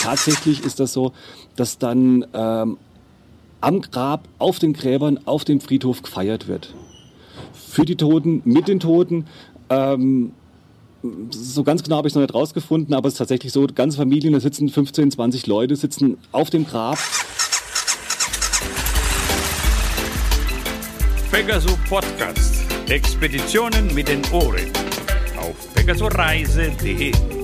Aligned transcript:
tatsächlich 0.00 0.64
ist 0.64 0.80
das 0.80 0.92
so, 0.92 1.12
dass 1.56 1.78
dann 1.78 2.24
ähm, 2.32 2.78
am 3.60 3.80
Grab, 3.82 4.26
auf 4.38 4.58
den 4.58 4.72
Gräbern, 4.72 5.20
auf 5.26 5.44
dem 5.44 5.60
Friedhof 5.60 6.02
gefeiert 6.02 6.48
wird. 6.48 6.74
Für 7.52 7.84
die 7.84 7.96
Toten, 7.96 8.42
mit 8.44 8.68
den 8.68 8.80
Toten. 8.80 9.26
Ähm, 9.68 10.32
so 11.30 11.62
ganz 11.64 11.82
genau 11.82 11.96
habe 11.96 12.08
ich 12.08 12.12
es 12.12 12.14
noch 12.14 12.22
nicht 12.22 12.34
rausgefunden, 12.34 12.94
aber 12.94 13.08
es 13.08 13.14
ist 13.14 13.18
tatsächlich 13.18 13.52
so, 13.52 13.66
ganze 13.74 13.96
Familien, 13.96 14.32
da 14.32 14.40
sitzen 14.40 14.68
15, 14.68 15.12
20 15.12 15.46
Leute, 15.46 15.76
sitzen 15.76 16.18
auf 16.32 16.50
dem 16.50 16.66
Grab. 16.66 16.98
Pegasus 21.30 21.76
Podcast. 21.88 22.64
Expeditionen 22.88 23.94
mit 23.94 24.08
den 24.08 24.20
Ohren. 24.32 24.66
Auf 25.38 25.72
pegasoreise.de. 25.74 27.39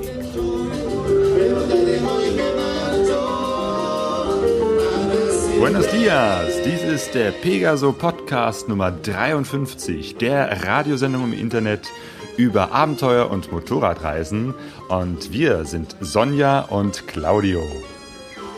Buenos 5.58 5.88
dias, 5.88 6.62
dies 6.64 6.82
ist 6.82 7.14
der 7.14 7.30
Pegaso 7.30 7.92
Podcast 7.92 8.68
Nummer 8.68 8.90
53, 8.90 10.16
der 10.16 10.64
Radiosendung 10.64 11.24
im 11.24 11.32
Internet 11.32 11.88
über 12.36 12.72
Abenteuer 12.72 13.30
und 13.30 13.50
Motorradreisen. 13.50 14.54
Und 14.88 15.32
wir 15.32 15.64
sind 15.64 15.96
Sonja 16.00 16.60
und 16.60 17.06
Claudio. 17.06 17.62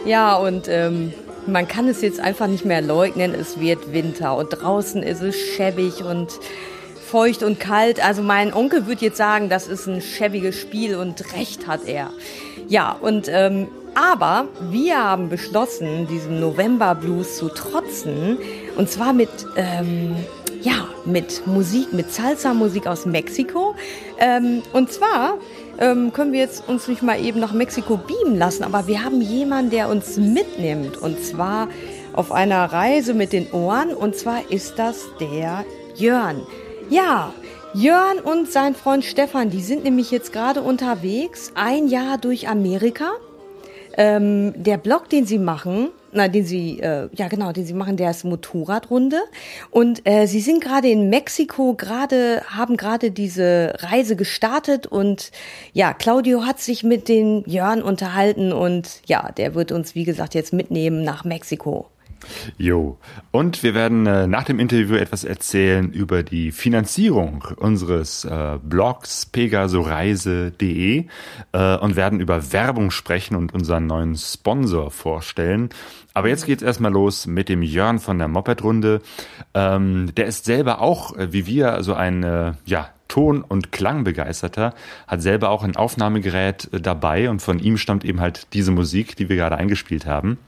Ja, 0.05 0.35
und 0.37 0.67
ähm, 0.69 1.13
man 1.47 1.69
kann 1.69 1.87
es 1.87 2.03
jetzt 2.03 2.19
einfach 2.19 2.49
nicht 2.49 2.65
mehr 2.65 2.83
leugnen, 2.83 3.33
es 3.33 3.61
wird 3.61 3.93
Winter 3.93 4.37
und 4.37 4.51
draußen 4.51 5.03
ist 5.05 5.23
es 5.23 5.37
schäbig 5.37 6.03
und 6.03 6.41
feucht 7.09 7.45
und 7.45 7.61
kalt. 7.61 8.05
Also 8.05 8.23
mein 8.23 8.53
Onkel 8.53 8.87
würde 8.87 9.05
jetzt 9.05 9.17
sagen, 9.17 9.49
das 9.49 9.69
ist 9.69 9.87
ein 9.87 10.03
schäbiges 10.03 10.59
Spiel 10.59 10.97
und 10.97 11.33
recht 11.35 11.67
hat 11.69 11.87
er. 11.87 12.11
Ja, 12.69 12.93
und 12.93 13.29
ähm, 13.31 13.69
aber 13.95 14.47
wir 14.71 15.03
haben 15.03 15.29
beschlossen, 15.29 16.07
diesem 16.07 16.41
November 16.41 16.95
Blues 16.95 17.37
zu 17.37 17.49
trotzen 17.49 18.39
und 18.77 18.91
zwar 18.91 19.13
mit 19.13 19.31
ähm, 19.57 20.17
ja 20.63 20.89
mit 21.05 21.47
Musik, 21.47 21.93
mit 21.93 22.13
Salsa-Musik 22.13 22.87
aus 22.87 23.07
Mexiko. 23.07 23.75
Ähm, 24.19 24.63
und 24.73 24.93
zwar 24.93 25.39
ähm, 25.79 26.13
können 26.13 26.33
wir 26.33 26.41
jetzt 26.41 26.69
uns 26.69 26.89
nicht 26.89 27.03
mal 27.03 27.23
eben 27.23 27.41
nach 27.41 27.53
Mexiko 27.53 27.97
beamen 27.97 28.37
lassen, 28.37 28.65
aber 28.65 28.87
wir 28.87 29.05
haben 29.05 29.21
jemanden, 29.21 29.71
der 29.71 29.89
uns 29.89 30.17
mitnimmt 30.17 30.97
und 30.97 31.23
zwar 31.23 31.69
auf 32.13 32.33
einer 32.33 32.65
Reise 32.73 33.15
mit 33.15 33.33
den 33.33 33.51
Ohren 33.53 33.95
und 33.95 34.17
zwar 34.17 34.51
ist 34.51 34.79
das 34.79 35.07
der 35.21 35.65
Jörn. 35.95 36.43
Ja, 36.91 37.33
Jörn 37.75 38.19
und 38.19 38.51
sein 38.51 38.75
Freund 38.75 39.05
Stefan, 39.05 39.51
die 39.51 39.61
sind 39.61 39.85
nämlich 39.85 40.11
jetzt 40.11 40.33
gerade 40.33 40.63
unterwegs, 40.63 41.53
ein 41.55 41.89
Jahr 41.89 42.19
durch 42.19 42.49
Amerika. 42.49 43.11
Ähm, 43.99 44.55
der 44.57 44.79
Blog, 44.79 45.09
den 45.09 45.27
sie 45.27 45.41
machen, 45.41 45.89
na, 46.13 46.29
den 46.29 46.45
sie, 46.45 46.79
äh, 46.79 47.09
ja 47.13 47.27
genau, 47.27 47.51
den 47.51 47.67
sie 47.67 47.75
machen, 47.75 47.97
der 47.97 48.13
ist 48.13 48.25
Motorradrunde. 48.25 49.19
Und 49.73 50.09
äh, 50.09 50.27
sie 50.27 50.39
sind 50.39 50.63
gerade 50.63 50.89
in 50.89 51.11
Mexiko, 51.11 51.75
gerade, 51.75 52.43
haben 52.47 52.77
gerade 52.77 53.11
diese 53.11 53.75
Reise 53.79 54.15
gestartet 54.15 54.87
und 54.87 55.33
ja, 55.73 55.93
Claudio 55.95 56.47
hat 56.47 56.61
sich 56.61 56.85
mit 56.85 57.09
den 57.09 57.43
Jörn 57.47 57.83
unterhalten 57.83 58.53
und 58.53 59.03
ja, 59.07 59.33
der 59.33 59.57
wird 59.57 59.73
uns, 59.73 59.97
wie 59.97 60.05
gesagt, 60.05 60.35
jetzt 60.35 60.53
mitnehmen 60.53 61.03
nach 61.03 61.25
Mexiko. 61.25 61.87
Jo. 62.57 62.99
Und 63.31 63.63
wir 63.63 63.75
werden 63.75 64.07
äh, 64.07 64.27
nach 64.27 64.45
dem 64.45 64.59
Interview 64.59 64.97
etwas 64.97 65.25
erzählen 65.25 65.91
über 65.93 66.23
die 66.23 66.51
Finanzierung 66.53 67.45
unseres 67.57 68.25
äh, 68.25 68.59
Blogs 68.63 69.27
pegasoreise.de 69.27 71.07
äh, 71.53 71.77
und 71.77 71.97
werden 71.97 72.21
über 72.21 72.53
Werbung 72.53 72.91
sprechen 72.91 73.37
und 73.37 73.55
unseren 73.55 73.87
neuen 73.87 74.17
Sponsor 74.17 74.91
vorstellen. 74.91 75.71
Aber 76.15 76.29
jetzt 76.29 76.47
geht's 76.47 76.63
erstmal 76.63 76.93
los 76.93 77.27
mit 77.27 77.49
dem 77.49 77.63
Jörn 77.63 78.01
von 78.01 78.19
der 78.19 78.29
Moped-Runde. 78.29 79.01
Ähm, 79.55 80.13
der 80.17 80.27
ist 80.27 80.45
selber 80.45 80.81
auch, 80.81 81.17
äh, 81.17 81.33
wie 81.33 81.47
wir, 81.47 81.83
so 81.83 81.95
ein, 81.95 82.25
äh, 82.25 82.53
ja, 82.65 82.89
Ton- 83.07 83.43
und 83.43 83.73
Klangbegeisterter, 83.73 84.75
hat 85.07 85.23
selber 85.23 85.51
auch 85.51 85.63
ein 85.63 85.77
Aufnahmegerät 85.77 86.73
äh, 86.73 86.81
dabei 86.81 87.31
und 87.31 87.41
von 87.41 87.59
ihm 87.59 87.79
stammt 87.79 88.05
eben 88.05 88.21
halt 88.21 88.49
diese 88.53 88.71
Musik, 88.71 89.17
die 89.17 89.29
wir 89.29 89.37
gerade 89.37 89.57
eingespielt 89.57 90.07
haben. 90.07 90.39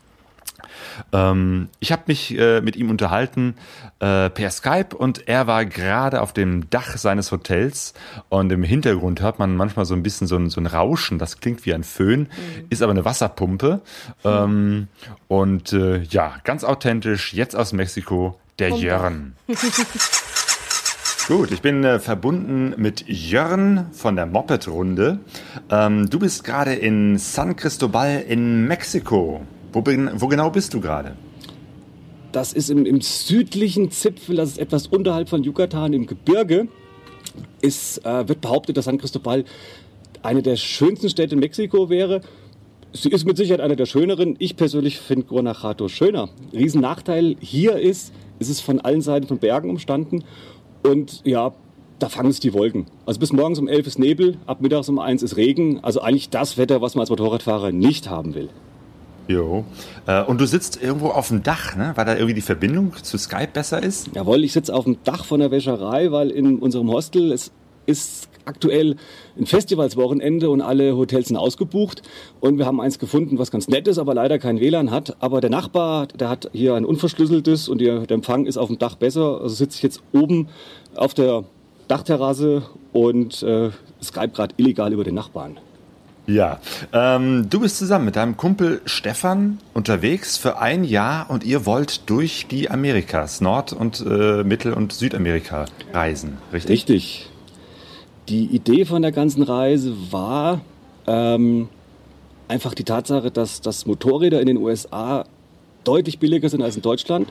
Ähm, 1.12 1.68
ich 1.78 1.92
habe 1.92 2.02
mich 2.06 2.36
äh, 2.38 2.60
mit 2.60 2.76
ihm 2.76 2.90
unterhalten 2.90 3.54
äh, 4.00 4.30
per 4.30 4.50
Skype 4.50 4.96
und 4.96 5.28
er 5.28 5.46
war 5.46 5.64
gerade 5.64 6.20
auf 6.20 6.32
dem 6.32 6.68
Dach 6.70 6.96
seines 6.96 7.32
Hotels 7.32 7.94
und 8.28 8.50
im 8.52 8.62
Hintergrund 8.62 9.20
hört 9.20 9.38
man 9.38 9.56
manchmal 9.56 9.84
so 9.84 9.94
ein 9.94 10.02
bisschen 10.02 10.26
so 10.26 10.36
ein, 10.36 10.50
so 10.50 10.60
ein 10.60 10.66
Rauschen, 10.66 11.18
das 11.18 11.40
klingt 11.40 11.64
wie 11.66 11.74
ein 11.74 11.84
Föhn, 11.84 12.20
mhm. 12.20 12.66
ist 12.70 12.82
aber 12.82 12.92
eine 12.92 13.04
Wasserpumpe. 13.04 13.80
Ähm, 14.24 14.88
und 15.28 15.72
äh, 15.72 16.02
ja, 16.02 16.34
ganz 16.44 16.64
authentisch, 16.64 17.32
jetzt 17.34 17.56
aus 17.56 17.72
Mexiko, 17.72 18.38
der 18.58 18.70
Pumpe. 18.70 18.84
Jörn. 18.84 19.34
Gut, 21.30 21.52
ich 21.52 21.62
bin 21.62 21.84
äh, 21.84 22.00
verbunden 22.00 22.74
mit 22.76 23.04
Jörn 23.06 23.86
von 23.92 24.16
der 24.16 24.26
Moped-Runde. 24.26 25.20
Ähm, 25.70 26.10
du 26.10 26.18
bist 26.18 26.42
gerade 26.42 26.74
in 26.74 27.18
San 27.18 27.54
Cristobal 27.54 28.24
in 28.26 28.66
Mexiko. 28.66 29.46
Wo, 29.72 29.84
wo 29.84 30.26
genau 30.28 30.50
bist 30.50 30.74
du 30.74 30.80
gerade? 30.80 31.16
Das 32.32 32.52
ist 32.52 32.70
im, 32.70 32.86
im, 32.86 33.00
südlichen 33.00 33.90
Zipfel, 33.90 34.36
das 34.36 34.50
ist 34.50 34.58
etwas 34.58 34.86
unterhalb 34.86 35.28
von 35.28 35.42
Yucatan 35.42 35.92
im 35.92 36.06
Gebirge. 36.06 36.68
Ist, 37.60 38.04
äh, 38.04 38.28
wird 38.28 38.40
behauptet, 38.40 38.76
dass 38.76 38.86
San 38.86 38.98
Cristobal 38.98 39.44
eine 40.22 40.42
der 40.42 40.56
schönsten 40.56 41.08
Städte 41.08 41.34
in 41.34 41.40
Mexiko 41.40 41.88
wäre. 41.88 42.20
Sie 42.92 43.10
ist 43.10 43.24
mit 43.24 43.36
Sicherheit 43.36 43.60
eine 43.60 43.76
der 43.76 43.86
schöneren. 43.86 44.36
Ich 44.38 44.56
persönlich 44.56 44.98
finde 44.98 45.26
Guanajuato 45.26 45.88
schöner. 45.88 46.28
Riesennachteil 46.52 47.36
hier 47.40 47.76
ist, 47.76 48.12
es 48.38 48.48
ist 48.48 48.60
von 48.60 48.80
allen 48.80 49.00
Seiten 49.00 49.26
von 49.26 49.38
Bergen 49.38 49.70
umstanden. 49.70 50.24
Und 50.82 51.20
ja, 51.24 51.52
da 51.98 52.08
fangen 52.08 52.30
es 52.30 52.40
die 52.40 52.52
Wolken. 52.52 52.86
Also 53.06 53.20
bis 53.20 53.32
morgens 53.32 53.58
um 53.58 53.68
11 53.68 53.86
ist 53.86 53.98
Nebel, 53.98 54.38
ab 54.46 54.60
mittags 54.60 54.88
um 54.88 54.98
1 54.98 55.22
ist 55.22 55.36
Regen. 55.36 55.80
Also 55.84 56.00
eigentlich 56.00 56.30
das 56.30 56.58
Wetter, 56.58 56.80
was 56.80 56.94
man 56.94 57.02
als 57.02 57.10
Motorradfahrer 57.10 57.70
nicht 57.70 58.08
haben 58.08 58.34
will. 58.34 58.48
Jo. 59.30 59.64
Äh, 60.06 60.24
und 60.24 60.40
du 60.40 60.46
sitzt 60.46 60.82
irgendwo 60.82 61.08
auf 61.08 61.28
dem 61.28 61.44
Dach, 61.44 61.76
ne? 61.76 61.92
weil 61.94 62.04
da 62.04 62.14
irgendwie 62.14 62.34
die 62.34 62.40
Verbindung 62.40 62.94
zu 63.00 63.16
Skype 63.16 63.50
besser 63.52 63.80
ist? 63.80 64.10
Jawohl, 64.12 64.42
ich 64.42 64.52
sitze 64.52 64.74
auf 64.74 64.84
dem 64.84 64.96
Dach 65.04 65.24
von 65.24 65.38
der 65.38 65.52
Wäscherei, 65.52 66.10
weil 66.10 66.30
in 66.30 66.58
unserem 66.58 66.90
Hostel 66.90 67.30
es 67.30 67.52
ist 67.86 68.28
aktuell 68.44 68.96
ein 69.38 69.46
Festivalswochenende 69.46 70.50
und 70.50 70.60
alle 70.60 70.96
Hotels 70.96 71.28
sind 71.28 71.36
ausgebucht. 71.36 72.02
Und 72.40 72.58
wir 72.58 72.66
haben 72.66 72.80
eins 72.80 72.98
gefunden, 72.98 73.38
was 73.38 73.52
ganz 73.52 73.68
nett 73.68 73.86
ist, 73.86 73.98
aber 73.98 74.14
leider 74.14 74.40
kein 74.40 74.58
WLAN 74.58 74.90
hat. 74.90 75.16
Aber 75.20 75.40
der 75.40 75.50
Nachbar, 75.50 76.08
der 76.08 76.28
hat 76.28 76.50
hier 76.52 76.74
ein 76.74 76.84
unverschlüsseltes 76.84 77.68
und 77.68 77.80
der 77.80 78.10
Empfang 78.10 78.46
ist 78.46 78.56
auf 78.56 78.66
dem 78.66 78.78
Dach 78.78 78.96
besser. 78.96 79.40
Also 79.42 79.54
sitze 79.54 79.76
ich 79.76 79.82
jetzt 79.84 80.02
oben 80.12 80.48
auf 80.96 81.14
der 81.14 81.44
Dachterrasse 81.86 82.62
und 82.92 83.44
äh, 83.44 83.70
Skype 84.02 84.30
gerade 84.30 84.54
illegal 84.56 84.92
über 84.92 85.04
den 85.04 85.14
Nachbarn. 85.14 85.58
Ja, 86.30 86.60
ähm, 86.92 87.48
du 87.50 87.58
bist 87.58 87.78
zusammen 87.78 88.04
mit 88.04 88.14
deinem 88.14 88.36
Kumpel 88.36 88.82
Stefan 88.84 89.58
unterwegs 89.74 90.36
für 90.36 90.58
ein 90.58 90.84
Jahr 90.84 91.28
und 91.28 91.42
ihr 91.42 91.66
wollt 91.66 92.08
durch 92.08 92.46
die 92.48 92.70
Amerikas, 92.70 93.40
Nord- 93.40 93.72
und 93.72 94.04
äh, 94.06 94.44
Mittel- 94.44 94.72
und 94.72 94.92
Südamerika 94.92 95.64
reisen, 95.92 96.38
richtig? 96.52 96.70
Richtig. 96.70 97.30
Die 98.28 98.44
Idee 98.44 98.84
von 98.84 99.02
der 99.02 99.10
ganzen 99.10 99.42
Reise 99.42 99.92
war 100.12 100.60
ähm, 101.08 101.68
einfach 102.46 102.74
die 102.74 102.84
Tatsache, 102.84 103.32
dass, 103.32 103.60
dass 103.60 103.86
Motorräder 103.86 104.40
in 104.40 104.46
den 104.46 104.58
USA 104.58 105.24
deutlich 105.82 106.20
billiger 106.20 106.48
sind 106.48 106.62
als 106.62 106.76
in 106.76 106.82
Deutschland 106.82 107.28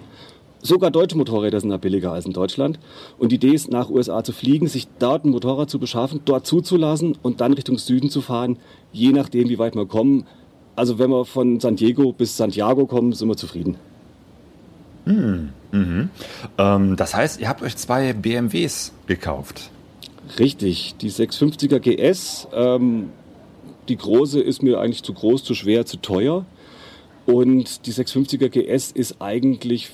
Sogar 0.62 0.92
deutsche 0.92 1.18
Motorräder 1.18 1.60
sind 1.60 1.70
da 1.70 1.78
billiger 1.78 2.12
als 2.12 2.26
in 2.26 2.34
Deutschland. 2.34 2.80
Und 3.18 3.32
die 3.32 3.36
Idee 3.36 3.54
ist, 3.54 3.72
nach 3.72 3.90
USA 3.90 4.24
zu 4.24 4.34
fliegen, 4.34 4.68
sich 4.68 4.88
dort 5.00 5.24
ein 5.24 5.30
Motorrad 5.30 5.70
zu 5.70 5.80
beschaffen, 5.80 6.22
dort 6.26 6.46
zuzulassen 6.46 7.18
und 7.22 7.40
dann 7.40 7.54
Richtung 7.54 7.78
Süden 7.78 8.10
zu 8.10 8.22
fahren, 8.22 8.58
je 8.92 9.12
nachdem, 9.14 9.50
wie 9.50 9.60
weit 9.60 9.76
wir 9.76 9.86
kommen. 9.86 10.26
Also 10.76 11.00
wenn 11.00 11.10
wir 11.10 11.26
von 11.26 11.60
San 11.60 11.76
Diego 11.76 12.12
bis 12.12 12.36
Santiago 12.36 12.86
kommen, 12.86 13.14
sind 13.14 13.28
wir 13.28 13.38
zufrieden. 13.38 13.76
Hm, 15.06 15.50
mhm. 15.72 16.10
Ähm, 16.58 16.96
das 16.96 17.16
heißt, 17.16 17.40
ihr 17.40 17.48
habt 17.48 17.62
euch 17.62 17.78
zwei 17.78 18.14
BMWs 18.14 18.94
gekauft. 19.08 19.72
Richtig, 20.38 20.96
die 21.02 21.10
650er 21.10 21.80
GS. 21.80 22.48
Ähm, 22.54 23.10
die 23.88 23.98
große 23.98 24.40
ist 24.40 24.62
mir 24.62 24.80
eigentlich 24.80 25.04
zu 25.04 25.14
groß, 25.14 25.44
zu 25.44 25.56
schwer, 25.56 25.86
zu 25.86 25.98
teuer. 25.98 26.46
Und 27.26 27.86
die 27.86 27.94
650er 27.94 28.50
GS 28.50 28.92
ist 28.92 29.22
eigentlich 29.22 29.90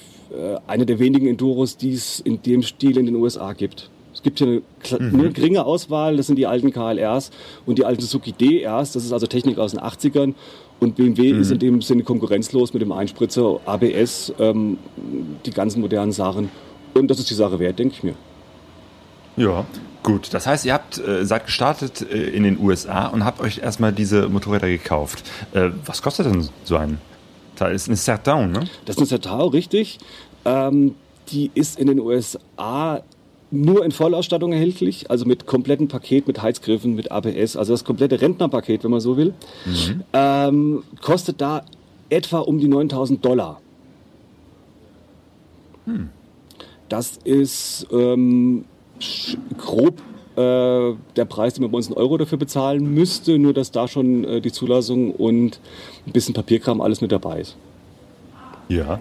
eine 0.68 0.86
der 0.86 1.00
wenigen 1.00 1.28
Enduros, 1.28 1.78
die 1.78 1.94
es 1.94 2.20
in 2.20 2.42
dem 2.42 2.64
Stil 2.64 2.98
in 2.98 3.06
den 3.06 3.16
USA 3.16 3.54
gibt. 3.54 3.90
Es 4.16 4.24
gibt 4.24 4.40
hier 4.40 4.62
eine, 4.92 5.12
mhm. 5.12 5.34
geringe 5.34 5.66
Auswahl, 5.66 6.16
das 6.16 6.28
sind 6.28 6.38
die 6.38 6.48
alten 6.48 6.72
KLRs 6.72 7.32
und 7.66 7.78
die 7.78 7.86
alten 7.86 8.02
Suzuki 8.02 8.32
DRs, 8.32 8.94
das 8.94 9.04
ist 9.04 9.12
also 9.12 9.28
Technik 9.28 9.58
aus 9.60 9.72
den 9.72 9.82
80ern. 9.82 10.34
Und 10.80 10.96
BMW 10.96 11.34
mhm. 11.34 11.42
ist 11.42 11.52
in 11.52 11.60
dem 11.60 11.82
Sinne 11.82 12.04
konkurrenzlos 12.04 12.74
mit 12.74 12.82
dem 12.82 12.92
Einspritzer, 12.92 13.60
ABS, 13.66 14.34
ähm, 14.40 14.78
die 15.46 15.52
ganzen 15.52 15.82
modernen 15.82 16.12
Sachen. 16.12 16.50
Und 16.94 17.10
das 17.10 17.20
ist 17.20 17.30
die 17.30 17.34
Sache 17.34 17.60
wert, 17.60 17.78
denke 17.80 17.96
ich 17.96 18.04
mir. 18.04 18.16
Ja, 19.38 19.66
gut. 20.02 20.34
Das 20.34 20.48
heißt, 20.48 20.66
ihr 20.66 20.74
habt 20.74 20.98
äh, 20.98 21.26
seid 21.26 21.46
gestartet 21.46 22.06
äh, 22.10 22.30
in 22.30 22.44
den 22.44 22.60
USA 22.60 23.08
und 23.08 23.26
habt 23.26 23.42
euch 23.42 23.60
erstmal 23.60 23.92
diese 23.92 24.30
Motorräder 24.30 24.68
gekauft. 24.68 25.24
Äh, 25.54 25.72
was 25.86 26.02
kostet 26.02 26.26
denn 26.28 26.48
so 26.64 26.78
ein 26.78 27.00
Teil? 27.56 27.76
Ist 27.76 27.88
eine 27.88 27.98
Certain, 27.98 28.52
ne? 28.52 28.68
Das 28.86 28.96
ist 28.96 29.00
eine 29.00 29.08
Certao, 29.08 29.48
richtig. 29.48 30.00
Ähm, 30.46 30.96
die 31.30 31.52
ist 31.54 31.80
in 31.80 31.88
den 31.88 32.00
USA 32.00 33.02
nur 33.52 33.86
in 33.86 33.92
Vollausstattung 33.92 34.52
erhältlich, 34.52 35.10
also 35.10 35.26
mit 35.26 35.46
komplettem 35.46 35.88
Paket, 35.88 36.28
mit 36.28 36.42
Heizgriffen, 36.42 36.96
mit 36.96 37.12
ABS, 37.12 37.56
also 37.56 37.74
das 37.74 37.84
komplette 37.84 38.22
Rentnerpaket, 38.22 38.84
wenn 38.84 38.92
man 38.92 39.00
so 39.00 39.18
will. 39.18 39.34
Ähm, 40.14 40.84
kostet 41.02 41.42
da 41.42 41.64
etwa 42.10 42.40
um 42.40 42.60
die 42.60 42.68
9000 42.68 43.24
Dollar. 43.24 43.62
Das 46.90 47.18
ist 47.24 47.88
ähm, 47.92 48.66
grob 49.58 50.02
der 50.36 51.26
Preis, 51.26 51.54
den 51.54 51.64
man 51.64 51.72
bei 51.72 51.78
uns 51.78 51.88
in 51.88 51.94
Euro 51.94 52.18
dafür 52.18 52.38
bezahlen 52.38 52.94
müsste, 52.94 53.40
nur 53.40 53.54
dass 53.54 53.72
da 53.72 53.88
schon 53.88 54.24
äh, 54.26 54.42
die 54.42 54.52
Zulassung 54.52 55.12
und 55.12 55.60
ein 56.06 56.12
bisschen 56.12 56.34
Papierkram 56.34 56.82
alles 56.82 57.02
mit 57.02 57.12
dabei 57.12 57.42
ist. 57.42 57.56
Ja. 58.68 59.00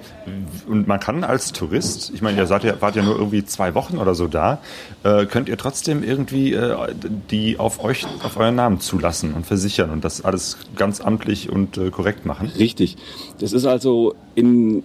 Und 0.69 0.87
man 0.87 1.01
kann 1.01 1.25
als 1.25 1.53
Tourist, 1.53 2.13
ich 2.15 2.23
meine, 2.23 2.39
ihr 2.39 2.47
seid 2.47 2.65
ja, 2.65 2.81
wart 2.81 2.97
ja 2.97 3.03
nur 3.03 3.17
irgendwie 3.17 3.45
zwei 3.45 3.75
Wochen 3.75 3.99
oder 3.99 4.15
so 4.15 4.27
da, 4.27 4.59
äh, 5.05 5.27
könnt 5.27 5.49
ihr 5.49 5.57
trotzdem 5.57 6.03
irgendwie 6.03 6.53
äh, 6.53 6.77
die 7.31 7.59
auf 7.59 7.83
euch, 7.83 8.07
auf 8.23 8.37
euren 8.37 8.57
Namen 8.57 8.81
zulassen 8.81 9.33
und 9.33 9.47
versichern 9.47 9.91
und 9.91 10.05
das 10.05 10.23
alles 10.23 10.59
ganz 10.77 11.01
amtlich 11.01 11.51
und 11.51 11.79
äh, 11.79 11.91
korrekt 11.91 12.27
machen. 12.27 12.51
Richtig. 12.59 12.97
Das 13.39 13.53
ist 13.53 13.65
also 13.65 14.15
in 14.35 14.83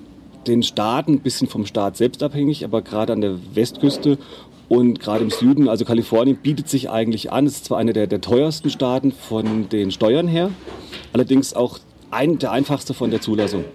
den 0.48 0.64
Staaten 0.64 1.14
ein 1.14 1.20
bisschen 1.20 1.48
vom 1.48 1.66
Staat 1.66 1.98
selbst 1.98 2.24
abhängig, 2.24 2.64
aber 2.64 2.82
gerade 2.82 3.14
an 3.14 3.22
der 3.22 3.36
Westküste 3.54 4.18
und 4.70 5.00
gerade 5.00 5.24
im 5.24 5.32
Süden, 5.32 5.68
also 5.68 5.84
Kalifornien, 5.84 6.38
bietet 6.38 6.70
sich 6.70 6.90
eigentlich 6.90 7.32
an. 7.32 7.48
Es 7.48 7.56
ist 7.56 7.66
zwar 7.66 7.80
einer 7.80 7.92
der, 7.92 8.08
der 8.08 8.22
teuersten 8.22 8.70
Staaten 8.70 9.12
von 9.12 9.68
den 9.68 9.92
Steuern 9.92 10.28
her, 10.28 10.52
allerdings 11.12 11.56
auch 11.56 11.80
ein, 12.12 12.38
der 12.38 12.52
einfachste 12.52 12.94
von 12.94 13.10
der 13.10 13.20
Zulassung. 13.20 13.66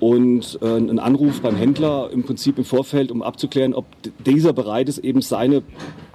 Und 0.00 0.58
äh, 0.60 0.76
ein 0.76 0.98
Anruf 0.98 1.40
beim 1.40 1.56
Händler 1.56 2.10
im 2.12 2.24
Prinzip 2.24 2.58
im 2.58 2.64
Vorfeld, 2.64 3.10
um 3.10 3.22
abzuklären, 3.22 3.72
ob 3.72 3.86
dieser 4.26 4.52
bereit 4.52 4.88
ist, 4.88 4.98
eben 4.98 5.22
seine 5.22 5.62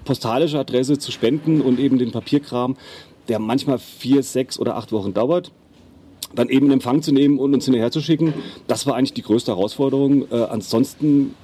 postalische 0.06 0.60
Adresse 0.60 1.00
zu 1.00 1.12
spenden 1.12 1.62
und 1.62 1.80
eben 1.80 1.98
den 1.98 2.12
Papierkram, 2.12 2.76
der 3.30 3.40
manchmal 3.40 3.80
vier, 3.80 4.24
sechs 4.24 4.60
oder 4.60 4.76
acht 4.76 4.92
Wochen 4.92 5.14
dauert 5.14 5.52
dann 6.36 6.50
eben 6.50 6.68
in 6.68 6.74
Empfang 6.74 7.02
zu 7.02 7.14
nehmen 7.14 7.40
und 7.40 7.54
uns 7.54 7.66
hinterher 7.66 7.92
zu 7.92 8.02
schicken, 8.02 8.34
das 8.68 8.86
war 8.86 8.96
eigentlich 8.96 9.14
die 9.14 9.22
größte 9.22 9.52
Herausforderung. 9.52 10.30
Äh, 10.32 10.44
ansonsten 10.44 11.36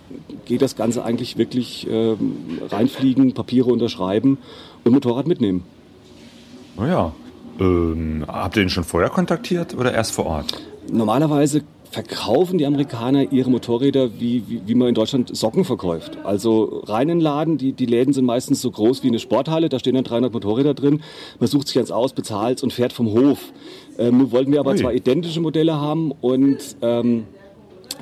geht 0.46 0.62
das 0.62 0.76
Ganze 0.76 1.04
eigentlich 1.04 1.38
wirklich 1.38 1.88
ähm, 1.90 2.60
reinfliegen, 2.70 3.34
Papiere 3.34 3.72
unterschreiben 3.72 4.38
und 4.84 4.92
Motorrad 4.92 5.28
mitnehmen. 5.28 5.64
Oh 6.78 6.86
ja. 6.86 7.14
Ähm, 7.60 8.26
habt 8.28 8.58
ihr 8.58 8.64
den 8.64 8.70
schon 8.70 8.84
vorher 8.84 9.10
kontaktiert 9.10 9.76
oder 9.76 9.94
erst 9.94 10.12
vor 10.12 10.26
Ort? 10.26 10.60
Normalerweise 10.92 11.64
verkaufen 11.94 12.58
die 12.58 12.66
Amerikaner 12.66 13.32
ihre 13.32 13.52
Motorräder, 13.52 14.20
wie, 14.20 14.44
wie, 14.48 14.62
wie 14.66 14.76
man 14.76 14.90
in 14.90 14.96
Deutschland 14.96 15.36
Socken 15.36 15.64
verkauft. 15.64 16.18
Also 16.24 16.82
rein 16.88 17.04
in 17.04 17.20
den 17.20 17.22
Laden, 17.22 17.58
die, 17.60 17.72
die 17.72 17.86
Läden 17.86 18.14
sind 18.14 18.26
meistens 18.26 18.62
so 18.62 18.72
groß 18.72 19.04
wie 19.04 19.10
eine 19.10 19.20
Sporthalle, 19.20 19.70
da 19.70 19.78
stehen 19.78 19.94
dann 19.94 20.04
300 20.04 20.34
Motorräder 20.34 20.74
drin. 20.74 21.04
Man 21.40 21.48
sucht 21.48 21.68
sich 21.68 21.78
eins 21.78 21.92
aus, 21.92 22.14
bezahlt 22.14 22.64
und 22.64 22.74
fährt 22.74 22.94
vom 22.94 23.14
Hof. 23.14 23.54
Ähm, 24.00 24.18
nun 24.18 24.32
wollten 24.32 24.52
wir 24.52 24.60
aber 24.60 24.72
Ui. 24.72 24.78
zwei 24.78 24.96
identische 24.96 25.40
Modelle 25.40 25.76
haben 25.80 26.12
und 26.12 26.58
ähm, 26.82 27.26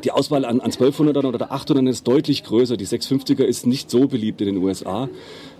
die 0.03 0.11
Auswahl 0.11 0.45
an, 0.45 0.59
an 0.59 0.71
1200 0.71 1.23
oder 1.25 1.51
800 1.51 1.87
ist 1.87 2.07
deutlich 2.07 2.43
größer. 2.43 2.77
Die 2.77 2.85
650er 2.87 3.43
ist 3.43 3.65
nicht 3.65 3.89
so 3.89 4.07
beliebt 4.07 4.41
in 4.41 4.47
den 4.47 4.57
USA. 4.57 5.09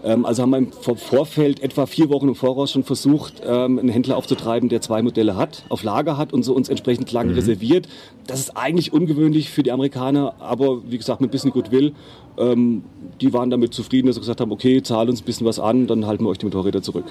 Ähm, 0.04 0.26
also 0.26 0.42
haben 0.42 0.50
wir 0.52 0.58
im 0.58 0.72
Vor- 0.72 0.98
Vorfeld 0.98 1.62
etwa 1.62 1.86
vier 1.86 2.10
Wochen 2.10 2.28
im 2.28 2.36
Voraus 2.36 2.72
schon 2.72 2.84
versucht, 2.84 3.42
ähm, 3.46 3.78
einen 3.80 3.90
Händler 3.90 4.18
aufzutreiben, 4.18 4.70
der 4.70 4.82
zwei 4.82 5.02
Modelle 5.02 5.36
hat, 5.36 5.64
auf 5.70 5.84
Lager 5.84 6.18
hat 6.18 6.34
und 6.34 6.44
so 6.44 6.54
uns 6.54 6.70
entsprechend 6.70 7.12
lang 7.12 7.30
reserviert. 7.32 7.88
Das 8.28 8.40
ist 8.40 8.58
eigentlich 8.58 8.94
ungewöhnlich 8.94 9.50
für 9.50 9.64
die 9.64 9.72
Amerikaner, 9.72 10.34
aber 10.40 10.82
wie 10.90 10.98
gesagt, 10.98 11.22
mit 11.22 11.30
ein 11.30 11.32
bisschen 11.32 11.52
Goodwill. 11.52 11.94
Ähm, 12.38 12.84
die 13.20 13.34
waren 13.34 13.50
damit 13.50 13.74
zufrieden, 13.74 14.08
dass 14.08 14.16
sie 14.16 14.22
gesagt 14.22 14.42
haben, 14.42 14.52
okay, 14.52 14.82
zahl 14.82 15.10
uns 15.10 15.22
ein 15.22 15.26
bisschen 15.26 15.46
was 15.46 15.60
an, 15.60 15.88
dann 15.88 16.08
halten 16.08 16.24
wir 16.24 16.30
euch 16.30 16.40
die 16.40 16.46
Motorräder 16.46 16.82
zurück. 16.82 17.06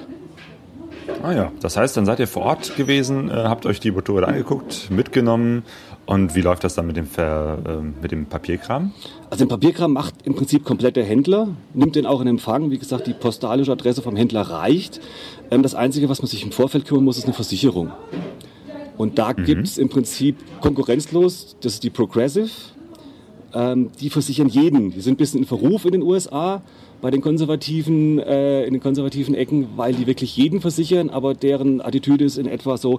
Ah 1.23 1.33
ja, 1.33 1.53
das 1.61 1.77
heißt, 1.77 1.97
dann 1.97 2.07
seid 2.07 2.19
ihr 2.21 2.27
vor 2.29 2.43
Ort 2.45 2.77
gewesen, 2.77 3.29
äh, 3.29 3.33
habt 3.33 3.67
euch 3.67 3.81
die 3.81 3.91
Motorräder 3.91 4.29
angeguckt, 4.29 4.91
mitgenommen 4.91 5.65
und 6.11 6.35
wie 6.35 6.41
läuft 6.41 6.65
das 6.65 6.75
dann 6.75 6.89
mit 6.89 6.97
dem, 6.97 7.07
Ver, 7.07 7.59
ähm, 7.69 7.95
mit 8.03 8.11
dem 8.11 8.27
Papierkram? 8.27 8.93
Also 9.31 9.45
den 9.45 9.49
Papierkram 9.49 9.93
macht 9.93 10.15
im 10.25 10.35
Prinzip 10.35 10.65
komplett 10.65 10.97
der 10.97 11.05
Händler, 11.05 11.47
nimmt 11.73 11.95
den 11.95 12.05
auch 12.05 12.21
in 12.21 12.27
Empfang. 12.27 12.73
Wie 12.73 12.79
gesagt, 12.79 13.07
die 13.07 13.13
postalische 13.13 13.71
Adresse 13.71 14.03
vom 14.03 14.17
Händler 14.17 14.43
reicht. 14.43 15.01
Ähm, 15.53 15.63
das 15.63 15.77
Einzige, 15.77 16.09
was 16.09 16.21
man 16.21 16.27
sich 16.27 16.43
im 16.43 16.51
Vorfeld 16.51 16.85
kümmern 16.85 17.05
muss, 17.05 17.17
ist 17.17 17.27
eine 17.27 17.33
Versicherung. 17.33 17.93
Und 18.97 19.21
da 19.21 19.33
gibt 19.33 19.65
es 19.65 19.79
im 19.79 19.89
Prinzip 19.89 20.37
konkurrenzlos, 20.61 21.57
das 21.61 21.75
ist 21.75 21.85
die 21.85 21.91
Progressive. 21.91 22.51
Ähm, 23.55 23.91
die 24.01 24.11
versichern 24.11 24.49
jeden. 24.49 24.91
Die 24.91 25.01
sind 25.01 25.15
ein 25.15 25.17
bisschen 25.17 25.39
in 25.39 25.47
Verruf 25.47 25.85
in 25.85 25.93
den 25.93 26.03
USA 26.03 26.61
bei 27.01 27.11
den 27.11 27.21
konservativen, 27.21 28.19
äh, 28.19 28.65
in 28.65 28.75
den 28.75 28.83
konservativen 28.83 29.35
Ecken, 29.35 29.69
weil 29.77 29.95
die 29.95 30.07
wirklich 30.07 30.37
jeden 30.37 30.61
versichern, 30.61 31.11
aber 31.11 31.35
deren 31.35 31.81
Attitüde 31.81 32.25
ist 32.25 32.37
in 32.37 32.47
etwa 32.47 32.77
so, 32.77 32.99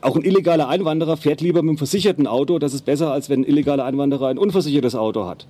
auch 0.00 0.16
ein 0.16 0.22
illegaler 0.22 0.68
Einwanderer 0.68 1.16
fährt 1.16 1.40
lieber 1.40 1.62
mit 1.62 1.70
einem 1.70 1.78
versicherten 1.78 2.26
Auto. 2.26 2.58
Das 2.58 2.74
ist 2.74 2.84
besser, 2.84 3.12
als 3.12 3.28
wenn 3.30 3.40
ein 3.40 3.44
illegaler 3.44 3.84
Einwanderer 3.84 4.28
ein 4.28 4.38
unversichertes 4.38 4.94
Auto 4.94 5.26
hat. 5.26 5.46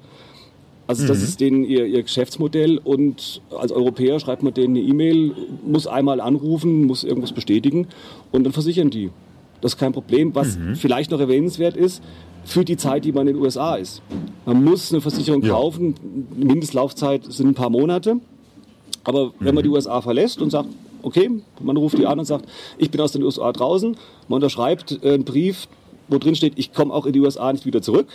Also 0.86 1.06
das 1.06 1.22
ist 1.22 1.40
denen 1.40 1.64
ihr, 1.64 1.86
ihr 1.86 2.02
Geschäftsmodell 2.02 2.78
und 2.84 3.40
als 3.58 3.72
Europäer 3.72 4.20
schreibt 4.20 4.42
man 4.42 4.52
denen 4.52 4.76
eine 4.76 4.84
E-Mail, 4.86 5.32
muss 5.66 5.86
einmal 5.86 6.20
anrufen, 6.20 6.84
muss 6.84 7.04
irgendwas 7.04 7.32
bestätigen 7.32 7.86
und 8.32 8.44
dann 8.44 8.52
versichern 8.52 8.90
die. 8.90 9.08
Das 9.62 9.72
ist 9.74 9.78
kein 9.78 9.92
Problem. 9.92 10.34
Was 10.34 10.58
vielleicht 10.74 11.10
noch 11.10 11.20
erwähnenswert 11.20 11.74
ist, 11.74 12.02
für 12.44 12.66
die 12.66 12.76
Zeit, 12.76 13.06
die 13.06 13.12
man 13.12 13.26
in 13.26 13.34
den 13.36 13.42
USA 13.42 13.76
ist. 13.76 14.02
Man 14.44 14.62
muss 14.62 14.92
eine 14.92 15.00
Versicherung 15.00 15.42
Ja. 15.42 15.54
kaufen. 15.54 15.94
Die 16.38 16.44
Mindestlaufzeit 16.44 17.24
sind 17.32 17.48
ein 17.48 17.54
paar 17.54 17.70
Monate. 17.70 18.16
Aber 19.04 19.32
wenn 19.40 19.54
man 19.54 19.64
die 19.64 19.70
USA 19.70 20.02
verlässt 20.02 20.42
und 20.42 20.50
sagt, 20.50 20.68
okay, 21.04 21.30
man 21.60 21.76
ruft 21.76 21.98
die 21.98 22.06
an 22.06 22.18
und 22.18 22.24
sagt, 22.24 22.46
ich 22.78 22.90
bin 22.90 23.00
aus 23.00 23.12
den 23.12 23.22
USA 23.22 23.52
draußen, 23.52 23.96
man 24.28 24.36
unterschreibt 24.36 24.98
äh, 25.04 25.14
einen 25.14 25.24
Brief, 25.24 25.68
wo 26.08 26.18
drin 26.18 26.34
steht, 26.34 26.54
ich 26.56 26.72
komme 26.72 26.92
auch 26.92 27.06
in 27.06 27.12
die 27.12 27.20
USA 27.20 27.52
nicht 27.52 27.66
wieder 27.66 27.82
zurück, 27.82 28.08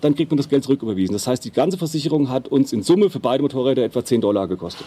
dann 0.00 0.14
kriegt 0.14 0.30
man 0.30 0.36
das 0.36 0.48
Geld 0.48 0.62
zurücküberwiesen. 0.64 1.14
Das 1.14 1.26
heißt, 1.26 1.44
die 1.44 1.50
ganze 1.50 1.78
Versicherung 1.78 2.28
hat 2.28 2.48
uns 2.48 2.72
in 2.72 2.82
Summe 2.82 3.08
für 3.10 3.20
beide 3.20 3.42
Motorräder 3.42 3.82
etwa 3.84 4.04
10 4.04 4.20
Dollar 4.20 4.46
gekostet. 4.46 4.86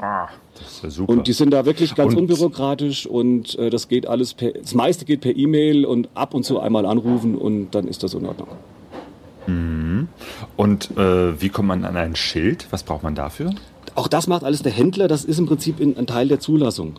Ah, 0.00 0.28
das 0.58 0.72
ist 0.72 0.82
ja 0.84 0.90
super. 0.90 1.12
Und 1.12 1.26
die 1.28 1.32
sind 1.32 1.50
da 1.52 1.64
wirklich 1.64 1.94
ganz 1.94 2.12
Und- 2.12 2.20
unbürokratisch 2.20 3.06
und 3.06 3.56
äh, 3.58 3.70
das 3.70 3.88
geht 3.88 4.06
alles 4.06 4.34
per, 4.34 4.52
das 4.52 4.74
meiste 4.74 5.04
geht 5.04 5.20
per 5.22 5.34
E-Mail 5.34 5.86
und 5.86 6.08
ab 6.14 6.34
und 6.34 6.44
zu 6.44 6.60
einmal 6.60 6.84
anrufen 6.84 7.36
und 7.36 7.70
dann 7.74 7.86
ist 7.88 8.02
das 8.02 8.12
in 8.14 8.26
Ordnung. 8.26 8.48
Und 10.56 10.90
äh, 10.96 11.40
wie 11.40 11.48
kommt 11.50 11.68
man 11.68 11.84
an 11.84 11.96
ein 11.96 12.16
Schild? 12.16 12.66
Was 12.70 12.82
braucht 12.82 13.02
man 13.02 13.14
dafür? 13.14 13.52
Auch 13.94 14.08
das 14.08 14.26
macht 14.26 14.44
alles 14.44 14.62
der 14.62 14.72
Händler, 14.72 15.06
das 15.08 15.24
ist 15.24 15.38
im 15.38 15.46
Prinzip 15.46 15.78
in, 15.80 15.96
ein 15.96 16.06
Teil 16.06 16.28
der 16.28 16.40
Zulassung. 16.40 16.94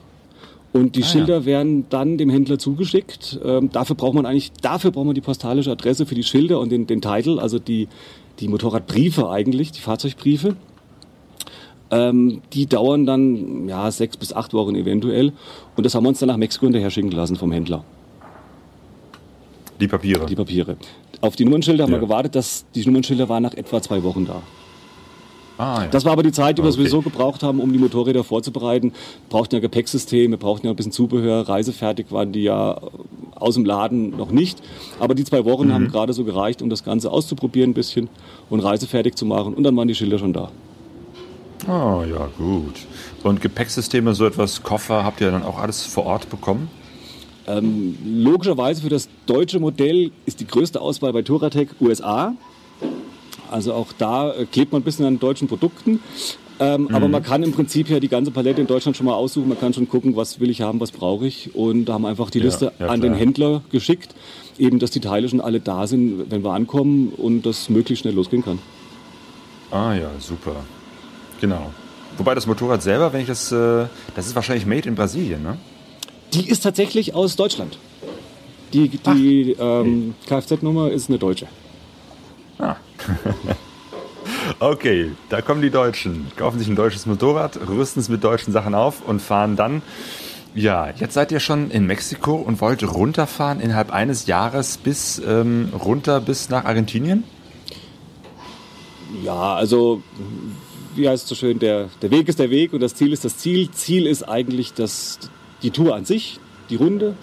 Und 0.74 0.96
die 0.96 1.04
Ah, 1.04 1.06
Schilder 1.06 1.36
ja. 1.40 1.46
werden 1.46 1.86
dann 1.90 2.18
dem 2.18 2.30
Händler 2.30 2.58
zugeschickt. 2.60 3.40
Ähm, 3.44 3.70
dafür 3.72 3.96
braucht 3.96 4.14
man 4.14 4.26
eigentlich, 4.26 4.52
dafür 4.62 4.92
braucht 4.92 5.06
man 5.06 5.16
die 5.16 5.22
postalische 5.22 5.72
Adresse 5.72 6.06
für 6.06 6.16
die 6.16 6.24
Schilder 6.24 6.60
und 6.60 6.70
den, 6.72 6.86
den 6.88 7.02
Titel, 7.02 7.40
also 7.40 7.60
die, 7.60 7.88
die 8.40 8.48
Motorradbriefe 8.48 9.30
eigentlich, 9.30 9.72
die 9.72 9.80
Fahrzeugbriefe. 9.80 10.56
Ähm, 11.92 12.42
die 12.54 12.66
dauern 12.66 13.06
dann 13.06 13.68
ja 13.70 13.90
sechs 13.92 14.18
bis 14.18 14.34
acht 14.34 14.54
Wochen 14.54 14.76
eventuell. 14.76 15.32
Und 15.78 15.86
das 15.86 15.96
haben 15.96 16.04
wir 16.04 16.10
uns 16.10 16.20
dann 16.20 16.28
nach 16.28 16.38
Mexiko 16.38 16.66
hinterher 16.66 16.90
schicken 16.90 17.12
lassen 17.12 17.36
vom 17.36 17.52
Händler. 17.52 17.84
Die 19.80 19.88
Papiere. 19.88 20.26
die 20.26 20.36
Papiere. 20.36 20.78
Auf 21.22 21.36
die 21.36 21.44
Nummernschilder 21.46 21.84
haben 21.84 21.92
Ja. 21.92 21.98
wir 21.98 22.08
gewartet, 22.08 22.36
dass 22.36 22.66
die 22.76 22.86
Nummernschilder 22.86 23.30
waren 23.30 23.44
nach 23.44 23.54
etwa 23.54 23.82
zwei 23.82 24.04
Wochen 24.04 24.26
da. 24.26 24.42
Ah, 25.58 25.84
ja. 25.84 25.88
Das 25.88 26.06
war 26.06 26.12
aber 26.14 26.24
die 26.24 26.32
Zeit, 26.32 26.58
die 26.58 26.62
wir 26.64 26.70
Okay. 26.70 26.78
sowieso 26.78 27.02
gebraucht 27.02 27.44
haben, 27.44 27.60
um 27.60 27.72
die 27.72 27.80
Motorräder 27.80 28.24
vorzubereiten. 28.24 28.92
Wir 28.92 29.30
brauchten 29.30 29.56
ja 29.56 29.62
Gepäcksystem, 29.62 30.32
wir 30.32 30.38
brauchten 30.38 30.68
ja 30.68 30.74
ein 30.74 30.76
bisschen 30.76 30.92
Zubehör, 30.92 31.48
reisefertig 31.48 32.08
waren 32.12 32.32
die 32.32 32.44
ja 32.44 32.74
äh, 32.74 32.80
aus 33.36 33.56
dem 33.56 33.66
Laden 33.66 34.16
noch 34.16 34.32
nicht. 34.32 34.62
Aber 35.00 35.16
die 35.16 35.24
zwei 35.24 35.46
Wochen 35.46 35.68
Mhm. 35.68 35.74
haben 35.74 35.88
gerade 35.90 36.14
so 36.14 36.24
gereicht, 36.24 36.62
um 36.62 36.70
das 36.70 36.84
Ganze 36.84 37.12
auszuprobieren 37.12 37.72
ein 37.72 37.74
bisschen 37.74 38.10
und 38.50 38.60
reisefertig 38.62 39.16
zu 39.16 39.26
machen. 39.26 39.54
Und 39.54 39.64
dann 39.64 39.76
waren 39.76 39.88
die 39.88 39.96
Schilder 39.96 40.20
schon 40.20 40.34
da. 40.34 40.52
Ah, 41.68 42.04
ja, 42.08 42.28
gut. 42.38 42.76
Und 43.24 43.42
Gepäcksysteme, 43.42 44.14
so 44.14 44.26
etwas, 44.26 44.62
Koffer, 44.62 45.04
habt 45.04 45.20
ihr 45.22 45.32
dann 45.32 45.44
auch 45.44 45.58
alles 45.58 45.84
vor 45.84 46.06
Ort 46.06 46.30
bekommen? 46.30 46.70
Logischerweise 48.04 48.82
für 48.82 48.90
das 48.90 49.08
deutsche 49.28 49.60
Modell 49.60 50.12
ist 50.26 50.40
die 50.40 50.48
größte 50.48 50.82
Auswahl 50.82 51.14
bei 51.14 51.22
Touratec 51.22 51.70
USA. 51.80 52.34
Also 53.52 53.74
auch 53.74 53.88
da 53.98 54.34
äh, 54.34 54.46
klebt 54.46 54.72
man 54.72 54.82
ein 54.82 54.86
bisschen 54.86 55.06
an 55.06 55.20
deutschen 55.20 55.48
Produkten. 55.48 56.00
Ähm, 56.58 56.90
Aber 56.94 57.10
man 57.10 57.22
kann 57.22 57.44
im 57.44 57.52
Prinzip 57.52 57.90
ja 57.90 58.00
die 58.00 58.08
ganze 58.08 58.32
Palette 58.32 58.62
in 58.62 58.68
Deutschland 58.68 58.96
schon 58.96 59.06
mal 59.06 59.14
aussuchen. 59.14 59.50
Man 59.50 59.60
kann 59.60 59.74
schon 59.74 59.90
gucken, 59.90 60.16
was 60.16 60.40
will 60.40 60.50
ich 60.50 60.62
haben, 60.62 60.80
was 60.80 60.92
brauche 60.92 61.28
ich. 61.28 61.54
Und 61.54 61.86
da 61.86 61.94
haben 61.94 62.04
wir 62.04 62.08
einfach 62.08 62.30
die 62.30 62.40
Ja, 62.40 62.46
Liste 62.46 62.72
ja, 62.80 62.88
an 62.88 63.02
den. 63.02 63.14
Händler 63.14 63.62
geschickt. 63.72 64.16
Eben, 64.58 64.80
dass 64.80 64.92
die 64.92 65.02
Teile 65.02 65.28
schon 65.28 65.42
alle 65.42 65.60
da 65.60 65.86
sind, 65.86 66.32
wenn 66.32 66.44
wir 66.46 66.54
ankommen 66.54 67.10
und 67.18 67.46
das 67.46 67.70
möglichst 67.70 68.04
schnell 68.04 68.14
losgehen 68.14 68.44
kann. 68.44 68.60
Ah 69.70 69.94
ja, 69.96 70.10
super. 70.20 70.56
Genau. 71.42 71.72
Wobei 72.18 72.34
das 72.36 72.48
Motorrad 72.48 72.82
selber, 72.82 73.12
wenn 73.12 73.20
ich 73.20 73.28
das, 73.28 73.52
äh, 73.52 73.88
das 74.16 74.28
ist 74.28 74.36
wahrscheinlich 74.36 74.66
made 74.66 74.88
in 74.88 74.96
Brasilien, 74.96 75.44
ne? 75.44 75.58
Die 76.34 76.48
ist 76.48 76.62
tatsächlich 76.64 77.14
aus 77.14 77.36
Deutschland. 77.36 77.78
Die, 78.72 78.88
die 78.88 79.56
ähm, 79.60 80.16
Kfz-Nummer 80.26 80.92
ist 80.92 81.10
eine 81.10 81.18
deutsche. 81.20 81.48
Okay, 84.60 85.12
da 85.30 85.42
kommen 85.42 85.62
die 85.62 85.70
Deutschen, 85.70 86.32
kaufen 86.36 86.60
sich 86.60 86.68
ein 86.68 86.76
deutsches 86.76 87.06
Motorrad, 87.06 87.60
rüsten 87.68 88.00
es 88.00 88.10
mit 88.10 88.24
deutschen 88.24 88.54
Sachen 88.54 88.74
auf 88.74 89.02
und 89.06 89.22
fahren 89.22 89.56
dann. 89.56 89.82
Ja, 90.54 90.90
jetzt 90.96 91.14
seid 91.14 91.32
ihr 91.32 91.42
schon 91.42 91.70
in 91.70 91.86
Mexiko 91.86 92.36
und 92.36 92.62
wollt 92.62 92.82
runterfahren 92.84 93.60
innerhalb 93.60 93.92
eines 93.92 94.26
Jahres 94.28 94.78
bis 94.78 95.20
ähm, 95.20 95.74
runter 95.78 96.22
bis 96.22 96.50
nach 96.50 96.64
Argentinien? 96.64 97.26
Ja, 99.24 99.56
also 99.56 100.02
wie 100.96 101.10
heißt 101.10 101.24
es 101.24 101.30
so 101.30 101.36
schön, 101.36 101.60
der, 101.60 101.90
der 102.02 102.12
Weg 102.12 102.30
ist 102.30 102.40
der 102.40 102.50
Weg 102.50 102.72
und 102.72 102.80
das 102.80 102.96
Ziel 102.96 103.12
ist 103.12 103.26
das 103.26 103.38
Ziel. 103.38 103.70
Ziel 103.72 104.08
ist 104.08 104.24
eigentlich 104.24 104.74
das, 104.74 105.20
die 105.62 105.72
Tour 105.72 105.96
an 105.96 106.06
sich, 106.06 106.40
die 106.70 106.78
Runde. 106.78 107.16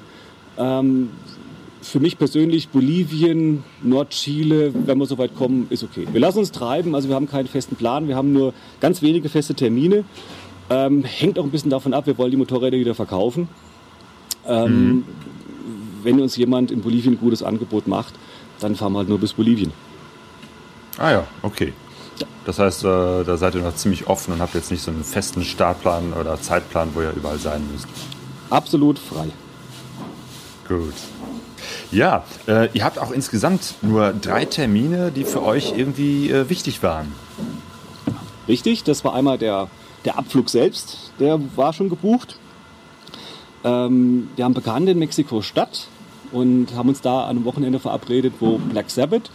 Ähm, 0.59 1.11
für 1.83 2.01
mich 2.01 2.17
persönlich 2.19 2.69
Bolivien, 2.69 3.65
Nordchile, 3.83 4.73
wenn 4.87 4.99
wir 4.99 5.07
so 5.07 5.19
weit 5.19 5.35
kommen, 5.37 5.67
ist 5.71 5.83
okay. 5.83 6.07
Wir 6.11 6.21
lassen 6.21 6.39
uns 6.39 6.53
treiben, 6.53 6.95
also 6.95 7.09
wir 7.09 7.17
haben 7.17 7.29
keinen 7.29 7.49
festen 7.49 7.77
Plan, 7.77 8.09
wir 8.09 8.17
haben 8.17 8.33
nur 8.33 8.55
ganz 8.81 9.03
wenige 9.03 9.29
feste 9.29 9.55
Termine. 9.55 10.05
Ähm, 10.71 11.05
hängt 11.05 11.39
auch 11.39 11.45
ein 11.45 11.51
bisschen 11.51 11.71
davon 11.71 11.93
ab, 11.93 12.07
wir 12.07 12.17
wollen 12.19 12.31
die 12.31 12.37
Motorräder 12.37 12.79
wieder 12.79 12.95
verkaufen. 12.95 13.49
Ähm, 14.47 14.89
mhm. 14.89 15.05
Wenn 16.03 16.21
uns 16.21 16.37
jemand 16.37 16.71
in 16.71 16.81
Bolivien 16.81 17.15
ein 17.15 17.19
gutes 17.19 17.43
Angebot 17.43 17.87
macht, 17.87 18.15
dann 18.61 18.77
fahren 18.77 18.93
wir 18.93 18.99
halt 19.01 19.09
nur 19.09 19.19
bis 19.19 19.33
Bolivien. 19.33 19.73
Ah 20.99 21.11
ja, 21.11 21.27
okay. 21.43 21.73
Das 22.45 22.59
heißt, 22.59 22.85
äh, 22.85 23.25
da 23.25 23.37
seid 23.37 23.55
ihr 23.55 23.63
noch 23.63 23.75
ziemlich 23.75 24.07
offen 24.07 24.35
und 24.35 24.41
habt 24.41 24.55
jetzt 24.55 24.71
nicht 24.71 24.83
so 24.83 24.91
einen 24.91 25.05
festen 25.05 25.43
Startplan 25.43 26.13
oder 26.13 26.41
Zeitplan, 26.41 26.91
wo 26.95 27.03
ihr 27.03 27.13
überall 27.15 27.39
sein 27.39 27.63
müsst. 27.73 27.87
Absolut 28.51 28.99
frei. 28.99 29.29
Gut. 30.69 30.95
Ja, 31.93 32.25
äh, 32.49 32.71
ihr 32.73 32.85
habt 32.85 32.99
auch 32.99 33.11
insgesamt 33.11 33.75
nur 33.83 34.15
drei 34.15 34.47
Termine, 34.47 35.13
die 35.13 35.25
für 35.25 35.43
euch 35.43 35.75
irgendwie 35.77 36.31
äh, 36.31 36.49
wichtig 36.49 36.83
waren. 36.83 37.13
Richtig, 38.49 38.83
das 38.83 39.05
war 39.05 39.15
einmal 39.15 39.37
der, 39.37 39.69
der 40.07 40.19
Abflug 40.19 40.49
selbst, 40.49 41.13
der 41.21 41.39
war 41.55 41.75
schon 41.75 41.91
gebucht. 41.91 42.39
Ähm, 43.63 44.31
wir 44.37 44.47
haben 44.47 44.55
Bekannte 44.55 44.93
in 44.93 44.99
Mexiko-Stadt 44.99 45.89
und 46.33 46.75
haben 46.75 46.89
uns 46.89 47.03
da 47.03 47.25
an 47.25 47.37
einem 47.37 47.45
Wochenende 47.45 47.79
verabredet, 47.79 48.33
wo 48.41 48.57
Black 48.57 48.91
Sabbath 48.91 49.31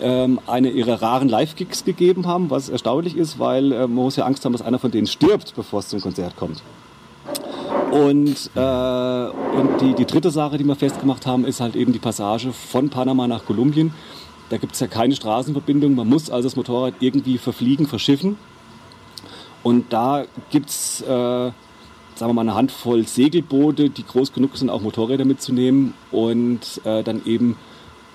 ähm, 0.00 0.40
eine 0.48 0.70
ihrer 0.70 1.00
raren 1.00 1.28
Live-Gigs 1.28 1.84
gegeben 1.84 2.26
haben, 2.26 2.50
was 2.50 2.68
erstaunlich 2.68 3.16
ist, 3.16 3.38
weil 3.38 3.70
äh, 3.70 3.80
man 3.82 3.94
muss 3.94 4.16
ja 4.16 4.26
Angst 4.26 4.44
haben, 4.44 4.52
dass 4.52 4.62
einer 4.62 4.80
von 4.80 4.90
denen 4.90 5.06
stirbt, 5.06 5.54
bevor 5.54 5.78
es 5.78 5.88
zum 5.88 6.00
Konzert 6.00 6.34
kommt. 6.34 6.60
Und, 7.90 8.50
äh, 8.54 8.60
und 8.60 9.80
die, 9.80 9.94
die 9.94 10.04
dritte 10.04 10.30
Sache, 10.30 10.58
die 10.58 10.64
wir 10.64 10.74
festgemacht 10.74 11.26
haben, 11.26 11.44
ist 11.44 11.60
halt 11.60 11.76
eben 11.76 11.92
die 11.92 11.98
Passage 11.98 12.52
von 12.52 12.90
Panama 12.90 13.26
nach 13.28 13.44
Kolumbien. 13.44 13.94
Da 14.50 14.58
gibt 14.58 14.74
es 14.74 14.80
ja 14.80 14.86
keine 14.86 15.14
Straßenverbindung, 15.14 15.94
man 15.94 16.08
muss 16.08 16.30
also 16.30 16.48
das 16.48 16.56
Motorrad 16.56 16.94
irgendwie 17.00 17.38
verfliegen, 17.38 17.86
verschiffen. 17.86 18.36
Und 19.62 19.92
da 19.92 20.24
gibt 20.50 20.68
es, 20.68 21.00
äh, 21.00 21.06
sagen 21.06 21.54
wir 22.18 22.32
mal, 22.34 22.42
eine 22.42 22.54
Handvoll 22.54 23.06
Segelboote, 23.06 23.88
die 23.88 24.04
groß 24.04 24.32
genug 24.32 24.56
sind, 24.56 24.68
auch 24.68 24.82
Motorräder 24.82 25.24
mitzunehmen 25.24 25.94
und 26.10 26.80
äh, 26.84 27.02
dann 27.02 27.24
eben 27.24 27.56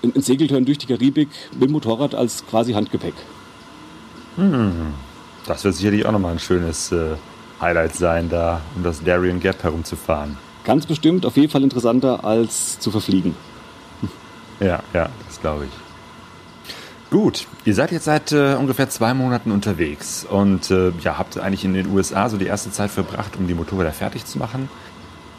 ein 0.02 0.22
Segeltörn 0.22 0.64
durch 0.64 0.78
die 0.78 0.86
Karibik 0.86 1.28
mit 1.52 1.64
dem 1.64 1.72
Motorrad 1.72 2.14
als 2.14 2.46
quasi 2.46 2.72
Handgepäck. 2.72 3.14
Hm. 4.36 4.94
Das 5.46 5.64
wird 5.64 5.74
sicherlich 5.74 6.06
auch 6.06 6.12
nochmal 6.12 6.32
ein 6.32 6.38
schönes 6.38 6.92
äh, 6.92 7.16
Highlight 7.60 7.94
sein, 7.94 8.28
da 8.28 8.60
um 8.76 8.82
das 8.82 9.02
Darien 9.02 9.40
Gap 9.40 9.62
herumzufahren. 9.62 10.36
Ganz 10.64 10.86
bestimmt 10.86 11.26
auf 11.26 11.36
jeden 11.36 11.50
Fall 11.50 11.62
interessanter 11.62 12.24
als 12.24 12.78
zu 12.78 12.90
verfliegen. 12.90 13.34
Ja, 14.60 14.80
ja, 14.92 15.08
das 15.26 15.40
glaube 15.40 15.64
ich. 15.64 15.70
Gut, 17.10 17.46
ihr 17.64 17.74
seid 17.74 17.90
jetzt 17.90 18.04
seit 18.04 18.30
äh, 18.30 18.54
ungefähr 18.54 18.88
zwei 18.88 19.14
Monaten 19.14 19.50
unterwegs 19.50 20.24
und 20.24 20.70
äh, 20.70 20.92
ja, 21.02 21.18
habt 21.18 21.38
eigentlich 21.38 21.64
in 21.64 21.74
den 21.74 21.90
USA 21.90 22.28
so 22.28 22.36
die 22.36 22.46
erste 22.46 22.70
Zeit 22.70 22.90
verbracht, 22.90 23.36
um 23.36 23.48
die 23.48 23.54
Motorräder 23.54 23.92
fertig 23.92 24.26
zu 24.26 24.38
machen 24.38 24.68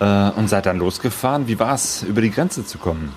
äh, 0.01 0.31
und 0.31 0.49
seid 0.49 0.65
dann 0.65 0.79
losgefahren. 0.79 1.47
Wie 1.47 1.59
war 1.59 1.75
es, 1.75 2.03
über 2.03 2.21
die 2.21 2.31
Grenze 2.31 2.65
zu 2.65 2.77
kommen? 2.77 3.13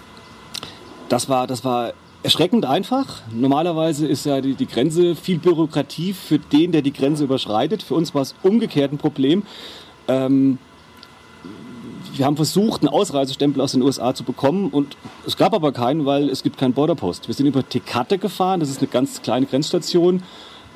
Das 1.08 1.28
war, 1.28 1.48
das 1.48 1.64
war 1.64 1.94
erschreckend 2.24 2.64
einfach. 2.64 3.20
Normalerweise 3.32 4.06
ist 4.06 4.24
ja 4.26 4.40
die, 4.40 4.54
die, 4.54 4.66
Grenze 4.66 5.14
viel 5.14 5.38
Bürokratie 5.38 6.14
für 6.14 6.38
den, 6.38 6.72
der 6.72 6.82
die 6.82 6.92
Grenze 6.92 7.24
überschreitet. 7.24 7.82
Für 7.82 7.94
uns 7.94 8.14
war 8.14 8.22
es 8.22 8.34
umgekehrt 8.42 8.92
ein 8.92 8.98
Problem. 8.98 9.42
Ähm, 10.08 10.58
wir 12.16 12.24
haben 12.24 12.36
versucht, 12.36 12.82
einen 12.82 12.88
Ausreisestempel 12.88 13.60
aus 13.60 13.72
den 13.72 13.82
USA 13.82 14.14
zu 14.14 14.24
bekommen 14.24 14.70
und 14.70 14.96
es 15.26 15.36
gab 15.36 15.52
aber 15.52 15.72
keinen, 15.72 16.06
weil 16.06 16.30
es 16.30 16.42
gibt 16.42 16.58
keinen 16.58 16.72
Borderpost. 16.72 17.28
Wir 17.28 17.34
sind 17.34 17.46
über 17.46 17.68
Tecate 17.68 18.18
gefahren, 18.18 18.60
das 18.60 18.70
ist 18.70 18.78
eine 18.78 18.88
ganz 18.88 19.20
kleine 19.20 19.46
Grenzstation, 19.46 20.22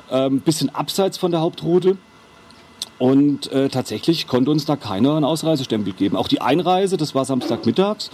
ein 0.09 0.33
ähm, 0.33 0.39
bisschen 0.41 0.73
abseits 0.75 1.17
von 1.17 1.31
der 1.31 1.41
Hauptroute. 1.41 1.97
Und 2.99 3.49
äh, 3.53 3.69
tatsächlich 3.69 4.27
konnte 4.27 4.51
uns 4.51 4.65
da 4.65 4.75
keiner 4.75 5.15
einen 5.15 5.23
Ausreisestempel 5.23 5.93
geben. 5.93 6.17
Auch 6.17 6.27
die 6.27 6.41
Einreise, 6.41 6.97
das 6.97 7.15
war 7.15 7.23
Samstagmittags. 7.23 8.11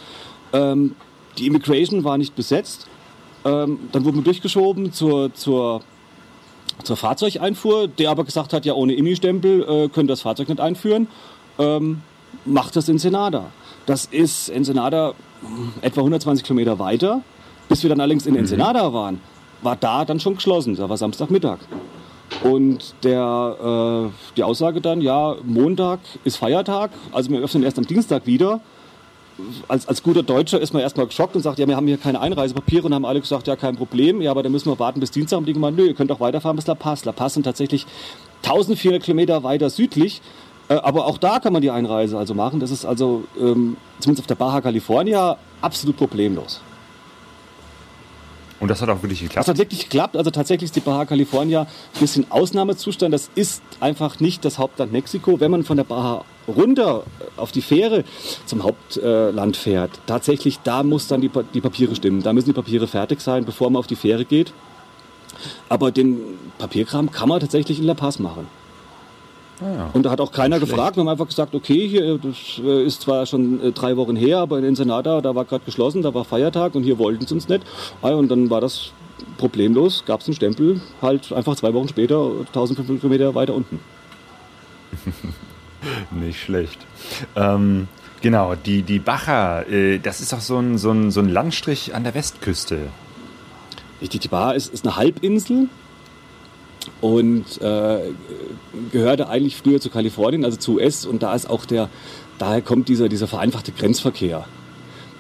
Ähm, 0.54 0.96
die 1.40 1.48
Immigration 1.48 2.04
war 2.04 2.20
nicht 2.20 2.36
besetzt. 2.36 2.88
Ähm, 3.46 3.80
dann 3.92 4.04
wurden 4.04 4.18
wir 4.18 4.24
durchgeschoben 4.24 4.92
zur, 4.92 5.34
zur, 5.34 5.82
zur 6.84 6.98
Fahrzeugeinfuhr, 6.98 7.88
der 7.88 8.10
aber 8.10 8.24
gesagt 8.24 8.54
hat, 8.54 8.66
ja 8.66 8.74
ohne 8.74 8.94
Immi-Stempel 8.94 9.62
äh, 9.62 9.88
könnt 9.90 10.10
ihr 10.10 10.14
das 10.14 10.22
Fahrzeug 10.22 10.50
nicht 10.50 10.60
einführen. 10.60 11.08
Ähm, 11.60 12.02
macht 12.44 12.76
das 12.76 12.90
Ensenada. 12.90 13.52
Das 13.86 14.06
ist 14.06 14.50
Ensenada 14.50 15.12
äh, 15.82 15.86
etwa 15.86 16.02
120 16.02 16.44
Kilometer 16.44 16.80
weiter. 16.80 17.22
Bis 17.70 17.84
wir 17.84 17.90
dann 17.90 18.00
allerdings 18.00 18.26
in 18.26 18.34
mhm. 18.34 18.40
Ensenada 18.40 18.94
waren, 18.94 19.22
war 19.62 19.76
da 19.76 20.06
dann 20.06 20.20
schon 20.20 20.36
geschlossen. 20.36 20.76
Da 20.76 20.90
war 20.90 20.98
Samstagmittag. 20.98 21.60
Und 22.44 22.96
der, 23.04 24.10
äh, 24.12 24.34
die 24.36 24.44
Aussage 24.44 24.82
dann, 24.82 25.02
ja, 25.02 25.36
Montag 25.44 26.00
ist 26.24 26.38
Feiertag, 26.38 26.92
also 27.12 27.30
wir 27.30 27.40
öffnen 27.40 27.64
erst 27.64 27.78
am 27.78 27.86
Dienstag 27.86 28.26
wieder 28.26 28.62
als, 29.68 29.88
als 29.88 30.02
guter 30.02 30.24
Deutscher 30.24 30.60
ist 30.60 30.74
man 30.74 30.82
erstmal 30.82 31.08
geschockt 31.08 31.36
und 31.36 31.42
sagt, 31.42 31.60
ja, 31.60 31.68
wir 31.68 31.76
haben 31.76 31.88
hier 31.88 31.98
keine 31.98 32.22
Einreisepapiere 32.22 32.86
und 32.86 32.94
haben 32.94 33.06
alle 33.06 33.20
gesagt, 33.20 33.48
ja, 33.48 33.56
kein 33.56 33.76
Problem, 33.76 34.22
ja, 34.22 34.32
aber 34.32 34.44
dann 34.44 34.52
müssen 34.52 34.70
wir 34.70 34.80
warten 34.80 35.00
bis 35.00 35.12
Dienstag 35.12 35.38
und 35.38 35.46
die 35.46 35.54
gemeint, 35.54 35.78
nö, 35.78 35.86
ihr 35.86 35.94
könnt 35.94 36.12
auch 36.12 36.20
weiterfahren 36.20 36.56
bis 36.56 36.68
La 36.68 36.76
Paz. 36.76 37.06
La 37.06 37.12
Paz 37.12 37.34
sind 37.34 37.44
tatsächlich 37.44 37.86
1400 38.44 39.04
Kilometer 39.04 39.44
weiter 39.44 39.70
südlich, 39.70 40.22
äh, 40.70 40.76
aber 40.76 41.06
auch 41.06 41.18
da 41.18 41.40
kann 41.40 41.54
man 41.54 41.62
die 41.62 41.72
Einreise 41.72 42.18
also 42.18 42.34
machen. 42.34 42.60
Das 42.60 42.72
ist 42.72 42.86
also 42.86 43.26
ähm, 43.38 43.78
zumindest 44.00 44.24
auf 44.24 44.28
der 44.28 44.36
Baja 44.36 44.62
California 44.62 45.38
absolut 45.62 45.98
problemlos. 45.98 46.62
Und 48.60 48.70
das 48.70 48.82
hat 48.82 48.90
auch 48.90 49.02
wirklich 49.04 49.20
geklappt? 49.20 49.48
Das 49.48 49.48
hat 49.50 49.58
wirklich 49.58 49.82
geklappt. 49.82 50.16
Also 50.16 50.32
tatsächlich 50.32 50.70
ist 50.70 50.76
die 50.76 50.80
Baja 50.80 51.06
California 51.06 51.62
ein 51.62 52.00
bisschen 52.00 52.32
Ausnahmezustand. 52.32 53.14
Das 53.14 53.30
ist 53.36 53.62
einfach 53.82 54.20
nicht 54.20 54.46
das 54.46 54.58
Hauptland 54.58 54.94
Mexiko. 54.94 55.40
Wenn 55.40 55.52
man 55.52 55.64
von 55.64 55.78
der 55.78 55.84
Baja 55.84 56.24
runter 56.48 57.04
auf 57.38 57.52
die 57.52 57.62
Fähre 57.62 58.04
zum 58.46 58.64
Hauptland 58.64 59.58
fährt, 59.58 59.92
tatsächlich 60.06 60.60
da 60.64 60.84
muss 60.84 61.08
dann 61.08 61.22
die, 61.22 61.32
die 61.54 61.62
Papiere 61.62 61.96
stimmen. 61.96 62.24
Da 62.24 62.34
müssen 62.34 62.48
die 62.48 62.54
Papiere 62.54 62.88
fertig 62.88 63.22
sein, 63.22 63.46
bevor 63.46 63.70
man 63.70 63.80
auf 63.80 63.88
die 63.88 63.96
Fähre 63.96 64.26
geht. 64.26 64.54
Aber 65.70 65.92
den 65.92 66.20
Papierkram 66.58 67.12
kann 67.12 67.30
man 67.30 67.40
tatsächlich 67.40 67.80
in 67.80 67.86
La 67.86 67.94
Paz 67.94 68.20
machen. 68.20 68.48
Ah, 69.62 69.90
und 69.94 70.04
da 70.06 70.12
hat 70.12 70.20
auch 70.20 70.34
keiner 70.34 70.60
gefragt. 70.60 70.98
Wir 70.98 71.02
haben 71.02 71.08
einfach 71.08 71.28
gesagt, 71.28 71.56
okay, 71.56 71.88
hier, 71.88 72.18
das 72.18 72.60
äh, 72.64 72.84
ist 72.84 73.02
zwar 73.02 73.26
schon 73.26 73.62
äh, 73.62 73.72
drei 73.72 73.96
Wochen 73.96 74.16
her, 74.18 74.40
aber 74.40 74.60
in 74.60 74.66
Ensenada, 74.66 75.22
da 75.22 75.34
war 75.34 75.46
gerade 75.46 75.64
geschlossen, 75.64 76.02
da 76.02 76.14
war 76.14 76.26
Feiertag 76.26 76.76
und 76.76 76.84
hier 76.84 76.98
wollten 76.98 77.26
sie 77.26 77.34
uns 77.34 77.48
nicht. 77.48 77.64
Ah, 78.02 78.10
und 78.10 78.30
dann 78.30 78.50
war 78.50 78.60
das 78.60 78.92
problemlos, 79.38 80.04
gab 80.06 80.20
es 80.22 80.28
einen 80.28 80.36
Stempel, 80.36 80.82
halt 81.02 81.32
einfach 81.32 81.56
zwei 81.56 81.74
Wochen 81.74 81.88
später, 81.88 82.32
1500 82.48 83.00
Kilometer 83.00 83.34
weiter 83.34 83.54
unten. 83.54 83.80
nicht 86.12 86.40
schlecht. 86.40 86.80
Ähm, 87.36 87.88
genau, 88.22 88.56
die, 88.56 88.84
die 88.84 89.00
Bacha, 89.00 89.62
äh, 89.64 90.00
das 90.00 90.22
ist 90.22 90.34
auch 90.34 90.42
so 90.42 90.58
ein, 90.58 90.78
so, 90.78 90.92
ein, 90.92 91.12
so 91.12 91.20
ein 91.20 91.30
Landstrich 91.30 91.94
an 91.96 92.04
der 92.04 92.14
Westküste. 92.14 92.90
Richtig, 94.02 94.22
die 94.22 94.28
Baja 94.28 94.52
ist, 94.52 94.74
ist 94.74 94.86
eine 94.86 94.96
Halbinsel 94.96 95.70
und 97.02 97.62
äh, 97.62 98.00
gehörte 98.92 99.30
eigentlich 99.30 99.58
früher 99.58 99.80
zu 99.80 99.90
Kalifornien, 99.90 100.46
also 100.46 100.58
zu 100.58 100.76
US 100.76 101.06
und 101.06 101.24
da 101.24 101.34
ist 101.34 101.50
auch 101.50 101.66
der, 101.66 101.90
daher 102.38 102.62
kommt 102.62 102.90
dieser, 102.90 103.10
dieser 103.10 103.28
vereinfachte 103.28 103.72
Grenzverkehr. 103.72 104.46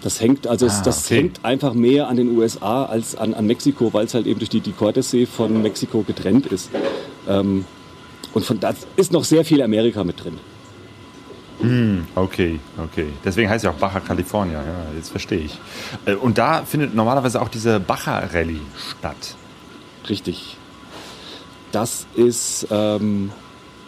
Das 0.01 0.21
hängt, 0.21 0.45
also 0.45 0.67
ah, 0.67 0.81
das 0.83 1.05
okay. 1.05 1.15
hängt 1.15 1.43
einfach 1.43 1.73
mehr 1.73 2.07
an 2.07 2.17
den 2.17 2.37
USA 2.37 2.85
als 2.85 3.15
an, 3.15 3.33
an 3.33 3.47
Mexiko, 3.47 3.91
weil 3.93 4.05
es 4.05 4.13
halt 4.13 4.27
eben 4.27 4.39
durch 4.39 4.49
die, 4.49 4.59
die 4.59 4.73
Cortesee 4.73 5.25
von 5.25 5.63
Mexiko 5.63 6.03
getrennt 6.03 6.45
ist. 6.47 6.69
Ähm, 7.27 7.65
und 8.33 8.45
von 8.45 8.59
da 8.59 8.75
ist 8.97 9.11
noch 9.11 9.23
sehr 9.23 9.45
viel 9.45 9.63
Amerika 9.63 10.03
mit 10.03 10.23
drin. 10.23 10.37
Hm, 11.59 12.05
okay, 12.15 12.59
okay. 12.77 13.07
Deswegen 13.23 13.49
heißt 13.49 13.63
ja 13.63 13.71
auch 13.71 13.75
Baja 13.75 13.99
California, 13.99 14.61
ja, 14.61 14.95
jetzt 14.95 15.09
verstehe 15.09 15.39
ich. 15.39 15.59
Äh, 16.05 16.15
und 16.15 16.37
da 16.37 16.63
findet 16.63 16.93
normalerweise 16.93 17.41
auch 17.41 17.49
diese 17.49 17.79
Baja 17.79 18.19
Rallye 18.33 18.61
statt. 18.99 19.35
Richtig 20.09 20.57
das 21.75 22.07
ist 22.15 22.67
ähm, 22.71 23.31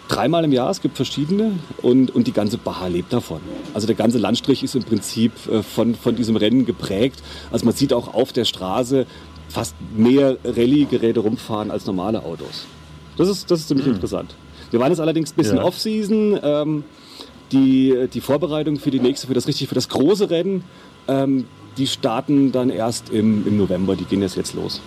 dreimal 0.10 0.44
im 0.44 0.52
Jahr, 0.52 0.70
es 0.70 0.82
gibt 0.82 0.98
verschiedene 0.98 1.54
und, 1.82 2.14
und 2.14 2.28
die 2.28 2.34
ganze 2.34 2.58
Baja 2.58 2.88
lebt 2.88 3.14
davon. 3.14 3.40
Also 3.74 3.88
der 3.88 3.96
ganze 3.96 4.18
Landstrich 4.18 4.62
ist 4.62 4.76
im 4.76 4.84
Prinzip 4.84 5.32
äh, 5.50 5.64
von, 5.64 5.96
von 5.96 6.16
diesem 6.16 6.36
Rennen 6.36 6.66
geprägt. 6.66 7.24
Also 7.50 7.66
man 7.66 7.74
sieht 7.74 7.94
auch 7.94 8.14
auf 8.14 8.34
der 8.34 8.44
Straße 8.44 9.06
fast 9.48 9.74
mehr 9.96 10.38
Rallye-Geräte 10.44 11.22
rumfahren 11.22 11.72
als 11.72 11.86
normale 11.86 12.24
Autos. 12.24 12.66
Das 13.16 13.30
ist, 13.30 13.50
das 13.50 13.62
ist 13.62 13.70
ziemlich 13.70 13.88
mhm. 13.88 13.94
interessant. 13.94 14.36
Wir 14.70 14.82
waren 14.82 14.92
jetzt 14.92 15.00
allerdings 15.00 15.32
ein 15.32 15.36
bisschen 15.38 15.58
ja. 15.58 15.64
Off-Season. 15.64 16.40
Ähm, 16.44 16.84
die, 17.52 18.08
die 18.14 18.22
Vorbereitung 18.22 18.78
für 18.78 18.92
die 18.92 19.00
nächste, 19.00 19.28
für 19.28 19.34
das 19.34 19.48
richtig, 19.48 19.68
für 19.68 19.76
das 19.76 19.90
große 19.90 20.30
Rennen, 20.30 20.64
ähm, 21.08 21.46
die 21.78 21.88
starten 21.88 22.52
dann 22.52 22.70
erst 22.70 23.10
im, 23.10 23.48
im 23.48 23.58
November. 23.58 23.96
Die 23.96 24.06
gehen 24.06 24.22
jetzt 24.22 24.36
jetzt 24.36 24.54
los. 24.54 24.82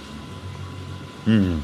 Mhm. 1.27 1.63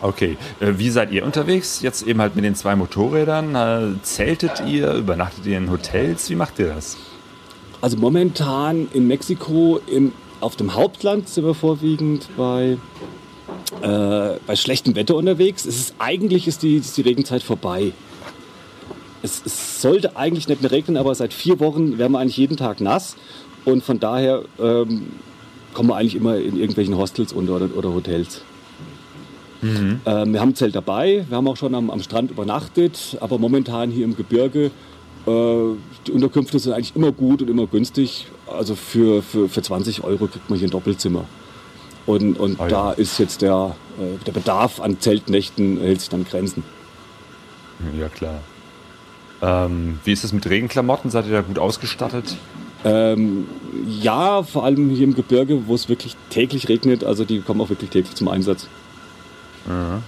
Okay, 0.00 0.36
äh, 0.60 0.72
wie 0.76 0.90
seid 0.90 1.12
ihr 1.12 1.24
unterwegs? 1.24 1.80
Jetzt 1.80 2.06
eben 2.06 2.20
halt 2.20 2.34
mit 2.34 2.44
den 2.44 2.54
zwei 2.54 2.76
Motorrädern. 2.76 3.54
Äh, 3.54 4.02
zeltet 4.02 4.62
ihr, 4.66 4.92
übernachtet 4.92 5.46
ihr 5.46 5.56
in 5.56 5.70
Hotels? 5.70 6.28
Wie 6.28 6.34
macht 6.34 6.58
ihr 6.58 6.66
das? 6.66 6.96
Also 7.80 7.96
momentan 7.96 8.88
in 8.92 9.06
Mexiko, 9.06 9.80
im, 9.86 10.12
auf 10.40 10.56
dem 10.56 10.74
Hauptland 10.74 11.28
sind 11.28 11.44
wir 11.46 11.54
vorwiegend 11.54 12.28
bei, 12.36 12.76
äh, 13.82 14.38
bei 14.46 14.56
schlechtem 14.56 14.94
Wetter 14.94 15.14
unterwegs. 15.14 15.64
Es 15.64 15.76
ist, 15.76 15.94
eigentlich 15.98 16.48
ist 16.48 16.62
die, 16.62 16.76
ist 16.76 16.96
die 16.96 17.02
Regenzeit 17.02 17.42
vorbei. 17.42 17.92
Es, 19.24 19.42
es, 19.44 19.80
sollte 19.80 20.16
eigentlich 20.16 20.48
nicht 20.48 20.60
mehr 20.60 20.70
regnen, 20.70 20.98
aber 20.98 21.14
seit 21.14 21.32
vier 21.32 21.58
Wochen 21.58 21.96
werden 21.96 22.12
wir 22.12 22.18
eigentlich 22.18 22.36
jeden 22.36 22.58
Tag 22.58 22.82
nass. 22.82 23.16
Und 23.64 23.82
von 23.82 23.98
daher 23.98 24.42
ähm, 24.60 25.06
kommen 25.72 25.88
wir 25.88 25.96
eigentlich 25.96 26.14
immer 26.14 26.36
in 26.36 26.58
irgendwelchen 26.58 26.98
Hostels 26.98 27.32
unter 27.32 27.56
oder, 27.56 27.68
oder 27.74 27.94
Hotels. 27.94 28.42
Mhm. 29.62 30.00
Ähm, 30.04 30.32
wir 30.34 30.40
haben 30.40 30.50
ein 30.50 30.54
Zelt 30.54 30.74
dabei, 30.74 31.24
wir 31.26 31.36
haben 31.38 31.48
auch 31.48 31.56
schon 31.56 31.74
am, 31.74 31.88
am, 31.88 32.02
Strand 32.02 32.30
übernachtet, 32.30 33.16
aber 33.20 33.38
momentan 33.38 33.90
hier 33.90 34.04
im 34.04 34.14
Gebirge, 34.14 34.70
äh, 35.26 35.30
die 36.06 36.12
Unterkünfte 36.12 36.58
sind 36.58 36.74
eigentlich 36.74 36.94
immer 36.94 37.10
gut 37.10 37.40
und 37.40 37.48
immer 37.48 37.66
günstig. 37.66 38.26
Also 38.46 38.74
für, 38.74 39.22
für, 39.22 39.48
für 39.48 39.62
20 39.62 40.04
Euro 40.04 40.26
kriegt 40.26 40.50
man 40.50 40.58
hier 40.58 40.68
ein 40.68 40.70
Doppelzimmer. 40.70 41.24
Und, 42.04 42.38
und 42.38 42.60
oh 42.60 42.64
ja. 42.64 42.68
da 42.68 42.92
ist 42.92 43.18
jetzt 43.18 43.40
der, 43.40 43.74
äh, 43.98 44.22
der 44.26 44.32
Bedarf 44.32 44.80
an 44.80 45.00
Zeltnächten 45.00 45.80
hält 45.80 46.00
sich 46.00 46.10
dann 46.10 46.26
Grenzen. 46.26 46.62
Ja, 47.98 48.08
klar. 48.08 48.40
Ähm, 49.42 49.98
wie 50.04 50.12
ist 50.12 50.24
es 50.24 50.32
mit 50.32 50.48
Regenklamotten? 50.48 51.10
Seid 51.10 51.26
ihr 51.26 51.32
da 51.32 51.40
gut 51.42 51.58
ausgestattet? 51.58 52.36
Ähm, 52.84 53.46
ja, 53.88 54.42
vor 54.42 54.64
allem 54.64 54.90
hier 54.90 55.04
im 55.04 55.14
Gebirge, 55.14 55.66
wo 55.66 55.74
es 55.74 55.88
wirklich 55.88 56.16
täglich 56.30 56.68
regnet. 56.68 57.02
Also 57.04 57.24
die 57.24 57.40
kommen 57.40 57.60
auch 57.60 57.70
wirklich 57.70 57.90
täglich 57.90 58.14
zum 58.14 58.28
Einsatz. 58.28 58.68
Mhm. 59.66 60.02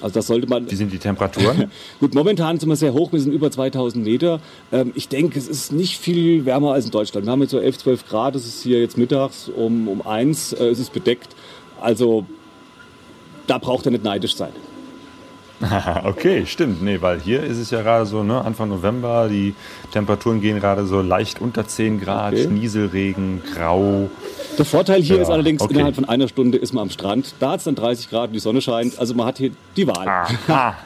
Also 0.00 0.14
das 0.14 0.28
sollte 0.28 0.46
man. 0.48 0.70
Wie 0.70 0.76
sind 0.76 0.92
die 0.92 0.98
Temperaturen? 0.98 1.70
Gut, 2.00 2.14
momentan 2.14 2.58
sind 2.58 2.68
wir 2.68 2.76
sehr 2.76 2.92
hoch, 2.92 3.12
wir 3.12 3.20
sind 3.20 3.32
über 3.32 3.50
2000 3.50 4.04
Meter. 4.04 4.40
Ähm, 4.70 4.92
ich 4.94 5.08
denke, 5.08 5.38
es 5.38 5.48
ist 5.48 5.72
nicht 5.72 5.98
viel 5.98 6.44
wärmer 6.44 6.72
als 6.72 6.84
in 6.84 6.92
Deutschland. 6.92 7.26
Wir 7.26 7.32
haben 7.32 7.40
jetzt 7.42 7.50
so 7.50 7.58
11, 7.58 7.78
12 7.78 8.08
Grad, 8.08 8.36
es 8.36 8.46
ist 8.46 8.62
hier 8.62 8.80
jetzt 8.80 8.96
mittags 8.96 9.48
um, 9.48 9.88
um 9.88 10.06
1, 10.06 10.52
äh, 10.52 10.68
es 10.68 10.78
ist 10.78 10.92
bedeckt. 10.92 11.34
Also 11.80 12.26
da 13.48 13.58
braucht 13.58 13.86
er 13.86 13.92
nicht 13.92 14.04
neidisch 14.04 14.36
sein. 14.36 14.52
okay, 16.04 16.46
stimmt. 16.46 16.82
Nee, 16.82 17.00
weil 17.00 17.20
hier 17.20 17.42
ist 17.42 17.58
es 17.58 17.70
ja 17.70 17.82
gerade 17.82 18.06
so, 18.06 18.22
ne, 18.22 18.44
Anfang 18.44 18.68
November, 18.68 19.28
die 19.28 19.54
Temperaturen 19.92 20.40
gehen 20.40 20.60
gerade 20.60 20.86
so 20.86 21.00
leicht 21.00 21.40
unter 21.40 21.66
10 21.66 22.00
Grad, 22.00 22.34
okay. 22.34 22.46
Nieselregen, 22.46 23.42
grau. 23.54 24.08
Der 24.56 24.64
Vorteil 24.64 25.02
hier 25.02 25.16
ja, 25.16 25.22
ist 25.22 25.30
allerdings, 25.30 25.60
okay. 25.60 25.74
innerhalb 25.74 25.94
von 25.96 26.04
einer 26.04 26.28
Stunde 26.28 26.58
ist 26.58 26.72
man 26.72 26.82
am 26.82 26.90
Strand. 26.90 27.34
Da 27.40 27.52
hat 27.52 27.58
es 27.58 27.64
dann 27.64 27.74
30 27.74 28.10
Grad 28.10 28.28
und 28.28 28.34
die 28.34 28.40
Sonne 28.40 28.60
scheint. 28.60 28.98
Also 28.98 29.14
man 29.14 29.26
hat 29.26 29.38
hier 29.38 29.50
die 29.76 29.86
Wahl. 29.86 30.06
Aha. 30.06 30.76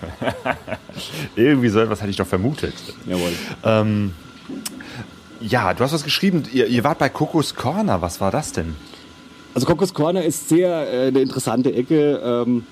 Irgendwie 1.36 1.68
so 1.68 1.80
etwas 1.80 2.00
hatte 2.00 2.10
ich 2.10 2.16
doch 2.16 2.26
vermutet. 2.26 2.74
Jawohl. 3.06 3.32
Ähm, 3.64 4.12
ja, 5.40 5.74
du 5.74 5.82
hast 5.84 5.92
was 5.92 6.04
geschrieben. 6.04 6.44
Ihr, 6.52 6.66
ihr 6.66 6.84
wart 6.84 6.98
bei 6.98 7.08
Kokos 7.08 7.54
Corner. 7.54 8.00
Was 8.00 8.20
war 8.20 8.30
das 8.30 8.52
denn? 8.52 8.76
Also 9.54 9.66
Kokos 9.66 9.92
Corner 9.94 10.22
ist 10.22 10.48
sehr 10.48 10.68
äh, 10.92 11.08
eine 11.08 11.20
interessante 11.20 11.74
Ecke. 11.74 12.20
Ähm, 12.24 12.64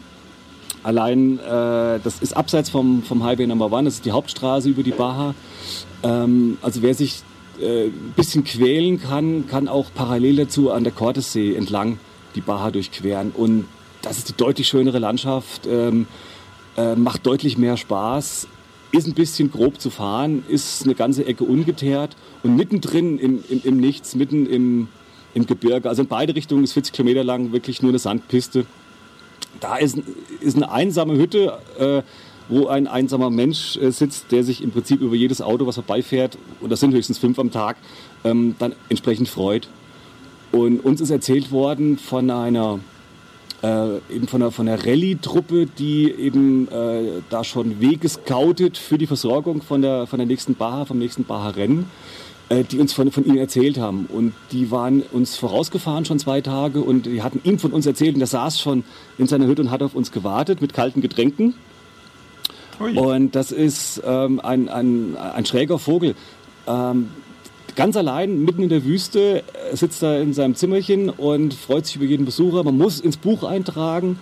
Allein, 0.82 1.38
äh, 1.38 2.00
das 2.02 2.20
ist 2.20 2.36
abseits 2.36 2.70
vom, 2.70 3.02
vom 3.02 3.24
Highway 3.24 3.46
Number 3.46 3.72
One, 3.72 3.84
das 3.84 3.94
ist 3.94 4.04
die 4.04 4.12
Hauptstraße 4.12 4.68
über 4.68 4.82
die 4.82 4.92
Baja. 4.92 5.34
Ähm, 6.02 6.58
also 6.62 6.82
wer 6.82 6.94
sich 6.94 7.22
äh, 7.60 7.86
ein 7.86 8.14
bisschen 8.16 8.44
quälen 8.44 9.00
kann, 9.00 9.46
kann 9.48 9.68
auch 9.68 9.90
parallel 9.94 10.36
dazu 10.36 10.70
an 10.70 10.84
der 10.84 10.92
Cortessee 10.92 11.54
entlang 11.54 11.98
die 12.34 12.40
Baja 12.40 12.70
durchqueren. 12.70 13.32
Und 13.32 13.66
das 14.02 14.18
ist 14.18 14.28
die 14.28 14.36
deutlich 14.36 14.68
schönere 14.68 14.98
Landschaft, 14.98 15.66
ähm, 15.66 16.06
äh, 16.76 16.94
macht 16.94 17.26
deutlich 17.26 17.58
mehr 17.58 17.76
Spaß, 17.76 18.46
ist 18.92 19.06
ein 19.06 19.14
bisschen 19.14 19.50
grob 19.50 19.80
zu 19.80 19.90
fahren, 19.90 20.44
ist 20.48 20.84
eine 20.84 20.94
ganze 20.94 21.26
Ecke 21.26 21.44
ungeteert 21.44 22.16
und 22.42 22.56
mittendrin 22.56 23.18
im, 23.18 23.44
im, 23.48 23.60
im 23.64 23.76
Nichts, 23.78 24.14
mitten 24.14 24.46
im, 24.46 24.88
im 25.34 25.46
Gebirge, 25.46 25.88
also 25.88 26.02
in 26.02 26.08
beide 26.08 26.34
Richtungen 26.34 26.64
ist 26.64 26.72
40 26.72 26.92
Kilometer 26.92 27.24
lang 27.24 27.52
wirklich 27.52 27.82
nur 27.82 27.90
eine 27.90 27.98
Sandpiste 27.98 28.64
da 29.60 29.76
ist, 29.76 29.98
ist 30.40 30.56
eine 30.56 30.70
einsame 30.70 31.16
Hütte, 31.16 31.58
äh, 31.78 32.02
wo 32.48 32.66
ein 32.66 32.86
einsamer 32.86 33.30
Mensch 33.30 33.76
äh, 33.76 33.90
sitzt, 33.90 34.32
der 34.32 34.44
sich 34.44 34.62
im 34.62 34.70
Prinzip 34.70 35.00
über 35.00 35.14
jedes 35.14 35.42
Auto, 35.42 35.66
was 35.66 35.74
vorbeifährt, 35.76 36.38
und 36.60 36.70
das 36.70 36.80
sind 36.80 36.94
höchstens 36.94 37.18
fünf 37.18 37.38
am 37.38 37.50
Tag, 37.50 37.76
ähm, 38.24 38.54
dann 38.58 38.74
entsprechend 38.88 39.28
freut. 39.28 39.68
Und 40.50 40.80
uns 40.84 41.00
ist 41.00 41.10
erzählt 41.10 41.52
worden 41.52 41.98
von 41.98 42.30
einer 42.30 42.80
äh, 43.62 43.96
eben 44.10 44.28
von 44.28 44.42
einer, 44.42 44.52
von 44.52 44.68
einer 44.68 44.84
Rallye-Truppe, 44.84 45.66
die 45.66 46.10
eben 46.10 46.68
äh, 46.68 47.22
da 47.28 47.42
schon 47.44 47.80
Wege 47.80 48.08
scoutet 48.08 48.78
für 48.78 48.98
die 48.98 49.06
Versorgung 49.06 49.62
von 49.62 49.82
der, 49.82 50.06
von 50.06 50.18
der 50.18 50.26
nächsten 50.26 50.54
Baha, 50.54 50.84
vom 50.84 50.98
nächsten 50.98 51.24
Baha-Rennen. 51.24 51.90
Äh, 52.50 52.64
die 52.64 52.78
uns 52.78 52.94
von, 52.94 53.10
von 53.12 53.26
ihnen 53.26 53.36
erzählt 53.36 53.76
haben. 53.76 54.06
Und 54.06 54.32
die 54.52 54.70
waren 54.70 55.02
uns 55.12 55.36
vorausgefahren 55.36 56.06
schon 56.06 56.18
zwei 56.18 56.40
Tage 56.40 56.80
und 56.80 57.04
die 57.04 57.22
hatten 57.22 57.40
ihm 57.44 57.58
von 57.58 57.72
uns 57.72 57.84
erzählt 57.84 58.14
und 58.14 58.20
der 58.20 58.26
saß 58.26 58.58
schon 58.58 58.84
in 59.18 59.26
seiner 59.26 59.46
Hütte 59.46 59.60
und 59.60 59.70
hat 59.70 59.82
auf 59.82 59.94
uns 59.94 60.12
gewartet 60.12 60.62
mit 60.62 60.72
kalten 60.72 61.02
Getränken. 61.02 61.54
Ui. 62.80 62.96
Und 62.96 63.34
das 63.34 63.52
ist 63.52 64.00
ähm, 64.02 64.40
ein, 64.40 64.70
ein, 64.70 65.14
ein 65.16 65.44
schräger 65.44 65.78
Vogel. 65.78 66.14
Ähm, 66.66 67.10
ganz 67.76 67.98
allein, 67.98 68.42
mitten 68.44 68.62
in 68.62 68.70
der 68.70 68.82
Wüste, 68.82 69.42
äh, 69.70 69.76
sitzt 69.76 70.02
er 70.02 70.22
in 70.22 70.32
seinem 70.32 70.54
Zimmerchen 70.54 71.10
und 71.10 71.52
freut 71.52 71.84
sich 71.84 71.96
über 71.96 72.06
jeden 72.06 72.24
Besucher. 72.24 72.64
Man 72.64 72.78
muss 72.78 72.98
ins 72.98 73.18
Buch 73.18 73.42
eintragen, 73.42 74.18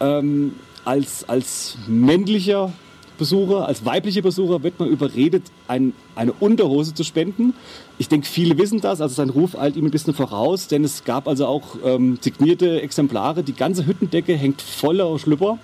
ähm, 0.00 0.54
als, 0.84 1.26
als 1.30 1.78
männlicher 1.86 2.74
Besucher, 3.20 3.68
als 3.68 3.84
weibliche 3.84 4.22
Besucher 4.22 4.62
wird 4.62 4.80
man 4.80 4.88
überredet, 4.88 5.44
ein, 5.68 5.92
eine 6.16 6.32
Unterhose 6.32 6.94
zu 6.94 7.04
spenden. 7.04 7.52
Ich 7.98 8.08
denke, 8.08 8.26
viele 8.26 8.56
wissen 8.56 8.80
das, 8.80 9.02
also 9.02 9.14
sein 9.14 9.28
Ruf 9.28 9.56
eilt 9.56 9.76
ihm 9.76 9.84
ein 9.84 9.90
bisschen 9.90 10.14
voraus, 10.14 10.68
denn 10.68 10.84
es 10.84 11.04
gab 11.04 11.28
also 11.28 11.46
auch 11.46 11.76
ähm, 11.84 12.18
signierte 12.20 12.80
Exemplare. 12.80 13.42
Die 13.42 13.52
ganze 13.52 13.86
Hüttendecke 13.86 14.34
hängt 14.34 14.62
voller 14.62 15.18
Schlüpper. 15.18 15.58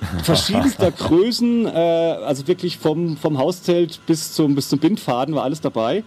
Verschiedenster 0.22 0.90
Größen, 0.90 1.66
äh, 1.66 1.70
also 1.70 2.46
wirklich 2.46 2.76
vom, 2.76 3.16
vom 3.16 3.38
Hauszelt 3.38 4.00
bis 4.06 4.34
zum, 4.34 4.54
bis 4.54 4.68
zum 4.68 4.78
Bindfaden 4.78 5.34
war 5.34 5.44
alles 5.44 5.62
dabei. 5.62 6.04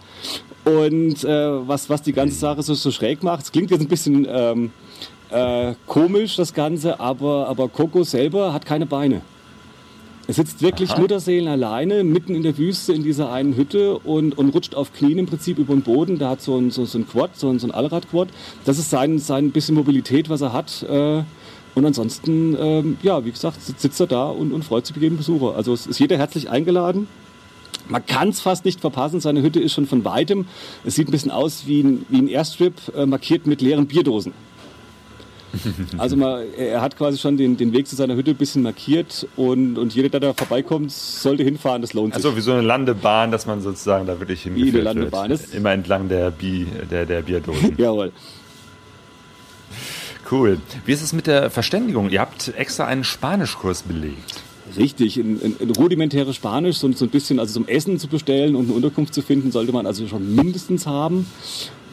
Und 0.64 1.24
äh, 1.24 1.68
was, 1.68 1.90
was 1.90 2.02
die 2.02 2.12
ganze 2.12 2.36
Sache 2.36 2.62
so, 2.62 2.74
so 2.74 2.92
schräg 2.92 3.24
macht, 3.24 3.42
es 3.42 3.52
klingt 3.52 3.72
jetzt 3.72 3.80
ein 3.80 3.88
bisschen 3.88 4.26
ähm, 4.30 4.70
äh, 5.30 5.74
komisch, 5.86 6.36
das 6.36 6.54
Ganze, 6.54 7.00
aber, 7.00 7.48
aber 7.48 7.68
Coco 7.68 8.04
selber 8.04 8.52
hat 8.52 8.64
keine 8.64 8.86
Beine. 8.86 9.22
Er 10.26 10.34
sitzt 10.34 10.62
wirklich 10.62 10.92
Aha. 10.92 11.00
Mutterseelen 11.00 11.48
alleine 11.48 12.02
mitten 12.02 12.34
in 12.34 12.42
der 12.42 12.56
Wüste 12.56 12.94
in 12.94 13.02
dieser 13.02 13.30
einen 13.30 13.56
Hütte 13.56 13.98
und, 13.98 14.38
und 14.38 14.50
rutscht 14.50 14.74
auf 14.74 14.92
Knien 14.92 15.18
im 15.18 15.26
Prinzip 15.26 15.58
über 15.58 15.74
den 15.74 15.82
Boden. 15.82 16.18
Der 16.18 16.30
hat 16.30 16.40
so 16.40 16.56
ein, 16.56 16.70
so, 16.70 16.86
so 16.86 16.98
ein 16.98 17.06
Quad, 17.06 17.36
so 17.36 17.50
ein, 17.50 17.58
so 17.58 17.66
ein 17.66 17.72
Allrad-Quad. 17.72 18.28
Das 18.64 18.78
ist 18.78 18.88
sein, 18.88 19.18
sein 19.18 19.50
bisschen 19.50 19.74
Mobilität, 19.74 20.30
was 20.30 20.40
er 20.40 20.54
hat. 20.54 20.82
Äh, 20.82 21.24
und 21.74 21.84
ansonsten, 21.84 22.56
ähm, 22.58 22.96
ja, 23.02 23.24
wie 23.24 23.32
gesagt, 23.32 23.60
sitzt 23.60 24.00
er 24.00 24.06
da 24.06 24.28
und, 24.28 24.52
und 24.52 24.64
freut 24.64 24.86
sich 24.86 24.96
über 24.96 25.04
jeden 25.04 25.18
Besucher. 25.18 25.56
Also 25.56 25.74
es 25.74 25.86
ist 25.86 25.98
jeder 25.98 26.16
herzlich 26.16 26.48
eingeladen. 26.48 27.06
Man 27.88 28.06
kann 28.06 28.30
es 28.30 28.40
fast 28.40 28.64
nicht 28.64 28.80
verpassen. 28.80 29.20
Seine 29.20 29.42
Hütte 29.42 29.60
ist 29.60 29.74
schon 29.74 29.86
von 29.86 30.04
weitem. 30.06 30.46
Es 30.84 30.94
sieht 30.94 31.08
ein 31.08 31.10
bisschen 31.10 31.32
aus 31.32 31.64
wie 31.66 31.82
ein, 31.82 32.06
wie 32.08 32.18
ein 32.18 32.28
Airstrip, 32.28 32.74
äh, 32.96 33.04
markiert 33.04 33.46
mit 33.46 33.60
leeren 33.60 33.86
Bierdosen. 33.86 34.32
Also 35.98 36.16
mal, 36.16 36.46
er 36.56 36.80
hat 36.80 36.96
quasi 36.96 37.18
schon 37.18 37.36
den, 37.36 37.56
den 37.56 37.72
Weg 37.72 37.86
zu 37.86 37.96
seiner 37.96 38.16
Hütte 38.16 38.32
ein 38.32 38.36
bisschen 38.36 38.62
markiert 38.62 39.26
und, 39.36 39.78
und 39.78 39.94
jeder, 39.94 40.08
der 40.08 40.20
da 40.20 40.32
vorbeikommt, 40.32 40.92
sollte 40.92 41.42
hinfahren, 41.42 41.82
das 41.82 41.92
lohnt 41.92 42.14
sich. 42.14 42.24
Also 42.24 42.36
wie 42.36 42.40
so 42.40 42.52
eine 42.52 42.62
Landebahn, 42.62 43.30
dass 43.30 43.46
man 43.46 43.60
sozusagen 43.60 44.06
da 44.06 44.18
wirklich 44.18 44.42
hingeführt 44.42 44.74
wie 44.74 44.78
eine 44.78 44.84
Landebahn 44.84 45.30
wird. 45.30 45.40
Ist. 45.40 45.54
Immer 45.54 45.72
entlang 45.72 46.08
der, 46.08 46.30
Bi, 46.30 46.66
der, 46.90 47.06
der 47.06 47.22
Bierdosen. 47.22 47.74
Jawohl. 47.78 48.12
Cool. 50.30 50.58
Wie 50.86 50.92
ist 50.92 51.02
es 51.02 51.12
mit 51.12 51.26
der 51.26 51.50
Verständigung? 51.50 52.10
Ihr 52.10 52.20
habt 52.20 52.52
extra 52.56 52.86
einen 52.86 53.04
Spanischkurs 53.04 53.82
belegt. 53.82 54.42
Richtig, 54.76 55.18
ein, 55.18 55.40
ein, 55.42 55.56
ein 55.60 55.70
rudimentäres 55.70 56.34
Spanisch, 56.34 56.78
so, 56.78 56.90
so, 56.92 57.04
ein 57.04 57.10
bisschen, 57.10 57.38
also 57.38 57.52
zum 57.52 57.68
Essen 57.68 57.98
zu 57.98 58.08
bestellen 58.08 58.56
und 58.56 58.64
eine 58.64 58.72
Unterkunft 58.72 59.14
zu 59.14 59.22
finden, 59.22 59.52
sollte 59.52 59.72
man 59.72 59.86
also 59.86 60.08
schon 60.08 60.34
mindestens 60.34 60.86
haben. 60.86 61.26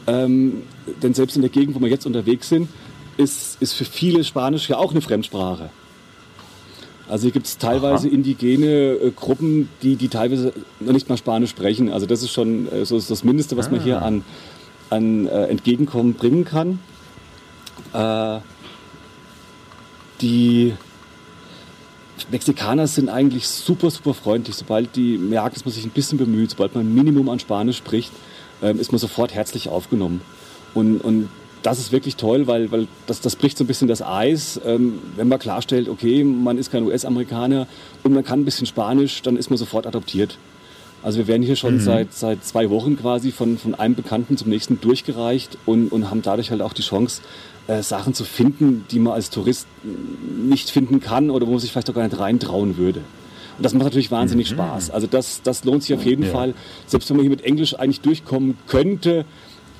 Ähm, 0.06 0.62
denn 1.02 1.14
selbst 1.14 1.36
in 1.36 1.42
der 1.42 1.50
Gegend, 1.50 1.76
wo 1.76 1.80
wir 1.80 1.88
jetzt 1.88 2.06
unterwegs 2.06 2.48
sind, 2.48 2.68
ist, 3.16 3.60
ist 3.60 3.72
für 3.74 3.84
viele 3.84 4.24
Spanisch 4.24 4.68
ja 4.68 4.76
auch 4.76 4.92
eine 4.92 5.00
Fremdsprache. 5.00 5.70
Also 7.08 7.24
hier 7.24 7.32
gibt 7.32 7.46
es 7.46 7.58
teilweise 7.58 8.08
Aha. 8.08 8.14
indigene 8.14 8.66
äh, 8.66 9.10
Gruppen, 9.10 9.68
die, 9.82 9.96
die 9.96 10.08
teilweise 10.08 10.52
noch 10.80 10.92
nicht 10.92 11.08
mal 11.08 11.16
Spanisch 11.16 11.50
sprechen. 11.50 11.92
Also 11.92 12.06
das 12.06 12.22
ist 12.22 12.30
schon 12.32 12.70
äh, 12.72 12.86
so 12.86 12.96
ist 12.96 13.10
das 13.10 13.24
Mindeste, 13.24 13.56
was 13.56 13.68
ah. 13.68 13.70
man 13.70 13.80
hier 13.82 14.00
ah. 14.00 14.06
an, 14.06 14.24
an 14.90 15.26
äh, 15.26 15.46
Entgegenkommen 15.46 16.14
bringen 16.14 16.44
kann. 16.44 16.78
Äh, 17.92 18.40
die 20.20 20.74
Mexikaner 22.30 22.86
sind 22.86 23.08
eigentlich 23.08 23.48
super, 23.48 23.90
super 23.90 24.14
freundlich. 24.14 24.56
Sobald 24.56 24.94
die 24.96 25.18
merken, 25.18 25.54
dass 25.54 25.64
man 25.64 25.74
sich 25.74 25.84
ein 25.84 25.90
bisschen 25.90 26.18
bemüht, 26.18 26.50
sobald 26.50 26.74
man 26.74 26.86
ein 26.86 26.94
Minimum 26.94 27.28
an 27.28 27.40
Spanisch 27.40 27.78
spricht, 27.78 28.12
ähm, 28.62 28.78
ist 28.78 28.92
man 28.92 28.98
sofort 28.98 29.34
herzlich 29.34 29.68
aufgenommen. 29.68 30.22
Und, 30.72 31.00
und 31.00 31.28
das 31.62 31.78
ist 31.78 31.92
wirklich 31.92 32.16
toll, 32.16 32.46
weil, 32.46 32.70
weil 32.72 32.88
das, 33.06 33.20
das 33.20 33.36
bricht 33.36 33.56
so 33.56 33.64
ein 33.64 33.66
bisschen 33.66 33.88
das 33.88 34.02
Eis. 34.02 34.60
Ähm, 34.64 34.98
wenn 35.16 35.28
man 35.28 35.38
klarstellt, 35.38 35.88
okay, 35.88 36.24
man 36.24 36.58
ist 36.58 36.70
kein 36.70 36.84
US-Amerikaner 36.84 37.66
und 38.02 38.12
man 38.12 38.24
kann 38.24 38.40
ein 38.40 38.44
bisschen 38.44 38.66
Spanisch, 38.66 39.22
dann 39.22 39.36
ist 39.36 39.50
man 39.50 39.56
sofort 39.56 39.86
adoptiert. 39.86 40.38
Also 41.02 41.18
wir 41.18 41.26
werden 41.26 41.42
hier 41.42 41.56
schon 41.56 41.74
mhm. 41.74 41.80
seit, 41.80 42.12
seit 42.12 42.44
zwei 42.44 42.70
Wochen 42.70 42.96
quasi 42.96 43.32
von, 43.32 43.58
von 43.58 43.74
einem 43.74 43.94
Bekannten 43.94 44.36
zum 44.36 44.50
nächsten 44.50 44.80
durchgereicht 44.80 45.58
und, 45.66 45.90
und 45.90 46.10
haben 46.10 46.22
dadurch 46.22 46.50
halt 46.50 46.62
auch 46.62 46.72
die 46.72 46.82
Chance, 46.82 47.22
äh, 47.66 47.82
Sachen 47.82 48.14
zu 48.14 48.24
finden, 48.24 48.84
die 48.90 48.98
man 48.98 49.14
als 49.14 49.30
Tourist 49.30 49.66
nicht 49.82 50.70
finden 50.70 51.00
kann 51.00 51.30
oder 51.30 51.46
wo 51.46 51.50
man 51.50 51.60
sich 51.60 51.72
vielleicht 51.72 51.90
auch 51.90 51.94
gar 51.94 52.04
nicht 52.04 52.18
reintrauen 52.18 52.76
würde. 52.76 53.00
Und 53.56 53.64
das 53.64 53.74
macht 53.74 53.84
natürlich 53.84 54.10
wahnsinnig 54.10 54.50
mhm. 54.50 54.54
Spaß. 54.54 54.90
Also 54.90 55.06
das, 55.06 55.42
das 55.42 55.64
lohnt 55.64 55.82
sich 55.82 55.94
auf 55.94 56.04
jeden 56.04 56.24
ja. 56.24 56.30
Fall. 56.30 56.54
Selbst 56.86 57.10
wenn 57.10 57.16
man 57.16 57.24
hier 57.24 57.30
mit 57.30 57.44
Englisch 57.44 57.78
eigentlich 57.78 58.00
durchkommen 58.00 58.56
könnte, 58.66 59.24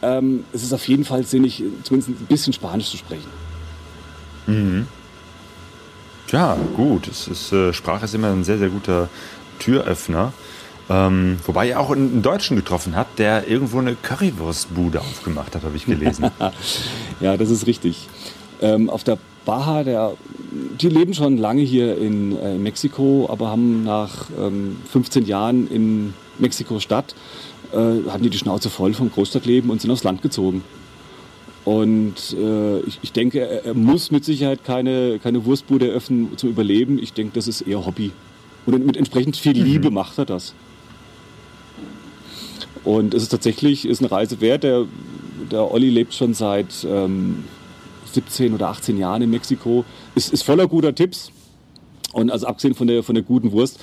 ähm, 0.03 0.45
es 0.53 0.63
ist 0.63 0.73
auf 0.73 0.87
jeden 0.89 1.05
Fall 1.05 1.25
sinnig, 1.25 1.63
zumindest 1.85 2.11
ein 2.11 2.27
bisschen 2.29 2.53
Spanisch 2.53 2.91
zu 2.91 2.97
sprechen. 2.97 3.31
Mhm. 4.47 4.87
Ja, 6.31 6.57
gut. 6.77 7.09
Es 7.09 7.29
ist, 7.29 7.53
äh, 7.53 7.73
Sprache 7.73 8.05
ist 8.05 8.15
immer 8.15 8.29
ein 8.29 8.45
sehr, 8.45 8.59
sehr 8.59 8.69
guter 8.69 9.09
Türöffner. 9.59 10.33
Ähm, 10.91 11.39
wobei 11.47 11.69
er 11.69 11.81
auch 11.81 11.91
einen 11.91 12.23
Deutschen 12.23 12.57
getroffen 12.57 12.97
hat, 12.97 13.07
der 13.19 13.49
irgendwo 13.49 13.79
eine 13.79 13.95
Currywurstbude 13.95 15.01
aufgemacht 15.01 15.55
hat, 15.55 15.63
habe 15.63 15.77
ich 15.77 15.87
gelesen. 15.87 16.31
ja, 17.21 17.37
das 17.37 17.51
ist 17.51 17.67
richtig. 17.67 18.09
Ähm, 18.61 18.91
auf 18.91 19.05
der 19.05 19.19
Baja, 19.45 19.85
der, 19.85 20.13
die 20.81 20.89
leben 20.89 21.15
schon 21.15 21.37
lange 21.37 21.63
hier 21.63 21.97
in, 21.99 22.37
äh, 22.37 22.57
in 22.57 22.63
Mexiko, 22.63 23.29
aber 23.31 23.49
haben 23.49 23.85
nach 23.85 24.27
ähm, 24.39 24.77
15 24.91 25.27
Jahren 25.27 25.69
in 25.69 26.15
Mexiko-Stadt 26.39 27.15
äh, 27.73 28.11
hatten 28.11 28.23
die 28.23 28.31
die 28.31 28.39
Schnauze 28.39 28.71
voll 28.71 28.95
vom 28.95 29.11
Großstadtleben 29.11 29.71
und 29.71 29.81
sind 29.81 29.91
aufs 29.91 30.05
Land 30.05 30.23
gezogen. 30.23 30.63
Und 31.65 32.37
äh, 32.37 32.81
ich, 32.81 32.99
ich, 33.03 33.13
denke, 33.13 33.41
er, 33.41 33.67
er, 33.67 33.75
muss 33.75 34.11
mit 34.11 34.25
Sicherheit 34.25 34.65
keine, 34.65 35.21
keine 35.21 35.45
Wurstbude 35.45 35.89
eröffnen 35.89 36.37
zum 36.37 36.51
Überleben. 36.51 36.99
Ich 36.99 37.13
denke, 37.13 37.33
das 37.35 37.47
ist 37.47 37.63
eher 37.63 37.87
Hobby. 37.87 38.11
Und 38.67 38.85
mit 38.85 38.97
entsprechend 38.97 39.37
viel 39.37 39.57
mhm. 39.57 39.65
Liebe 39.65 39.91
macht 39.91 40.19
er 40.19 40.25
das. 40.25 40.55
Und 42.85 43.15
es 43.15 43.23
ist 43.23 43.29
tatsächlich 43.29 43.87
ist 43.87 44.01
eine 44.01 44.11
Reise 44.11 44.41
wert. 44.41 44.65
Der, 44.65 44.87
der 45.51 45.71
Olli 45.71 45.89
lebt 45.89 46.15
schon 46.15 46.35
seit 46.35 46.85
ähm, 46.85 47.45
17 48.13 48.55
oder 48.55 48.69
18 48.69 48.99
Jahren 48.99 49.23
in 49.23 49.31
Mexiko. 49.31 49.85
Ist, 50.17 50.33
ist 50.33 50.43
voller 50.43 50.67
guter 50.67 50.95
Tipps. 50.95 51.31
Und 52.13 52.31
also 52.31 52.47
abgesehen 52.47 52.75
von 52.75 52.89
der, 52.89 53.03
von 53.03 53.15
der 53.15 53.25
guten 53.25 53.53
Wurst 53.53 53.79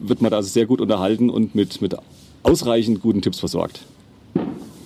wird 0.00 0.20
man 0.20 0.30
da 0.30 0.36
also 0.36 0.48
sehr 0.48 0.66
gut 0.66 0.80
unterhalten 0.80 1.30
und 1.30 1.54
mit, 1.54 1.80
mit 1.80 1.96
ausreichend 2.42 3.00
guten 3.00 3.22
Tipps 3.22 3.40
versorgt. 3.40 3.80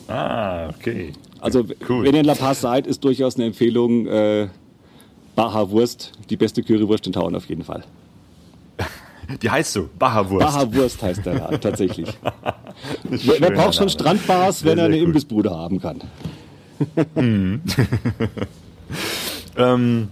Ah, 0.09 0.69
okay. 0.69 1.13
Also 1.41 1.65
cool. 1.89 2.05
wenn 2.05 2.15
ihr 2.15 2.21
in 2.21 2.27
La 2.27 2.35
Paz 2.35 2.61
seid, 2.61 2.87
ist 2.87 3.05
durchaus 3.05 3.37
eine 3.37 3.47
Empfehlung 3.47 4.07
äh, 4.07 4.49
Baja 5.35 5.71
Wurst, 5.71 6.13
die 6.31 6.37
beste 6.37 6.63
Currywurst 6.63 7.07
in 7.07 7.13
Town 7.13 7.35
auf 7.35 7.47
jeden 7.47 7.63
Fall. 7.63 7.85
Die 9.43 9.51
heißt 9.51 9.73
so, 9.73 9.89
Baja 9.99 10.29
Wurst. 10.31 10.47
Baja 10.47 10.75
Wurst 10.75 11.03
heißt 11.03 11.27
der 11.27 11.35
ja, 11.35 11.59
tatsächlich. 11.59 12.09
wer, 13.05 13.51
braucht 13.51 13.75
schon 13.75 13.89
Strandbars, 13.89 14.65
wenn 14.65 14.79
er 14.79 14.87
eine 14.87 14.99
Imbissbude 14.99 15.51
haben 15.51 15.81
kann? 15.81 16.01
mhm. 17.15 17.63
ähm, 19.57 20.09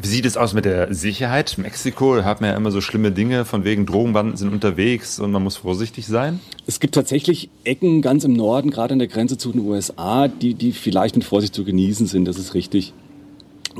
wie 0.00 0.06
sieht 0.06 0.26
es 0.26 0.36
aus 0.36 0.54
mit 0.54 0.64
der 0.64 0.94
Sicherheit? 0.94 1.58
Mexiko, 1.58 2.22
hat 2.24 2.40
man 2.40 2.50
ja 2.50 2.56
immer 2.56 2.70
so 2.70 2.80
schlimme 2.80 3.10
Dinge, 3.10 3.44
von 3.44 3.64
wegen 3.64 3.86
Drogenbanden 3.86 4.36
sind 4.36 4.52
unterwegs 4.52 5.18
und 5.18 5.32
man 5.32 5.42
muss 5.42 5.56
vorsichtig 5.56 6.06
sein. 6.06 6.40
Es 6.66 6.80
gibt 6.80 6.94
tatsächlich 6.94 7.50
Ecken 7.64 8.02
ganz 8.02 8.24
im 8.24 8.32
Norden, 8.32 8.70
gerade 8.70 8.92
an 8.92 8.98
der 8.98 9.08
Grenze 9.08 9.38
zu 9.38 9.52
den 9.52 9.62
USA, 9.62 10.28
die, 10.28 10.54
die 10.54 10.72
vielleicht 10.72 11.16
mit 11.16 11.24
Vorsicht 11.24 11.54
zu 11.54 11.64
genießen 11.64 12.06
sind, 12.06 12.26
das 12.26 12.38
ist 12.38 12.54
richtig. 12.54 12.92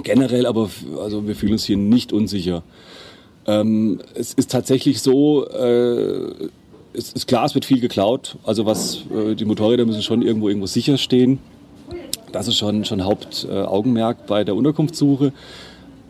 Generell 0.03 0.47
aber, 0.47 0.71
also 1.03 1.27
wir 1.27 1.35
fühlen 1.35 1.53
uns 1.53 1.65
hier 1.65 1.77
nicht 1.77 2.13
unsicher. 2.13 2.63
Ähm, 3.47 4.01
es 4.15 4.35
ist 4.35 4.51
tatsächlich 4.51 5.01
so, 5.01 5.49
äh, 5.49 6.51
es 6.93 7.13
ist 7.13 7.27
klar, 7.27 7.45
es 7.45 7.55
wird 7.55 7.65
viel 7.65 7.81
geklaut. 7.81 8.37
Also 8.45 8.67
was, 8.67 9.05
äh, 9.15 9.35
die 9.35 9.45
Motorräder 9.45 9.87
müssen 9.87 10.03
schon 10.03 10.23
irgendwo 10.23 10.49
irgendwo 10.49 10.67
sicher 10.67 10.99
stehen. 10.99 11.39
Das 12.33 12.47
ist 12.49 12.59
schon, 12.59 12.85
schon 12.85 13.05
Hauptaugenmerk 13.05 14.27
bei 14.27 14.45
der 14.45 14.55
Unterkunftssuche. 14.55 15.33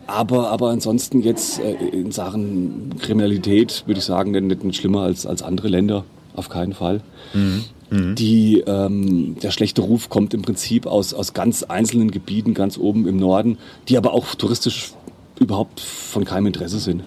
Aber, 0.09 0.49
aber 0.49 0.69
ansonsten 0.69 1.21
jetzt 1.21 1.59
äh, 1.59 1.73
in 1.73 2.11
Sachen 2.11 2.95
Kriminalität 2.99 3.83
würde 3.85 3.99
ich 3.99 4.05
sagen, 4.05 4.31
nicht, 4.31 4.75
schlimmer 4.75 5.01
als, 5.01 5.25
als 5.25 5.43
andere 5.43 5.67
Länder, 5.67 6.03
auf 6.35 6.49
keinen 6.49 6.73
Fall. 6.73 7.01
Mhm. 7.33 7.65
Mhm. 7.91 8.15
Die, 8.15 8.63
ähm, 8.65 9.35
der 9.41 9.51
schlechte 9.51 9.81
Ruf 9.81 10.09
kommt 10.09 10.33
im 10.33 10.41
Prinzip 10.41 10.87
aus, 10.87 11.13
aus 11.13 11.33
ganz 11.33 11.63
einzelnen 11.63 12.11
Gebieten, 12.11 12.53
ganz 12.53 12.77
oben 12.77 13.07
im 13.07 13.17
Norden, 13.17 13.57
die 13.87 13.97
aber 13.97 14.13
auch 14.13 14.33
touristisch 14.35 14.93
überhaupt 15.39 15.79
von 15.79 16.25
keinem 16.25 16.47
Interesse 16.47 16.79
sind. 16.79 17.03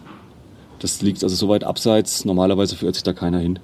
Das 0.79 1.03
liegt 1.03 1.23
also 1.23 1.35
so 1.35 1.49
weit 1.49 1.65
abseits, 1.65 2.25
normalerweise 2.25 2.77
verirrt 2.77 2.95
sich 2.95 3.05
da 3.05 3.13
keiner 3.13 3.39
hin. 3.39 3.59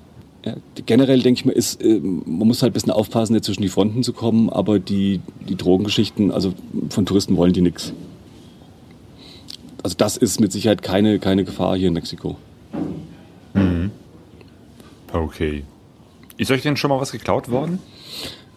Ja, 0.45 0.55
generell 0.87 1.21
denke 1.21 1.41
ich 1.41 1.45
mir, 1.45 1.53
ist, 1.53 1.83
äh, 1.83 2.01
man 2.01 2.49
muss 2.49 2.63
halt 2.63 2.73
ein 2.73 2.75
bisschen 2.75 2.93
aufpassen, 2.93 3.35
nicht 3.35 3.45
zwischen 3.45 3.63
die 3.63 3.69
Fronten 3.69 4.03
zu 4.03 4.13
kommen, 4.13 4.51
aber 4.51 4.79
die, 4.79 5.21
die 5.49 5.57
Drogengeschichten, 5.57 6.31
also 6.33 6.55
von 6.91 7.07
Touristen 7.07 7.37
wollen 7.37 7.53
die 7.53 7.63
nichts 7.63 7.93
also 9.89 9.97
das 9.97 10.19
ist 10.19 10.39
mit 10.39 10.53
Sicherheit 10.53 10.83
keine, 10.83 11.19
keine 11.19 11.45
Gefahr 11.45 11.75
hier 11.75 11.89
in 11.89 11.95
Mexiko. 11.95 12.37
Mhm. 13.55 13.91
Okay. 15.11 15.65
Ist 16.37 16.51
euch 16.51 16.61
denn 16.61 16.77
schon 16.77 16.91
mal 16.91 17.01
was 17.01 17.11
geklaut 17.11 17.51
worden? 17.51 17.79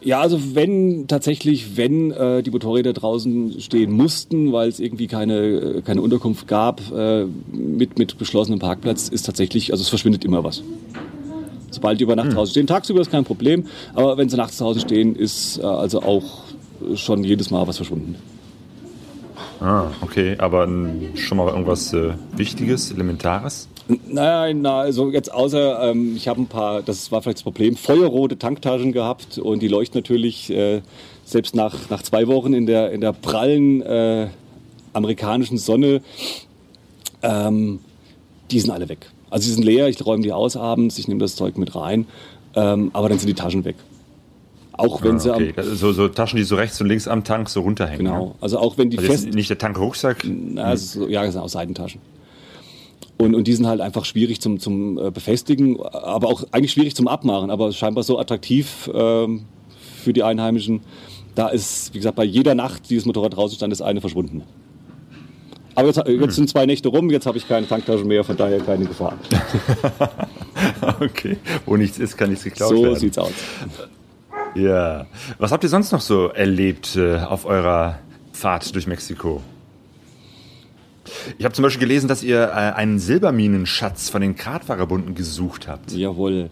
Ja, 0.02 0.20
also 0.20 0.56
wenn 0.56 1.08
tatsächlich, 1.08 1.78
wenn 1.78 2.12
äh, 2.12 2.44
die 2.44 2.52
Motorräder 2.52 2.92
draußen 2.92 3.62
stehen 3.62 3.94
mussten, 3.94 4.52
weil 4.52 4.68
es 4.68 4.82
irgendwie 4.82 5.08
keine, 5.08 5.38
äh, 5.38 5.82
keine 5.84 6.02
Unterkunft 6.02 6.50
gab 6.50 6.82
äh, 6.92 7.24
mit, 7.54 7.98
mit 7.98 8.20
geschlossenem 8.20 8.60
Parkplatz, 8.60 9.08
ist 9.08 9.26
tatsächlich, 9.26 9.72
also 9.72 9.84
es 9.84 9.88
verschwindet 9.88 10.26
immer 10.26 10.44
was. 10.44 10.64
Sobald 11.70 12.02
die 12.02 12.04
über 12.04 12.18
Nacht 12.18 12.28
hm. 12.28 12.34
draußen 12.34 12.52
stehen, 12.52 12.68
tagsüber 12.68 13.00
ist 13.00 13.10
kein 13.10 13.24
Problem, 13.24 13.68
aber 13.94 14.18
wenn 14.18 14.28
sie 14.28 14.36
nachts 14.36 14.58
zu 14.58 14.66
Hause 14.66 14.82
stehen, 14.82 15.16
ist 15.16 15.60
äh, 15.60 15.62
also 15.62 16.02
auch 16.02 16.44
schon 16.96 17.24
jedes 17.24 17.52
Mal 17.52 17.66
was 17.68 17.78
verschwunden. 17.78 18.18
Ah, 19.62 19.92
okay. 20.02 20.36
Aber 20.40 20.68
schon 21.16 21.38
mal 21.38 21.50
irgendwas 21.50 21.94
äh, 21.94 22.14
Wichtiges, 22.36 22.92
Elementares? 22.92 23.70
Nein, 24.08 24.62
na, 24.62 24.80
also 24.80 25.12
jetzt 25.12 25.32
außer, 25.32 25.92
ähm, 25.92 26.16
ich 26.16 26.28
habe 26.28 26.42
ein 26.42 26.48
paar, 26.48 26.82
das 26.82 27.12
war 27.12 27.22
vielleicht 27.22 27.40
das 27.40 27.44
Problem, 27.44 27.76
feuerrote 27.76 28.38
Tanktaschen 28.38 28.92
gehabt 28.92 29.38
und 29.38 29.62
die 29.62 29.68
leuchten 29.68 30.00
natürlich 30.00 30.50
äh, 30.50 30.82
selbst 31.26 31.56
nach, 31.56 31.90
nach 31.90 32.02
zwei 32.02 32.28
Wochen 32.28 32.54
in 32.54 32.66
der, 32.66 32.92
in 32.92 33.02
der 33.02 33.14
prallen 33.14 33.82
äh, 33.82 34.30
amerikanischen 34.94 35.58
Sonne, 35.58 36.02
ähm, 37.22 37.80
die 38.50 38.60
sind 38.60 38.72
alle 38.72 38.90
weg. 38.90 39.10
Also 39.30 39.46
die 39.48 39.54
sind 39.54 39.64
leer, 39.64 39.88
ich 39.88 40.04
räume 40.06 40.24
die 40.24 40.34
aus 40.34 40.58
abends, 40.58 40.98
ich 40.98 41.08
nehme 41.08 41.20
das 41.20 41.36
Zeug 41.36 41.58
mit 41.58 41.76
rein, 41.76 42.08
ähm, 42.56 42.92
aber 42.94 43.10
dann 43.10 43.20
sind 43.20 43.28
die 43.28 43.34
Taschen 43.34 43.64
weg. 43.64 43.76
Auch 44.82 45.04
wenn 45.04 45.16
ah, 45.16 45.20
sie 45.20 45.34
okay. 45.34 45.54
am, 45.56 45.76
so, 45.76 45.92
so 45.92 46.08
Taschen, 46.08 46.38
die 46.38 46.44
so 46.44 46.56
rechts 46.56 46.80
und 46.82 46.88
links 46.88 47.08
am 47.08 47.24
Tank 47.24 47.50
so 47.50 47.62
runterhängen. 47.62 48.06
Genau. 48.06 48.36
Also 48.42 48.60
auch 48.60 48.78
wenn 48.78 48.90
die 48.90 48.98
also 48.98 49.12
fest. 49.12 49.34
Nicht 49.34 49.50
der 49.50 49.58
Tankrucksack? 49.58 50.26
Also, 50.56 51.08
ja, 51.08 51.24
das 51.24 51.34
sind 51.34 51.42
auch 51.42 51.50
Seitentaschen. 51.50 52.02
Und, 53.18 53.36
und 53.36 53.48
die 53.48 53.54
sind 53.54 53.68
halt 53.68 53.82
einfach 53.82 54.06
schwierig 54.06 54.42
zum, 54.42 54.60
zum 54.60 54.98
äh, 54.98 55.12
Befestigen, 55.12 55.80
aber 55.80 56.28
auch 56.28 56.44
eigentlich 56.52 56.72
schwierig 56.72 56.96
zum 56.96 57.08
Abmachen, 57.08 57.52
aber 57.52 57.72
scheinbar 57.72 58.04
so 58.04 58.18
attraktiv 58.18 58.90
ähm, 58.94 59.44
für 60.02 60.12
die 60.12 60.24
Einheimischen. 60.24 60.82
Da 61.36 61.50
ist, 61.50 61.94
wie 61.94 62.00
gesagt, 62.00 62.16
bei 62.16 62.24
jeder 62.24 62.56
Nacht, 62.56 62.90
die 62.90 62.96
das 62.96 63.06
Motorrad 63.06 63.36
draußen 63.36 63.56
stand, 63.56 63.72
ist 63.72 63.82
eine 63.82 64.02
verschwunden. 64.02 64.44
Aber 65.76 65.88
jetzt, 65.88 65.98
jetzt 65.98 66.08
hm. 66.08 66.32
sind 66.32 66.50
zwei 66.50 66.66
Nächte 66.66 66.90
rum, 66.90 67.10
jetzt 67.12 67.26
habe 67.26 67.38
ich 67.38 67.48
keine 67.48 67.68
Tanktaschen 67.68 68.08
mehr, 68.08 68.24
von 68.24 68.36
daher 68.36 68.60
keine 68.60 68.86
Gefahr. 68.86 69.18
okay, 71.00 71.38
wo 71.66 71.78
nichts 71.78 72.00
ist, 72.00 72.18
kann 72.18 72.30
nichts 72.30 72.44
geklaut 72.44 72.70
so 72.70 72.84
werden. 72.84 72.96
So 72.96 73.00
sieht's 73.00 73.18
aus. 73.18 73.32
Ja. 74.56 75.06
Was 75.38 75.52
habt 75.52 75.64
ihr 75.64 75.70
sonst 75.70 75.92
noch 75.92 76.02
so 76.02 76.28
erlebt 76.28 76.96
äh, 76.96 77.18
auf 77.18 77.46
eurer 77.46 78.00
Fahrt 78.34 78.74
durch 78.76 78.88
Mexiko? 78.88 79.42
Ich 81.38 81.46
habe 81.46 81.54
zum 81.54 81.64
Beispiel 81.64 81.82
gelesen, 81.82 82.08
dass 82.08 82.24
ihr 82.24 82.44
äh, 82.44 82.52
einen 82.52 83.00
Silberminenschatz 83.00 84.10
von 84.10 84.22
den 84.22 84.36
Kratvagabunden 84.36 85.16
gesucht 85.16 85.68
habt. 85.68 85.92
Jawohl. 85.92 86.50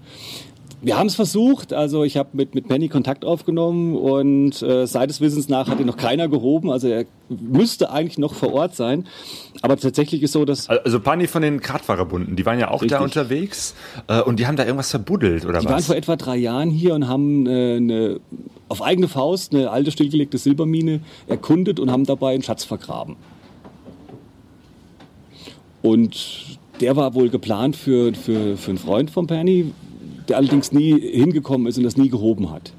Wir 0.81 0.97
haben 0.97 1.07
es 1.07 1.15
versucht, 1.15 1.73
also 1.73 2.05
ich 2.05 2.15
habe 2.15 2.29
mit, 2.33 2.55
mit 2.55 2.69
Penny 2.69 2.87
Kontakt 2.87 3.25
aufgenommen 3.25 3.97
und 3.97 4.61
äh, 4.61 4.87
seines 4.87 5.19
Wissens 5.19 5.49
nach 5.49 5.67
hat 5.67 5.79
ihn 5.81 5.85
noch 5.85 5.97
keiner 5.97 6.29
gehoben, 6.29 6.71
also 6.71 6.87
er 6.87 7.05
müsste 7.27 7.91
eigentlich 7.91 8.17
noch 8.17 8.33
vor 8.33 8.53
Ort 8.53 8.75
sein. 8.75 9.05
Aber 9.61 9.75
tatsächlich 9.75 10.23
ist 10.23 10.31
so, 10.31 10.45
dass... 10.45 10.69
Also 10.69 11.01
Penny 11.01 11.27
von 11.27 11.41
den 11.41 11.59
Kratfahrerbunden, 11.59 12.37
die 12.37 12.45
waren 12.45 12.59
ja 12.59 12.69
auch 12.69 12.81
Richtig. 12.81 12.97
da 12.97 13.03
unterwegs 13.03 13.75
äh, 14.07 14.21
und 14.21 14.39
die 14.39 14.47
haben 14.47 14.55
da 14.55 14.63
irgendwas 14.63 14.91
verbuddelt, 14.91 15.43
oder 15.43 15.59
die 15.59 15.65
was? 15.65 15.65
Die 15.65 15.73
waren 15.73 15.83
vor 15.83 15.95
etwa 15.95 16.15
drei 16.15 16.37
Jahren 16.37 16.69
hier 16.69 16.95
und 16.95 17.09
haben 17.09 17.45
äh, 17.45 17.75
eine, 17.75 18.19
auf 18.69 18.81
eigene 18.81 19.09
Faust 19.09 19.53
eine 19.53 19.71
alte 19.71 19.91
stillgelegte 19.91 20.37
Silbermine 20.37 21.01
erkundet 21.27 21.81
und 21.81 21.91
haben 21.91 22.05
dabei 22.05 22.33
einen 22.33 22.43
Schatz 22.43 22.63
vergraben. 22.63 23.17
Und 25.81 26.57
der 26.79 26.95
war 26.95 27.13
wohl 27.15 27.29
geplant 27.29 27.75
für, 27.75 28.13
für, 28.13 28.55
für 28.55 28.69
einen 28.69 28.77
Freund 28.77 29.11
von 29.11 29.27
Penny, 29.27 29.73
der 30.29 30.37
allerdings 30.37 30.71
nie 30.71 30.99
hingekommen 30.99 31.67
ist 31.67 31.77
und 31.77 31.83
das 31.83 31.97
nie 31.97 32.09
gehoben 32.09 32.51
hat. 32.51 32.71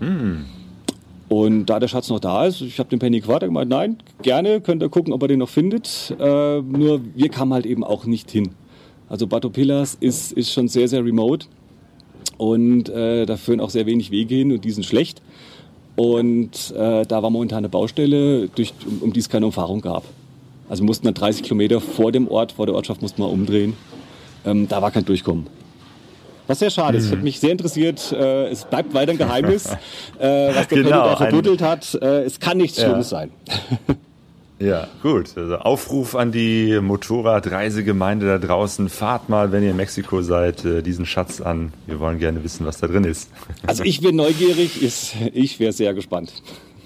Hm. 0.00 0.44
Und 1.28 1.66
da 1.66 1.80
der 1.80 1.88
Schatz 1.88 2.10
noch 2.10 2.20
da 2.20 2.46
ist, 2.46 2.60
ich 2.60 2.78
habe 2.78 2.90
den 2.90 2.98
Penny 2.98 3.20
Quarter 3.20 3.46
gemeint, 3.46 3.70
nein, 3.70 3.96
gerne, 4.22 4.60
könnt 4.60 4.82
ihr 4.82 4.88
gucken, 4.88 5.12
ob 5.12 5.22
er 5.22 5.28
den 5.28 5.38
noch 5.38 5.48
findet. 5.48 6.14
Äh, 6.18 6.60
nur 6.60 7.00
wir 7.14 7.28
kamen 7.28 7.52
halt 7.52 7.66
eben 7.66 7.82
auch 7.82 8.04
nicht 8.04 8.30
hin. 8.30 8.50
Also 9.08 9.26
Batopilas 9.26 9.96
ist, 10.00 10.32
ist 10.32 10.52
schon 10.52 10.68
sehr, 10.68 10.88
sehr 10.88 11.04
remote 11.04 11.46
und 12.36 12.88
äh, 12.88 13.26
da 13.26 13.36
führen 13.36 13.60
auch 13.60 13.70
sehr 13.70 13.86
wenig 13.86 14.10
Wege 14.10 14.34
hin 14.34 14.52
und 14.52 14.64
die 14.64 14.70
sind 14.70 14.84
schlecht. 14.84 15.22
Und 15.96 16.74
äh, 16.76 17.06
da 17.06 17.22
war 17.22 17.30
momentan 17.30 17.58
eine 17.58 17.68
Baustelle, 17.68 18.48
durch, 18.48 18.74
um, 18.86 19.02
um 19.02 19.12
die 19.12 19.20
es 19.20 19.28
keine 19.28 19.46
Umfahrung 19.46 19.80
gab. 19.80 20.04
Also 20.68 20.82
wir 20.82 20.86
mussten 20.86 21.04
dann 21.06 21.14
30 21.14 21.42
Kilometer 21.42 21.80
vor 21.80 22.10
dem 22.10 22.26
Ort, 22.28 22.52
vor 22.52 22.66
der 22.66 22.74
Ortschaft 22.74 23.02
mussten 23.02 23.22
wir 23.22 23.28
umdrehen. 23.28 23.74
Ähm, 24.44 24.66
da 24.68 24.82
war 24.82 24.90
kein 24.90 25.04
Durchkommen. 25.04 25.46
Was 26.46 26.58
sehr 26.58 26.70
schade 26.70 26.98
ist. 26.98 27.06
Mhm. 27.06 27.12
Hat 27.12 27.22
mich 27.22 27.40
sehr 27.40 27.52
interessiert. 27.52 28.12
Äh, 28.12 28.48
es 28.48 28.64
bleibt 28.64 28.92
weiter 28.94 29.12
ein 29.12 29.18
Geheimnis, 29.18 29.66
äh, 30.18 30.54
was 30.54 30.68
der 30.68 30.82
genau, 30.82 30.90
Penny 30.90 30.90
da 30.90 31.16
verbuddelt 31.16 31.62
hat. 31.62 31.94
Äh, 32.00 32.22
es 32.24 32.40
kann 32.40 32.58
nichts 32.58 32.78
ja. 32.78 32.84
Schlimmes 32.84 33.08
sein. 33.08 33.30
Ja, 34.60 34.86
gut. 35.02 35.36
Also 35.36 35.56
Aufruf 35.56 36.14
an 36.14 36.30
die 36.30 36.78
Motorradreisegemeinde 36.80 38.26
da 38.26 38.38
draußen. 38.38 38.88
Fahrt 38.88 39.28
mal, 39.28 39.50
wenn 39.50 39.64
ihr 39.64 39.72
in 39.72 39.76
Mexiko 39.76 40.22
seid, 40.22 40.64
äh, 40.64 40.80
diesen 40.80 41.06
Schatz 41.06 41.40
an. 41.40 41.72
Wir 41.86 41.98
wollen 41.98 42.20
gerne 42.20 42.44
wissen, 42.44 42.64
was 42.64 42.78
da 42.78 42.86
drin 42.86 43.02
ist. 43.02 43.30
Also 43.66 43.82
ich 43.82 44.00
bin 44.00 44.14
neugierig. 44.14 44.80
Ich 44.80 45.58
wäre 45.58 45.72
sehr 45.72 45.92
gespannt. 45.92 46.32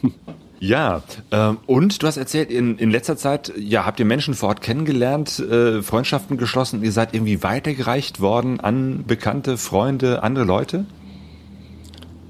Ja, 0.60 1.02
ähm, 1.30 1.58
und 1.66 2.02
du 2.02 2.06
hast 2.06 2.16
erzählt, 2.16 2.50
in, 2.50 2.78
in 2.78 2.90
letzter 2.90 3.16
Zeit, 3.16 3.52
ja, 3.56 3.86
habt 3.86 4.00
ihr 4.00 4.06
Menschen 4.06 4.34
vor 4.34 4.48
Ort 4.50 4.60
kennengelernt, 4.60 5.38
äh, 5.38 5.82
Freundschaften 5.82 6.36
geschlossen, 6.36 6.82
ihr 6.82 6.92
seid 6.92 7.14
irgendwie 7.14 7.42
weitergereicht 7.42 8.20
worden 8.20 8.58
an 8.58 9.04
bekannte 9.06 9.56
Freunde, 9.56 10.22
andere 10.22 10.44
Leute? 10.44 10.84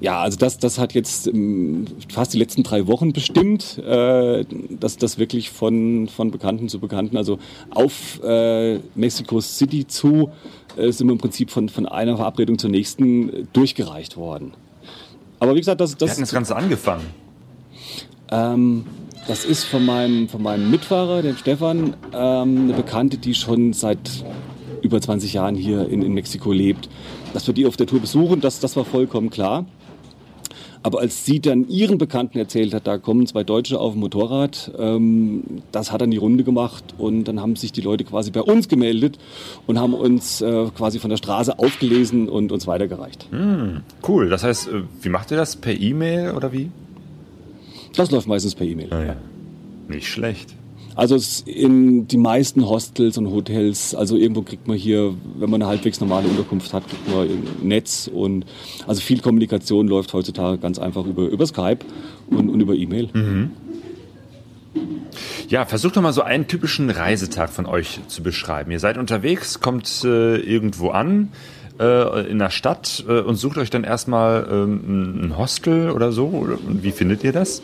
Ja, 0.01 0.21
also 0.21 0.39
das, 0.39 0.59
das 0.59 0.79
hat 0.79 0.95
jetzt 0.95 1.27
ähm, 1.27 1.87
fast 2.09 2.33
die 2.33 2.39
letzten 2.39 2.63
drei 2.63 2.87
Wochen 2.87 3.13
bestimmt, 3.13 3.79
äh, 3.79 4.45
dass 4.71 4.97
das 4.97 5.19
wirklich 5.19 5.51
von, 5.51 6.07
von 6.09 6.31
Bekannten 6.31 6.69
zu 6.69 6.79
Bekannten, 6.79 7.17
also 7.17 7.39
auf 7.71 8.23
äh, 8.23 8.79
Mexico 8.95 9.41
City 9.41 9.87
zu, 9.87 10.31
äh, 10.77 10.93
sind 10.93 11.09
wir 11.09 11.13
im 11.13 11.19
Prinzip 11.19 11.51
von, 11.51 11.69
von 11.69 11.87
einer 11.87 12.17
Verabredung 12.17 12.59
zur 12.59 12.71
nächsten 12.71 13.49
durchgereicht 13.53 14.17
worden. 14.17 14.53
Aber 15.41 15.55
wie 15.55 15.61
gesagt, 15.61 15.81
das, 15.81 15.97
das... 15.97 16.11
Wie 16.11 16.13
hat 16.13 16.21
das 16.21 16.33
Ganze 16.33 16.55
angefangen? 16.55 17.07
Ähm, 18.31 18.85
das 19.27 19.45
ist 19.45 19.65
von 19.65 19.85
meinem, 19.85 20.29
von 20.29 20.43
meinem 20.43 20.71
Mitfahrer, 20.71 21.23
dem 21.23 21.37
Stefan, 21.37 21.95
ähm, 22.15 22.65
eine 22.65 22.73
Bekannte, 22.73 23.19
die 23.19 23.35
schon 23.35 23.73
seit 23.73 24.25
über 24.83 25.01
20 25.01 25.35
Jahren 25.35 25.55
hier 25.55 25.89
in, 25.89 26.03
in 26.03 26.15
Mexiko 26.15 26.53
lebt. 26.53 26.89
Dass 27.35 27.47
wir 27.47 27.55
die 27.55 27.67
auf 27.67 27.77
der 27.77 27.87
Tour 27.87 28.01
besuchen, 28.01 28.41
das, 28.41 28.61
das 28.61 28.75
war 28.77 28.85
vollkommen 28.85 29.29
klar. 29.29 29.67
Aber 30.83 31.01
als 31.01 31.25
sie 31.27 31.41
dann 31.41 31.69
ihren 31.69 31.99
Bekannten 31.99 32.39
erzählt 32.39 32.73
hat, 32.73 32.87
da 32.87 32.99
kommen 32.99 33.27
zwei 33.27 33.45
Deutsche 33.45 33.79
auf 33.79 33.93
dem 33.93 34.01
Motorrad, 34.01 34.73
ähm, 34.79 35.43
das 35.73 35.93
hat 35.93 36.01
dann 36.01 36.11
die 36.11 36.17
Runde 36.17 36.45
gemacht 36.45 36.95
und 36.97 37.25
dann 37.25 37.41
haben 37.41 37.57
sich 37.57 37.73
die 37.73 37.81
Leute 37.81 38.05
quasi 38.05 38.31
bei 38.31 38.41
uns 38.41 38.69
gemeldet 38.69 39.19
und 39.67 39.79
haben 39.79 39.93
uns 39.93 40.41
äh, 40.41 40.67
quasi 40.77 40.99
von 40.99 41.11
der 41.11 41.17
Straße 41.17 41.59
aufgelesen 41.59 42.29
und 42.29 42.53
uns 42.53 42.67
weitergereicht. 42.67 43.27
Hm, 43.31 43.83
cool. 44.07 44.29
Das 44.29 44.45
heißt, 44.45 44.69
äh, 44.69 44.83
wie 45.03 45.09
macht 45.09 45.31
ihr 45.31 45.37
das? 45.37 45.57
Per 45.57 45.79
E-Mail 45.79 46.33
oder 46.33 46.53
wie? 46.53 46.71
Das 47.95 48.11
läuft 48.11 48.27
meistens 48.27 48.55
per 48.55 48.67
E-Mail. 48.67 48.93
Ah, 48.93 49.05
ja. 49.05 49.17
Nicht 49.89 50.09
schlecht. 50.09 50.55
Also 50.99 51.17
in 51.47 52.09
die 52.09 52.17
meisten 52.17 52.69
Hostels 52.69 53.19
und 53.19 53.31
Hotels, 53.31 53.95
also 53.95 54.17
irgendwo 54.17 54.43
kriegt 54.43 54.67
man 54.67 54.77
hier, 54.77 55.15
wenn 55.37 55.49
man 55.49 55.63
eine 55.63 55.71
halbwegs 55.71 56.01
normale 56.01 56.27
Unterkunft 56.27 56.73
hat, 56.73 56.89
kriegt 56.89 57.09
man 57.09 57.29
ein 57.29 57.47
Netz 57.63 58.11
und 58.13 58.45
also 58.85 59.01
viel 59.01 59.21
Kommunikation 59.21 59.87
läuft 59.87 60.13
heutzutage 60.13 60.59
ganz 60.59 60.81
einfach 60.81 61.07
über, 61.07 61.29
über 61.29 61.47
Skype 61.47 61.79
und, 62.31 62.51
und 62.51 62.61
über 62.61 62.75
E-Mail. 62.75 63.11
Mhm. 63.13 63.51
Ja, 65.49 65.67
versucht 65.67 65.97
doch 65.97 66.03
mal 66.03 66.13
so 66.13 66.23
einen 66.23 66.49
typischen 66.49 66.91
Reisetag 66.91 67.51
von 67.51 67.67
euch 67.67 68.01
zu 68.09 68.25
beschreiben. 68.25 68.73
Ihr 68.73 68.81
seid 68.81 68.99
unterwegs, 68.99 69.61
kommt 69.61 70.03
äh, 70.05 70.37
irgendwo 70.37 70.91
an 70.91 71.29
äh, 71.79 72.29
in 72.29 72.39
der 72.39 72.51
Stadt 72.51 73.05
äh, 73.09 73.21
und 73.21 73.37
sucht 73.37 73.59
euch 73.59 73.71
dann 73.71 73.85
erstmal 73.85 74.47
ähm, 74.51 75.21
ein 75.23 75.39
Hostel 75.39 75.91
oder 75.91 76.13
so? 76.13 76.49
Wie 76.67 76.91
findet 76.91 77.25
ihr 77.25 77.33
das? 77.33 77.63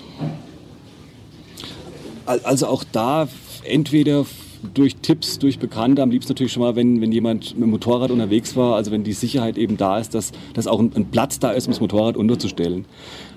Also 2.26 2.66
auch 2.66 2.84
da 2.90 3.28
entweder 3.64 4.24
durch 4.72 4.96
Tipps, 4.96 5.38
durch 5.38 5.58
Bekannte, 5.58 6.02
am 6.02 6.10
liebsten 6.10 6.32
natürlich 6.32 6.52
schon 6.52 6.62
mal, 6.62 6.74
wenn, 6.74 7.00
wenn 7.00 7.12
jemand 7.12 7.54
mit 7.54 7.62
dem 7.62 7.70
Motorrad 7.70 8.10
unterwegs 8.10 8.56
war, 8.56 8.76
also 8.76 8.90
wenn 8.90 9.04
die 9.04 9.12
Sicherheit 9.12 9.58
eben 9.58 9.76
da 9.76 9.98
ist, 9.98 10.14
dass, 10.14 10.32
dass 10.54 10.66
auch 10.66 10.80
ein, 10.80 10.90
ein 10.94 11.10
Platz 11.10 11.38
da 11.38 11.50
ist, 11.50 11.66
um 11.66 11.72
das 11.72 11.80
Motorrad 11.80 12.16
unterzustellen. 12.16 12.86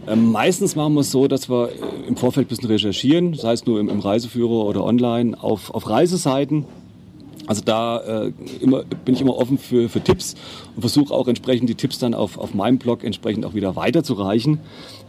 Ähm, 0.07 0.31
meistens 0.31 0.75
machen 0.75 0.93
wir 0.93 1.01
es 1.01 1.11
so, 1.11 1.27
dass 1.27 1.49
wir 1.49 1.69
im 2.07 2.15
Vorfeld 2.15 2.47
ein 2.47 2.49
bisschen 2.49 2.69
recherchieren, 2.69 3.33
sei 3.33 3.53
es 3.53 3.65
nur 3.65 3.79
im, 3.79 3.89
im 3.89 3.99
Reiseführer 3.99 4.65
oder 4.65 4.83
online, 4.83 5.41
auf, 5.41 5.71
auf 5.71 5.89
Reiseseiten 5.89 6.65
also 7.47 7.61
da 7.63 7.99
äh, 7.99 8.33
immer, 8.61 8.83
bin 8.83 9.15
ich 9.15 9.21
immer 9.21 9.37
offen 9.37 9.57
für, 9.57 9.89
für 9.89 10.01
Tipps 10.01 10.35
und 10.75 10.81
versuche 10.81 11.13
auch 11.13 11.27
entsprechend 11.27 11.69
die 11.69 11.75
Tipps 11.75 11.97
dann 11.97 12.13
auf, 12.13 12.37
auf 12.37 12.53
meinem 12.53 12.77
Blog 12.77 13.03
entsprechend 13.03 13.45
auch 13.45 13.53
wieder 13.53 13.75
weiterzureichen 13.75 14.59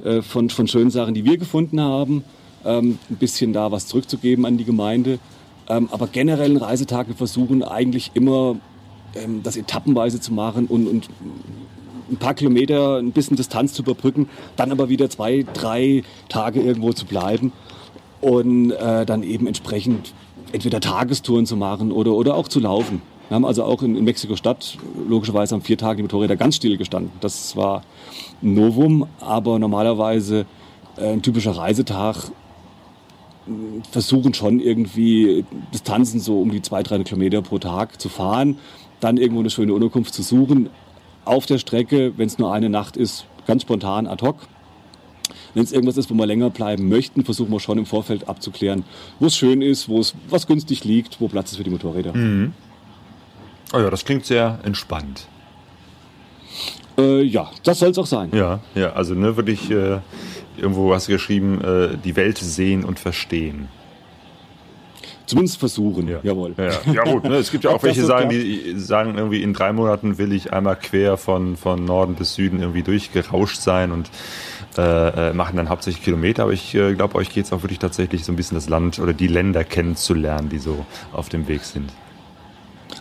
äh, 0.05 0.23
von, 0.23 0.49
von 0.49 0.69
schönen 0.69 0.91
Sachen, 0.91 1.15
die 1.15 1.25
wir 1.25 1.37
gefunden 1.37 1.81
haben, 1.81 2.25
ähm, 2.65 2.99
ein 3.11 3.17
bisschen 3.17 3.53
da 3.53 3.71
was 3.73 3.89
zurückzugeben 3.89 4.47
an 4.47 4.57
die 4.57 4.65
Gemeinde. 4.65 5.19
Ähm, 5.69 5.89
aber 5.91 6.07
generell 6.07 6.47
einen 6.47 6.57
Reisetag, 6.57 7.09
wir 7.09 7.17
versuchen 7.17 7.63
eigentlich 7.63 8.13
immer 8.15 8.57
ähm, 9.15 9.43
das 9.43 9.57
etappenweise 9.57 10.21
zu 10.21 10.33
machen 10.33 10.67
und, 10.67 10.87
und 10.87 11.09
ein 12.11 12.17
paar 12.17 12.35
Kilometer, 12.35 12.99
ein 12.99 13.13
bisschen 13.13 13.37
Distanz 13.37 13.75
zu 13.75 13.83
überbrücken, 13.83 14.29
dann 14.57 14.73
aber 14.73 14.89
wieder 14.89 15.11
zwei, 15.11 15.45
drei 15.53 16.05
Tage 16.29 16.61
irgendwo 16.61 16.93
zu 16.93 17.05
bleiben 17.05 17.53
und 18.21 18.71
äh, 18.71 19.05
dann 19.05 19.23
eben 19.23 19.47
entsprechend 19.47 20.15
entweder 20.53 20.81
Tagestouren 20.81 21.47
zu 21.47 21.57
machen 21.57 21.93
oder, 21.93 22.13
oder 22.13 22.35
auch 22.35 22.49
zu 22.49 22.61
laufen. 22.61 23.03
Wir 23.29 23.35
haben 23.35 23.45
also 23.45 23.65
auch 23.65 23.83
in, 23.83 23.95
in 23.95 24.05
Mexiko-Stadt 24.05 24.79
logischerweise 25.07 25.55
am 25.55 25.63
vier 25.63 25.77
Tagen 25.77 25.99
die 25.99 26.03
Motorräder 26.03 26.37
ganz 26.37 26.57
still 26.57 26.79
gestanden. 26.79 27.13
Das 27.21 27.57
war 27.57 27.83
ein 28.43 28.55
Novum, 28.55 29.07
aber 29.21 29.59
normalerweise 29.59 30.47
äh, 30.97 31.13
ein 31.13 31.23
typischer 31.23 31.53
Reisetag 31.53 32.17
äh, 33.47 33.51
versuchen 33.91 34.33
schon 34.33 34.61
irgendwie 34.61 35.45
Distanzen 35.75 36.21
so 36.21 36.41
um 36.41 36.51
die 36.51 36.63
200, 36.63 36.91
300 36.91 37.09
Kilometer 37.09 37.43
pro 37.43 37.59
Tag 37.59 38.01
zu 38.01 38.09
fahren, 38.09 38.59
dann 39.01 39.19
irgendwo 39.19 39.41
eine 39.41 39.51
schöne 39.51 39.75
Unterkunft 39.75 40.15
zu 40.15 40.23
suchen. 40.23 40.71
Auf 41.27 41.45
der 41.45 41.59
Strecke, 41.59 42.15
wenn 42.17 42.29
es 42.29 42.39
nur 42.39 42.53
eine 42.53 42.71
Nacht 42.71 42.97
ist, 42.97 43.27
ganz 43.47 43.63
spontan 43.63 44.07
ad 44.07 44.25
hoc 44.25 44.37
wenn 45.59 45.65
es 45.65 45.73
irgendwas 45.73 45.97
ist, 45.97 46.09
wo 46.09 46.15
wir 46.15 46.27
länger 46.27 46.51
bleiben 46.51 46.89
möchten, 46.89 47.25
versuchen 47.25 47.51
wir 47.51 47.59
schon 47.59 47.79
im 47.79 47.87
Vorfeld 47.87 48.29
abzuklären, 48.29 48.85
wo 49.19 49.27
es 49.27 49.37
schön 49.37 49.61
ist, 49.61 49.89
wo 49.89 49.99
es 49.99 50.15
was 50.31 50.47
günstig 50.47 50.85
liegt, 50.85 51.21
wo 51.21 51.27
Platz 51.27 51.51
ist 51.51 51.57
für 51.57 51.65
die 51.65 51.71
Motorräder. 51.71 52.15
Mhm. 52.15 52.53
Oh 53.73 53.79
ja, 53.81 53.91
das 53.91 54.05
klingt 54.05 54.25
sehr 54.25 54.61
entspannt. 54.63 55.27
Äh, 56.97 57.23
ja, 57.23 57.51
das 57.65 57.81
soll 57.81 57.91
es 57.91 57.99
auch 57.99 58.07
sein. 58.07 58.31
Ja, 58.33 58.61
ja, 58.77 58.93
also 58.93 59.15
ne, 59.15 59.37
wirklich 59.37 59.69
äh, 59.71 59.99
irgendwo 60.57 60.95
hast 60.95 61.09
du 61.09 61.13
geschrieben, 61.13 61.61
äh, 61.61 61.97
die 62.05 62.15
Welt 62.15 62.39
sehen 62.39 62.85
und 62.85 63.01
verstehen. 63.01 63.69
Zumindest 65.27 65.59
versuchen, 65.59 66.09
ja. 66.09 66.21
jawohl. 66.23 66.55
Ja, 66.57 66.93
ja 66.93 67.03
gut, 67.05 67.25
ne? 67.25 67.37
es 67.37 67.51
gibt 67.51 67.65
ja 67.65 67.71
auch 67.71 67.83
welche, 67.83 68.03
sagen, 68.07 68.31
die 68.31 68.75
sagen 68.77 69.19
irgendwie 69.19 69.43
in 69.43 69.53
drei 69.53 69.75
Monaten 69.75 70.17
will 70.17 70.33
ich 70.33 70.55
einmal 70.55 70.77
quer 70.77 71.19
von, 71.19 71.59
von 71.59 71.85
Norden 71.85 72.15
bis 72.15 72.35
Süden 72.35 72.61
irgendwie 72.61 72.83
durchgerauscht 72.83 73.61
sein 73.61 73.93
und 73.93 74.09
äh, 74.79 75.31
äh, 75.31 75.33
machen 75.33 75.57
dann 75.57 75.69
hauptsächlich 75.69 76.05
Kilometer, 76.05 76.45
aber 76.45 76.53
ich 76.53 76.73
äh, 76.77 76.95
glaube, 76.95 77.17
euch 77.17 77.31
geht 77.31 77.47
es 77.47 77.53
auch 77.53 77.63
wirklich 77.63 77.81
tatsächlich 77.81 78.25
so 78.25 78.33
ein 78.33 78.37
bisschen 78.37 78.55
das 78.55 78.69
Land 78.69 79.01
oder 79.01 79.13
die 79.13 79.27
Länder 79.27 79.65
kennenzulernen, 79.65 80.49
die 80.51 80.59
so 80.59 80.87
auf 81.13 81.29
dem 81.29 81.49
Weg 81.49 81.65
sind. 81.65 81.93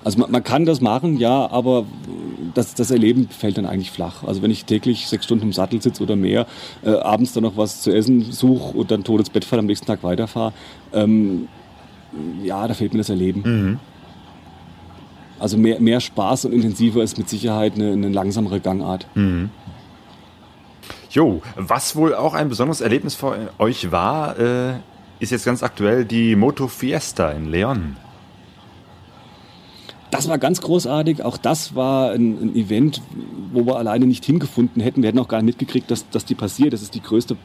Also 0.03 0.17
man, 0.17 0.31
man, 0.31 0.43
kann 0.43 0.65
das 0.65 0.81
machen, 0.81 1.17
ja, 1.17 1.51
aber 1.51 1.85
das, 2.55 2.73
das 2.73 2.89
Erleben 2.89 3.29
fällt 3.29 3.59
dann 3.59 3.67
eigentlich 3.67 3.91
flach. 3.91 4.23
Also 4.23 4.41
wenn 4.41 4.49
ich 4.49 4.65
täglich 4.65 5.07
sechs 5.07 5.25
Stunden 5.25 5.43
im 5.45 5.53
Sattel 5.53 5.79
sitze 5.79 6.01
oder 6.01 6.15
mehr, 6.15 6.47
äh, 6.83 6.89
abends 6.89 7.33
dann 7.33 7.43
noch 7.43 7.57
was 7.57 7.81
zu 7.81 7.91
essen 7.95 8.31
suche 8.31 8.75
und 8.75 8.89
dann 8.89 9.03
tot 9.03 9.19
ins 9.19 9.29
Bett 9.29 9.45
falle, 9.45 9.59
am 9.59 9.67
nächsten 9.67 9.85
Tag 9.85 10.01
weiterfahre, 10.01 10.53
ähm, 10.93 11.47
ja, 12.41 12.67
da 12.67 12.73
fehlt 12.73 12.93
mir 12.93 12.99
das 12.99 13.09
Erleben. 13.09 13.41
Mhm. 13.45 13.79
Also 15.37 15.57
mehr, 15.57 15.79
mehr 15.79 15.99
Spaß 15.99 16.45
und 16.45 16.53
intensiver 16.53 17.03
ist 17.03 17.19
mit 17.19 17.29
Sicherheit 17.29 17.75
eine, 17.75 17.91
eine 17.91 18.09
langsamere 18.09 18.59
Gangart. 18.59 19.05
Mhm. 19.13 19.51
Jo, 21.09 21.41
was 21.55 21.95
wohl 21.95 22.13
auch 22.15 22.33
ein 22.33 22.49
besonderes 22.49 22.81
Erlebnis 22.81 23.15
für 23.15 23.49
euch 23.59 23.91
war, 23.91 24.37
äh, 24.37 24.73
ist 25.19 25.31
jetzt 25.31 25.45
ganz 25.45 25.63
aktuell 25.63 26.05
die 26.05 26.35
Moto 26.35 26.67
Fiesta 26.67 27.31
in 27.31 27.49
Leon. 27.49 27.95
Das 30.11 30.29
war 30.29 30.37
ganz 30.37 30.61
großartig. 30.61 31.23
Auch 31.23 31.37
das 31.37 31.75
war 31.75 32.11
ein, 32.11 32.41
ein, 32.41 32.55
Event, 32.55 33.01
wo 33.51 33.65
wir 33.65 33.77
alleine 33.77 34.05
nicht 34.05 34.23
hingefunden 34.23 34.81
hätten. 34.81 35.01
Wir 35.01 35.09
hätten 35.09 35.19
auch 35.19 35.27
gar 35.27 35.41
nicht 35.41 35.59
mitgekriegt, 35.59 35.91
dass, 35.91 36.09
dass 36.09 36.23
die 36.23 36.35
passiert. 36.35 36.71
Das 36.71 36.81
ist 36.81 36.95
die 36.95 37.01
größte 37.01 37.35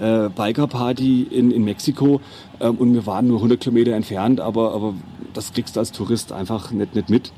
äh, 0.00 0.30
Biker-Party 0.30 1.24
in, 1.24 1.50
in 1.50 1.64
Mexiko. 1.64 2.20
Ähm, 2.58 2.76
und 2.76 2.94
wir 2.94 3.04
waren 3.06 3.26
nur 3.26 3.38
100 3.38 3.60
Kilometer 3.60 3.92
entfernt, 3.92 4.40
aber, 4.40 4.72
aber 4.72 4.94
das 5.34 5.52
kriegst 5.52 5.76
du 5.76 5.80
als 5.80 5.92
Tourist 5.92 6.32
einfach 6.32 6.70
nicht, 6.70 6.94
nicht 6.94 7.10
mit. 7.10 7.32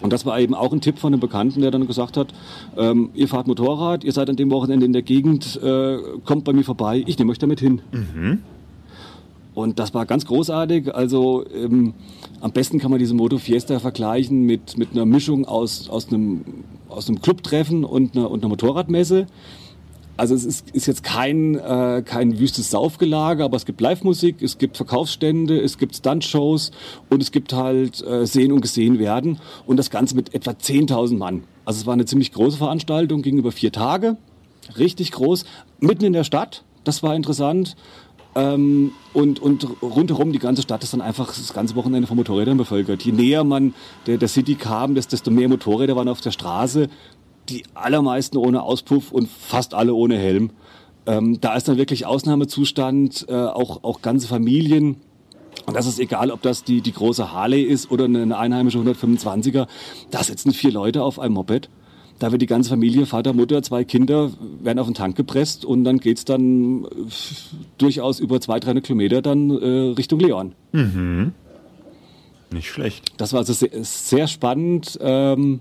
Und 0.00 0.12
das 0.12 0.24
war 0.24 0.38
eben 0.38 0.54
auch 0.54 0.72
ein 0.72 0.80
Tipp 0.80 0.98
von 0.98 1.12
einem 1.12 1.20
Bekannten, 1.20 1.60
der 1.60 1.70
dann 1.70 1.86
gesagt 1.86 2.16
hat, 2.16 2.28
ähm, 2.76 3.10
ihr 3.14 3.26
fahrt 3.26 3.48
Motorrad, 3.48 4.04
ihr 4.04 4.12
seid 4.12 4.30
an 4.30 4.36
dem 4.36 4.50
Wochenende 4.50 4.86
in 4.86 4.92
der 4.92 5.02
Gegend, 5.02 5.60
äh, 5.62 5.98
kommt 6.24 6.44
bei 6.44 6.52
mir 6.52 6.62
vorbei, 6.62 7.02
ich 7.06 7.18
nehme 7.18 7.32
euch 7.32 7.38
damit 7.38 7.60
hin. 7.60 7.80
Mhm. 7.92 8.38
Und 9.54 9.80
das 9.80 9.92
war 9.92 10.06
ganz 10.06 10.24
großartig. 10.24 10.94
Also 10.94 11.44
ähm, 11.52 11.94
am 12.40 12.52
besten 12.52 12.78
kann 12.78 12.92
man 12.92 13.00
diese 13.00 13.14
Moto 13.14 13.38
Fiesta 13.38 13.80
vergleichen 13.80 14.42
mit, 14.42 14.78
mit 14.78 14.92
einer 14.92 15.04
Mischung 15.04 15.46
aus, 15.46 15.88
aus, 15.88 16.08
einem, 16.08 16.44
aus 16.88 17.08
einem 17.08 17.20
Clubtreffen 17.20 17.82
und 17.82 18.16
einer, 18.16 18.30
und 18.30 18.44
einer 18.44 18.50
Motorradmesse. 18.50 19.26
Also 20.18 20.34
es 20.34 20.44
ist, 20.44 20.70
ist 20.72 20.86
jetzt 20.86 21.04
kein, 21.04 21.54
äh, 21.54 22.02
kein 22.04 22.40
wüstes 22.40 22.72
Saufgelage, 22.72 23.44
aber 23.44 23.56
es 23.56 23.64
gibt 23.64 23.80
Live-Musik, 23.80 24.42
es 24.42 24.58
gibt 24.58 24.76
Verkaufsstände, 24.76 25.60
es 25.60 25.78
gibt 25.78 25.94
Stunt-Shows 25.94 26.72
und 27.08 27.22
es 27.22 27.30
gibt 27.30 27.52
halt 27.52 28.04
äh, 28.04 28.26
Sehen 28.26 28.50
und 28.50 28.60
Gesehen 28.60 28.98
werden. 28.98 29.38
Und 29.64 29.76
das 29.76 29.90
Ganze 29.90 30.16
mit 30.16 30.34
etwa 30.34 30.50
10.000 30.50 31.16
Mann. 31.16 31.44
Also 31.64 31.78
es 31.78 31.86
war 31.86 31.94
eine 31.94 32.04
ziemlich 32.04 32.32
große 32.32 32.58
Veranstaltung, 32.58 33.22
ging 33.22 33.38
über 33.38 33.52
vier 33.52 33.70
Tage. 33.70 34.16
Richtig 34.76 35.12
groß, 35.12 35.44
mitten 35.78 36.04
in 36.04 36.12
der 36.12 36.24
Stadt. 36.24 36.64
Das 36.82 37.04
war 37.04 37.14
interessant. 37.14 37.76
Ähm, 38.34 38.90
und, 39.12 39.40
und 39.40 39.68
rundherum 39.82 40.32
die 40.32 40.40
ganze 40.40 40.62
Stadt 40.62 40.82
ist 40.82 40.92
dann 40.92 41.00
einfach 41.00 41.28
das 41.28 41.54
ganze 41.54 41.76
Wochenende 41.76 42.08
von 42.08 42.16
Motorrädern 42.16 42.56
bevölkert. 42.56 43.02
Je 43.02 43.12
näher 43.12 43.44
man 43.44 43.72
der, 44.06 44.18
der 44.18 44.28
City 44.28 44.56
kam, 44.56 44.96
desto 44.96 45.30
mehr 45.30 45.48
Motorräder 45.48 45.94
waren 45.94 46.08
auf 46.08 46.20
der 46.20 46.32
Straße. 46.32 46.88
Die 47.48 47.64
allermeisten 47.74 48.36
ohne 48.36 48.62
Auspuff 48.62 49.12
und 49.12 49.28
fast 49.28 49.74
alle 49.74 49.94
ohne 49.94 50.16
Helm. 50.16 50.50
Ähm, 51.06 51.40
da 51.40 51.56
ist 51.56 51.68
dann 51.68 51.78
wirklich 51.78 52.06
Ausnahmezustand, 52.06 53.26
äh, 53.28 53.34
auch, 53.34 53.82
auch 53.84 54.02
ganze 54.02 54.28
Familien. 54.28 54.96
Und 55.66 55.74
das 55.74 55.86
ist 55.86 55.98
egal, 55.98 56.30
ob 56.30 56.42
das 56.42 56.64
die, 56.64 56.80
die 56.80 56.92
große 56.92 57.32
Harley 57.32 57.62
ist 57.62 57.90
oder 57.90 58.04
eine 58.04 58.36
einheimische 58.36 58.78
125er. 58.78 59.66
Da 60.10 60.22
sitzen 60.22 60.52
vier 60.52 60.72
Leute 60.72 61.02
auf 61.02 61.18
einem 61.18 61.34
Moped 61.34 61.68
da 62.18 62.32
wird 62.32 62.42
die 62.42 62.46
ganze 62.46 62.70
Familie, 62.70 63.06
Vater, 63.06 63.32
Mutter, 63.32 63.62
zwei 63.62 63.84
Kinder, 63.84 64.30
werden 64.60 64.78
auf 64.78 64.86
den 64.86 64.94
Tank 64.94 65.16
gepresst 65.16 65.64
und 65.64 65.84
dann 65.84 65.98
geht's 65.98 66.24
dann 66.24 66.84
äh, 66.84 66.88
durchaus 67.78 68.18
über 68.20 68.40
zwei, 68.40 68.58
300 68.58 68.84
Kilometer 68.84 69.22
dann 69.22 69.50
äh, 69.50 69.94
Richtung 69.96 70.18
Leon. 70.18 70.54
Mhm. 70.72 71.32
Nicht 72.50 72.68
schlecht. 72.68 73.12
Das 73.18 73.32
war 73.32 73.40
also 73.40 73.52
sehr, 73.52 73.70
sehr 73.82 74.26
spannend. 74.26 74.98
Ähm, 75.00 75.60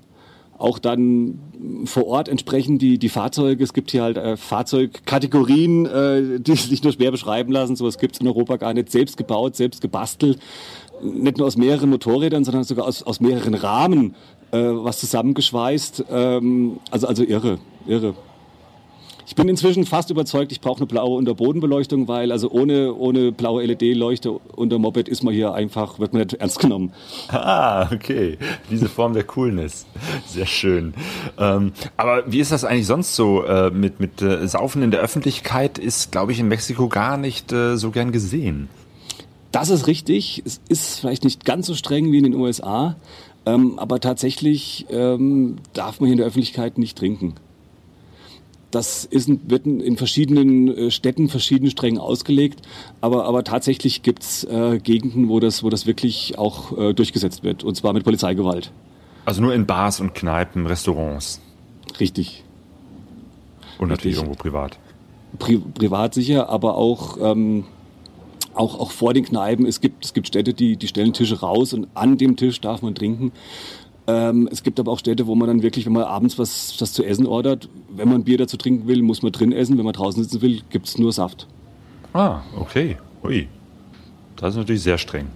auch 0.58 0.80
dann 0.80 1.40
vor 1.86 2.08
Ort 2.08 2.30
entsprechend 2.30 2.82
die, 2.82 2.98
die 2.98 3.10
Fahrzeuge. 3.10 3.64
Es 3.64 3.74
gibt 3.74 3.92
hier 3.92 4.04
halt 4.04 4.18
äh, 4.18 4.38
Fahrzeugkategorien, 4.38 5.86
äh, 5.86 6.40
die 6.40 6.56
sich 6.56 6.84
nur 6.84 6.94
schwer 6.94 7.12
beschreiben 7.12 7.52
lassen. 7.52 7.76
So 7.76 7.86
was 7.86 7.98
gibt's 7.98 8.20
in 8.20 8.28
Europa 8.28 8.58
gar 8.58 8.74
nicht. 8.74 8.92
Selbst 8.92 9.18
gebaut, 9.18 9.56
selbst 9.56 9.82
gebastelt. 9.82 10.40
Nicht 11.02 11.38
nur 11.38 11.46
aus 11.46 11.58
mehreren 11.58 11.90
Motorrädern, 11.90 12.44
sondern 12.44 12.64
sogar 12.64 12.88
aus, 12.88 13.04
aus 13.04 13.20
mehreren 13.20 13.54
Rahmen 13.54 14.16
äh, 14.52 14.58
was 14.58 15.00
zusammengeschweißt. 15.00 16.06
Ähm, 16.10 16.80
also, 16.92 17.08
also 17.08 17.24
irre, 17.24 17.60
irre. 17.86 18.16
Ich 19.30 19.36
bin 19.36 19.50
inzwischen 19.50 19.86
fast 19.86 20.10
überzeugt, 20.10 20.54
ich 20.54 20.62
brauche 20.62 20.78
eine 20.78 20.86
blaue 20.86 21.18
Unterbodenbeleuchtung, 21.18 22.08
weil 22.08 22.32
also 22.32 22.50
ohne, 22.50 22.94
ohne 22.96 23.34
blaue 23.34 23.66
LED-Leuchte 23.66 24.32
unter 24.32 24.80
Moped 24.80 25.10
ist 25.10 25.22
man 25.22 25.34
hier 25.34 25.54
einfach, 25.54 26.00
wird 26.00 26.14
man 26.14 26.22
nicht 26.22 26.36
ernst 26.36 26.60
genommen. 26.60 26.94
Ah, 27.30 27.90
okay. 27.94 28.38
Diese 28.70 28.88
Form 28.88 29.14
der 29.14 29.24
Coolness. 29.24 29.86
Sehr 30.26 30.46
schön. 30.46 30.94
Ähm, 31.38 31.74
aber 31.98 32.24
wie 32.26 32.40
ist 32.40 32.52
das 32.52 32.64
eigentlich 32.64 32.88
sonst 32.88 33.16
so 33.16 33.44
äh, 33.44 33.70
mit, 33.70 34.00
mit 34.00 34.22
äh, 34.22 34.48
Saufen 34.48 34.82
in 34.82 34.92
der 34.92 35.02
Öffentlichkeit? 35.02 35.78
Ist, 35.78 36.12
glaube 36.12 36.32
ich, 36.32 36.40
in 36.40 36.48
Mexiko 36.48 36.88
gar 36.88 37.18
nicht 37.18 37.52
äh, 37.52 37.76
so 37.76 37.92
gern 37.92 38.12
gesehen. 38.14 38.70
Das 39.52 39.70
ist 39.70 39.88
richtig. 39.88 40.42
Es 40.46 40.62
ist 40.70 41.00
vielleicht 41.00 41.26
nicht 41.26 41.44
ganz 41.44 41.68
so 41.68 41.76
streng 41.76 42.12
wie 42.12 42.18
in 42.18 42.24
den 42.24 42.36
USA. 42.36 42.96
Ähm, 43.46 43.78
aber 43.78 44.00
tatsächlich 44.00 44.86
ähm, 44.90 45.58
darf 45.74 46.00
man 46.00 46.08
hier 46.08 46.14
in 46.14 46.18
der 46.20 46.28
Öffentlichkeit 46.28 46.78
nicht 46.78 46.98
trinken. 46.98 47.36
Das 48.72 49.06
ist, 49.06 49.30
wird 49.50 49.66
in 49.66 49.96
verschiedenen 49.96 50.68
äh, 50.68 50.92
Städten 50.92 51.30
verschieden 51.30 51.70
streng 51.70 51.98
ausgelegt, 51.98 52.62
aber, 53.00 53.26
aber 53.26 53.44
tatsächlich 53.44 54.04
gibt 54.04 54.24
es 54.24 54.44
äh, 54.44 54.80
Gegenden, 54.80 55.30
wo 55.30 55.40
das, 55.40 55.64
wo 55.64 55.70
das 55.70 55.86
wirklich 55.86 56.38
auch 56.38 56.78
äh, 56.78 56.94
durchgesetzt 56.94 57.44
wird, 57.44 57.64
und 57.64 57.76
zwar 57.76 57.94
mit 57.94 58.04
Polizeigewalt. 58.04 58.72
Also 59.26 59.42
nur 59.42 59.54
in 59.54 59.66
Bars 59.66 60.00
und 60.00 60.14
Kneipen, 60.14 60.66
Restaurants. 60.66 61.42
Richtig. 62.00 62.44
Und 63.78 63.90
natürlich 63.90 64.18
irgendwo 64.18 64.36
privat. 64.36 64.78
Pri 65.40 65.58
privat 65.58 66.14
sicher, 66.14 66.50
aber 66.50 66.76
auch 66.76 67.18
ähm, 67.22 67.66
auch, 68.58 68.80
auch 68.80 68.92
vor 68.92 69.14
den 69.14 69.26
Kneipen. 69.26 69.66
Es 69.66 69.82
gibt, 69.82 70.06
es 70.06 70.14
gibt 70.14 70.28
Städte, 70.28 70.54
die, 70.54 70.78
die 70.78 70.88
stellen 70.88 71.14
Tische 71.14 71.40
raus 71.40 71.74
und 71.74 71.88
an 71.94 72.18
dem 72.18 72.36
Tisch 72.36 72.60
darf 72.60 72.82
man 72.82 72.96
trinken. 72.96 73.32
Ähm, 74.08 74.48
es 74.52 74.64
gibt 74.64 74.80
aber 74.80 74.92
auch 74.92 75.00
Städte, 75.00 75.28
wo 75.28 75.36
man 75.36 75.50
dann 75.50 75.62
wirklich, 75.62 75.86
wenn 75.86 75.94
man 75.94 76.04
abends 76.04 76.40
was, 76.40 76.76
was 76.80 76.94
zu 76.94 77.04
essen 77.04 77.28
ordert, 77.28 77.68
wenn 77.90 78.08
man 78.08 78.24
Bier 78.24 78.38
dazu 78.38 78.56
trinken 78.56 78.88
will, 78.88 79.02
muss 79.02 79.22
man 79.22 79.34
drin 79.34 79.52
essen. 79.52 79.78
Wenn 79.78 79.86
man 79.86 79.94
draußen 79.94 80.24
sitzen 80.24 80.42
will, 80.42 80.62
gibt 80.70 80.88
es 80.88 80.98
nur 80.98 81.12
Saft. 81.12 81.48
Ah, 82.14 82.42
okay. 82.58 82.98
Ui. 83.24 83.48
Das 84.38 84.52
ist 84.52 84.58
natürlich 84.58 84.84
sehr 84.84 84.98
streng. 84.98 85.28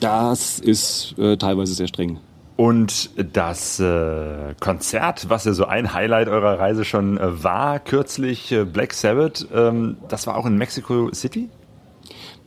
Das 0.00 0.58
ist 0.58 1.14
äh, 1.18 1.36
teilweise 1.36 1.74
sehr 1.74 1.88
streng. 1.88 2.18
Und 2.56 3.10
das 3.34 3.80
äh, 3.80 4.54
Konzert, 4.60 5.28
was 5.28 5.44
ja 5.44 5.52
so 5.52 5.66
ein 5.66 5.94
Highlight 5.94 6.28
eurer 6.28 6.58
Reise 6.58 6.84
schon 6.84 7.18
äh, 7.18 7.42
war, 7.42 7.78
kürzlich 7.80 8.52
äh, 8.52 8.64
Black 8.64 8.92
Sabbath, 8.92 9.46
ähm, 9.54 9.96
das 10.08 10.26
war 10.26 10.36
auch 10.36 10.46
in 10.46 10.56
Mexico 10.56 11.10
City? 11.12 11.48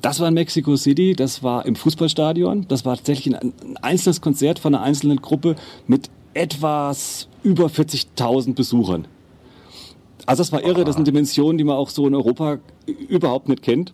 Das 0.04 0.20
war 0.20 0.28
in 0.28 0.34
Mexico 0.34 0.76
City, 0.76 1.13
das 1.16 1.44
war 1.44 1.66
im 1.66 1.78
Fußballstadion. 1.78 2.66
Das 2.68 2.84
war 2.84 2.98
tatsächlich 2.98 3.34
ein, 3.34 3.54
ein 3.63 3.78
einzelnes 3.78 4.20
Konzert 4.20 4.60
von 4.60 4.76
einer 4.76 4.84
einzelnen 4.84 5.22
Gruppe 5.22 5.56
mit 5.88 6.10
etwas 6.34 7.30
über 7.42 7.68
40.000 7.68 8.54
Besuchern. 8.54 9.08
Also 10.26 10.42
das 10.42 10.52
war 10.52 10.62
irre, 10.62 10.84
das 10.84 10.96
sind 10.96 11.08
Dimensionen, 11.08 11.58
die 11.58 11.63
man 11.63 11.78
auch 11.78 11.89
so 11.89 12.06
in 12.06 12.16
Europa 12.16 12.60
überhaupt 12.86 13.48
nicht 13.48 13.62
kennt. 13.62 13.94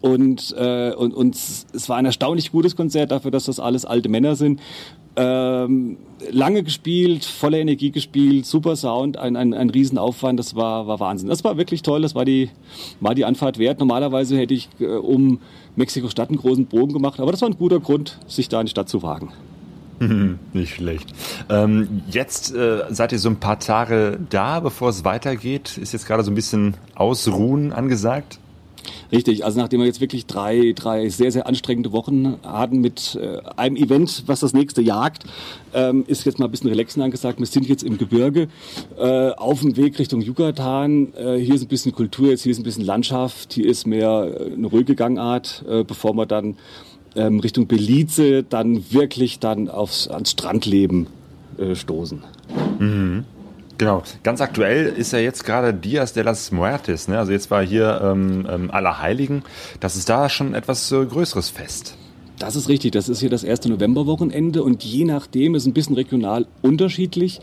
Und, 0.00 0.56
äh, 0.58 0.92
und, 0.92 1.14
und 1.14 1.36
es 1.36 1.88
war 1.88 1.98
ein 1.98 2.04
erstaunlich 2.04 2.50
gutes 2.50 2.74
Konzert 2.74 3.12
dafür, 3.12 3.30
dass 3.30 3.44
das 3.44 3.60
alles 3.60 3.84
alte 3.84 4.08
Männer 4.08 4.34
sind. 4.34 4.58
Ähm, 5.14 5.98
lange 6.30 6.62
gespielt, 6.62 7.24
voller 7.24 7.58
Energie 7.58 7.90
gespielt, 7.90 8.46
super 8.46 8.76
Sound, 8.76 9.16
ein, 9.16 9.36
ein, 9.36 9.54
ein 9.54 9.70
Riesenaufwand, 9.70 10.38
das 10.38 10.54
war, 10.54 10.86
war 10.86 11.00
Wahnsinn. 11.00 11.28
Das 11.28 11.44
war 11.44 11.56
wirklich 11.56 11.82
toll, 11.82 12.02
das 12.02 12.14
war 12.14 12.24
die, 12.24 12.50
war 13.00 13.14
die 13.14 13.24
Anfahrt 13.24 13.58
wert. 13.58 13.78
Normalerweise 13.78 14.36
hätte 14.36 14.54
ich 14.54 14.68
äh, 14.80 14.86
um 14.86 15.40
Mexiko-Stadt 15.76 16.28
einen 16.28 16.38
großen 16.38 16.66
Bogen 16.66 16.92
gemacht, 16.92 17.20
aber 17.20 17.32
das 17.32 17.42
war 17.42 17.48
ein 17.48 17.56
guter 17.56 17.80
Grund, 17.80 18.18
sich 18.26 18.48
da 18.48 18.60
in 18.60 18.66
die 18.66 18.70
Stadt 18.70 18.88
zu 18.88 19.02
wagen. 19.02 19.32
Nicht 20.52 20.74
schlecht. 20.74 21.12
Ähm, 21.48 22.02
jetzt 22.10 22.54
äh, 22.54 22.84
seid 22.90 23.12
ihr 23.12 23.18
so 23.18 23.28
ein 23.28 23.36
paar 23.36 23.58
Tage 23.58 24.18
da, 24.30 24.60
bevor 24.60 24.88
es 24.88 25.04
weitergeht. 25.04 25.78
Ist 25.78 25.92
jetzt 25.92 26.06
gerade 26.06 26.24
so 26.24 26.30
ein 26.30 26.34
bisschen 26.34 26.74
Ausruhen 26.94 27.72
angesagt? 27.72 28.38
Richtig, 29.10 29.44
also 29.44 29.60
nachdem 29.60 29.80
wir 29.80 29.86
jetzt 29.86 30.00
wirklich 30.00 30.26
drei, 30.26 30.72
drei 30.74 31.08
sehr, 31.08 31.30
sehr 31.30 31.46
anstrengende 31.46 31.92
Wochen 31.92 32.38
hatten 32.42 32.80
mit 32.80 33.18
äh, 33.20 33.38
einem 33.56 33.76
Event, 33.76 34.24
was 34.26 34.40
das 34.40 34.52
nächste 34.52 34.82
jagt, 34.82 35.24
ähm, 35.74 36.04
ist 36.06 36.24
jetzt 36.24 36.38
mal 36.38 36.46
ein 36.46 36.50
bisschen 36.50 36.70
Relaxen 36.70 37.02
angesagt. 37.02 37.38
Wir 37.38 37.46
sind 37.46 37.68
jetzt 37.68 37.82
im 37.82 37.98
Gebirge 37.98 38.48
äh, 38.98 39.30
auf 39.30 39.60
dem 39.60 39.76
Weg 39.76 39.98
Richtung 39.98 40.20
Yucatan. 40.20 41.12
Äh, 41.14 41.36
hier 41.36 41.54
ist 41.54 41.62
ein 41.62 41.68
bisschen 41.68 41.92
Kultur, 41.92 42.30
jetzt 42.30 42.42
hier 42.42 42.52
ist 42.52 42.58
ein 42.58 42.64
bisschen 42.64 42.84
Landschaft, 42.84 43.52
hier 43.52 43.66
ist 43.66 43.86
mehr 43.86 44.34
äh, 44.34 44.52
eine 44.52 44.66
ruhige 44.66 44.94
Gangart, 44.94 45.64
äh, 45.68 45.84
bevor 45.84 46.14
wir 46.14 46.26
dann 46.26 46.56
ähm, 47.14 47.40
Richtung 47.40 47.66
Belize 47.66 48.42
dann 48.42 48.90
wirklich 48.90 49.38
dann 49.38 49.68
aufs, 49.68 50.08
ans 50.08 50.30
Strandleben 50.30 51.06
äh, 51.58 51.74
stoßen. 51.74 52.22
Mhm. 52.78 53.24
Genau. 53.82 54.04
Ganz 54.22 54.40
aktuell 54.40 54.86
ist 54.86 55.12
ja 55.12 55.18
jetzt 55.18 55.44
gerade 55.44 55.74
Dias 55.74 56.12
de 56.12 56.22
las 56.22 56.52
Muertes. 56.52 57.08
Ne? 57.08 57.18
Also 57.18 57.32
jetzt 57.32 57.50
war 57.50 57.66
hier 57.66 58.00
ähm, 58.00 58.46
ähm, 58.48 58.70
Allerheiligen. 58.70 59.42
Das 59.80 59.96
ist 59.96 60.08
da 60.08 60.28
schon 60.28 60.54
etwas 60.54 60.92
äh, 60.92 61.04
größeres 61.04 61.50
Fest. 61.50 61.96
Das 62.38 62.54
ist 62.54 62.68
richtig. 62.68 62.92
Das 62.92 63.08
ist 63.08 63.18
hier 63.18 63.28
das 63.28 63.42
erste 63.42 63.68
Novemberwochenende 63.70 64.62
und 64.62 64.84
je 64.84 65.04
nachdem 65.04 65.56
ist 65.56 65.66
ein 65.66 65.72
bisschen 65.72 65.96
regional 65.96 66.46
unterschiedlich. 66.62 67.40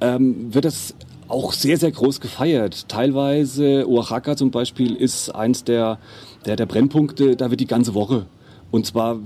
Ähm, 0.00 0.54
wird 0.54 0.66
das 0.66 0.94
auch 1.26 1.52
sehr, 1.52 1.78
sehr 1.78 1.90
groß 1.90 2.20
gefeiert. 2.20 2.88
Teilweise 2.88 3.84
Oaxaca 3.88 4.36
zum 4.36 4.52
Beispiel 4.52 4.94
ist 4.94 5.30
eins 5.30 5.64
der, 5.64 5.98
der, 6.46 6.54
der 6.54 6.66
Brennpunkte. 6.66 7.34
Da 7.34 7.50
wird 7.50 7.58
die 7.58 7.66
ganze 7.66 7.92
Woche 7.92 8.26
Und 8.72 8.86
zwar 8.86 9.20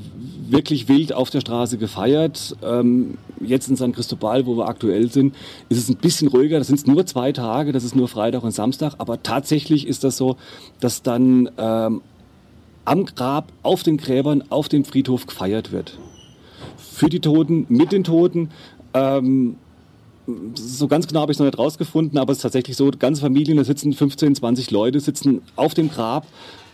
wirklich 0.51 0.89
wild 0.89 1.13
auf 1.13 1.31
der 1.31 1.41
Straße 1.41 1.79
gefeiert. 1.79 2.57
Ähm, 2.65 3.17
jetzt 3.41 3.69
in 3.69 3.77
San 3.77 3.93
Cristobal, 3.93 4.45
wo 4.45 4.57
wir 4.57 4.69
aktuell 4.69 5.11
sind, 5.11 5.37
ist 5.69 5.79
es 5.79 5.89
ein 5.89 5.97
bisschen 5.97 6.27
ruhiger. 6.29 6.59
Das 6.59 6.67
sind 6.67 6.87
nur 6.89 7.07
zwei 7.07 7.31
Tage, 7.31 7.71
das 7.71 7.85
ist 7.85 7.95
nur 7.95 8.09
Freitag 8.09 8.43
und 8.43 8.51
Samstag. 8.51 8.95
Aber 8.99 9.23
tatsächlich 9.23 9.87
ist 9.87 10.03
das 10.03 10.17
so, 10.17 10.37
dass 10.81 11.03
dann 11.03 11.49
ähm, 11.59 12.03
am 12.85 13.05
Grab, 13.05 13.53
auf 13.63 13.85
den 13.85 13.99
Gräbern, 13.99 14.43
auf 14.51 14.69
dem 14.69 14.85
Friedhof 14.85 15.27
gefeiert 15.27 15.71
wird. 15.71 15.97
Für 16.77 17.09
die 17.09 17.21
Toten, 17.21 17.67
mit 17.69 17.93
den 17.93 18.03
Toten. 18.03 18.51
Ähm, 18.95 19.57
so 20.55 20.89
ganz 20.89 21.07
genau 21.07 21.21
habe 21.21 21.31
ich 21.31 21.37
es 21.37 21.39
noch 21.39 21.47
nicht 21.47 21.59
rausgefunden, 21.59 22.19
aber 22.19 22.33
es 22.33 22.39
ist 22.39 22.43
tatsächlich 22.43 22.77
so, 22.77 22.91
ganze 22.99 23.21
Familien, 23.21 23.59
da 23.59 23.65
sitzen 23.65 23.93
15, 23.93 24.35
20 24.35 24.73
Leute, 24.73 24.99
sitzen 24.99 25.43
auf 25.55 25.75
dem 25.75 25.89
Grab. 25.89 26.27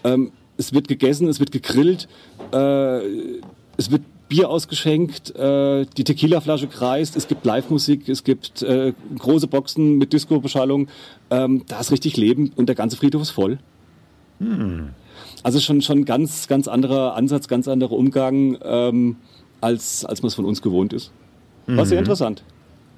Ähm, 0.05 0.33
es 0.57 0.73
wird 0.73 0.89
gegessen, 0.89 1.29
es 1.29 1.41
wird 1.41 1.53
gegrillt, 1.53 2.09
äh, 2.53 2.99
es 3.77 3.91
wird 3.91 4.03
Bier 4.29 4.49
ausgeschenkt, 4.49 5.35
äh, 5.37 5.85
die 5.97 6.05
Tequila-Flasche 6.05 6.67
kreist, 6.67 7.17
es 7.17 7.29
gibt 7.29 7.45
Live-Musik, 7.45 8.09
es 8.09 8.25
gibt 8.25 8.63
äh, 8.63 8.95
große 9.19 9.47
Boxen 9.47 9.99
mit 9.99 10.13
Disco-Beschallung. 10.13 10.89
Ähm, 11.31 11.65
da 11.69 11.81
ist 11.81 11.93
richtig 11.93 12.17
Leben 12.17 12.51
und 12.57 12.67
der 12.67 12.75
ganze 12.75 12.97
Friedhof 12.97 13.23
ist 13.23 13.31
voll. 13.31 13.59
Hm. 14.39 14.91
Also 15.43 15.61
schon 15.61 15.83
schon 15.83 16.05
ganz 16.05 16.49
ganz 16.49 16.69
anderer 16.69 17.15
Ansatz, 17.15 17.49
ganz 17.49 17.69
anderer 17.69 17.93
Umgang 17.93 18.57
ähm, 18.63 19.17
als 19.61 20.05
als 20.05 20.23
man 20.23 20.29
es 20.29 20.35
von 20.35 20.45
uns 20.45 20.63
gewohnt 20.63 20.93
ist. 20.93 21.13
War 21.67 21.87
sehr 21.87 21.99
mhm. 21.99 22.05
interessant. 22.05 22.43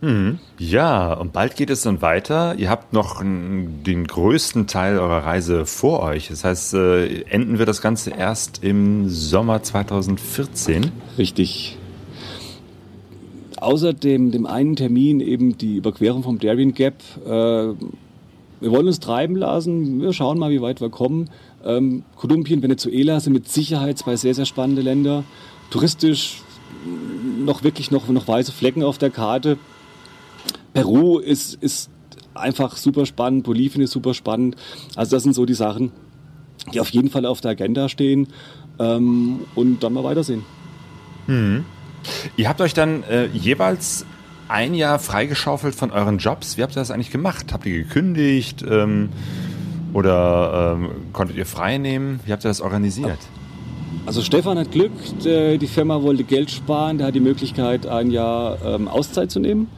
Mhm. 0.00 0.38
Ja, 0.58 1.14
und 1.14 1.32
bald 1.32 1.56
geht 1.56 1.70
es 1.70 1.82
dann 1.82 2.02
weiter. 2.02 2.54
Ihr 2.56 2.68
habt 2.68 2.92
noch 2.92 3.22
den 3.22 4.06
größten 4.06 4.66
Teil 4.66 4.98
eurer 4.98 5.24
Reise 5.24 5.66
vor 5.66 6.02
euch. 6.02 6.28
Das 6.28 6.44
heißt, 6.44 6.74
äh, 6.74 7.22
enden 7.22 7.58
wir 7.58 7.66
das 7.66 7.80
Ganze 7.80 8.10
erst 8.10 8.62
im 8.62 9.08
Sommer 9.08 9.62
2014. 9.62 10.90
Richtig. 11.16 11.78
Außer 13.56 13.94
dem, 13.94 14.30
dem 14.30 14.46
einen 14.46 14.76
Termin, 14.76 15.20
eben 15.20 15.56
die 15.56 15.76
Überquerung 15.76 16.22
vom 16.22 16.38
Darien 16.38 16.74
Gap, 16.74 16.96
äh, 17.24 17.72
wir 18.60 18.70
wollen 18.70 18.86
uns 18.86 19.00
treiben 19.00 19.36
lassen. 19.36 20.00
Wir 20.00 20.12
schauen 20.12 20.38
mal, 20.38 20.50
wie 20.50 20.60
weit 20.62 20.80
wir 20.80 20.90
kommen. 20.90 21.28
Ähm, 21.64 22.02
Kolumbien, 22.16 22.62
Venezuela 22.62 23.20
sind 23.20 23.32
mit 23.32 23.48
Sicherheit 23.48 23.98
zwei 23.98 24.16
sehr, 24.16 24.34
sehr 24.34 24.46
spannende 24.46 24.82
Länder. 24.82 25.24
Touristisch 25.70 26.42
noch 27.38 27.62
wirklich 27.62 27.90
noch, 27.90 28.08
noch 28.08 28.28
weiße 28.28 28.52
Flecken 28.52 28.82
auf 28.82 28.98
der 28.98 29.10
Karte. 29.10 29.58
Peru 30.74 31.18
ist, 31.18 31.54
ist 31.54 31.88
einfach 32.34 32.76
super 32.76 33.06
spannend, 33.06 33.44
Bolivien 33.44 33.82
ist 33.82 33.92
super 33.92 34.12
spannend. 34.12 34.56
Also 34.96 35.16
das 35.16 35.22
sind 35.22 35.34
so 35.34 35.46
die 35.46 35.54
Sachen, 35.54 35.92
die 36.72 36.80
auf 36.80 36.90
jeden 36.90 37.08
Fall 37.10 37.24
auf 37.24 37.40
der 37.40 37.52
Agenda 37.52 37.88
stehen 37.88 38.28
ähm, 38.78 39.40
und 39.54 39.82
dann 39.82 39.92
mal 39.92 40.04
weitersehen. 40.04 40.44
Hm. 41.26 41.64
Ihr 42.36 42.48
habt 42.48 42.60
euch 42.60 42.74
dann 42.74 43.02
äh, 43.04 43.26
jeweils 43.26 44.04
ein 44.48 44.74
Jahr 44.74 44.98
freigeschaufelt 44.98 45.74
von 45.74 45.90
euren 45.90 46.18
Jobs. 46.18 46.58
Wie 46.58 46.62
habt 46.62 46.72
ihr 46.72 46.80
das 46.80 46.90
eigentlich 46.90 47.10
gemacht? 47.10 47.52
Habt 47.52 47.64
ihr 47.64 47.78
gekündigt 47.78 48.64
ähm, 48.68 49.08
oder 49.94 50.76
ähm, 50.76 50.90
konntet 51.12 51.36
ihr 51.36 51.46
frei 51.46 51.78
nehmen? 51.78 52.20
Wie 52.26 52.32
habt 52.32 52.44
ihr 52.44 52.48
das 52.48 52.60
organisiert? 52.60 53.18
Also 54.06 54.22
Stefan 54.22 54.58
hat 54.58 54.72
Glück, 54.72 54.92
die 55.22 55.66
Firma 55.66 56.02
wollte 56.02 56.24
Geld 56.24 56.50
sparen, 56.50 56.98
der 56.98 57.06
hat 57.06 57.14
die 57.14 57.20
Möglichkeit, 57.20 57.86
ein 57.86 58.10
Jahr 58.10 58.58
ähm, 58.62 58.86
Auszeit 58.86 59.30
zu 59.30 59.40
nehmen 59.40 59.68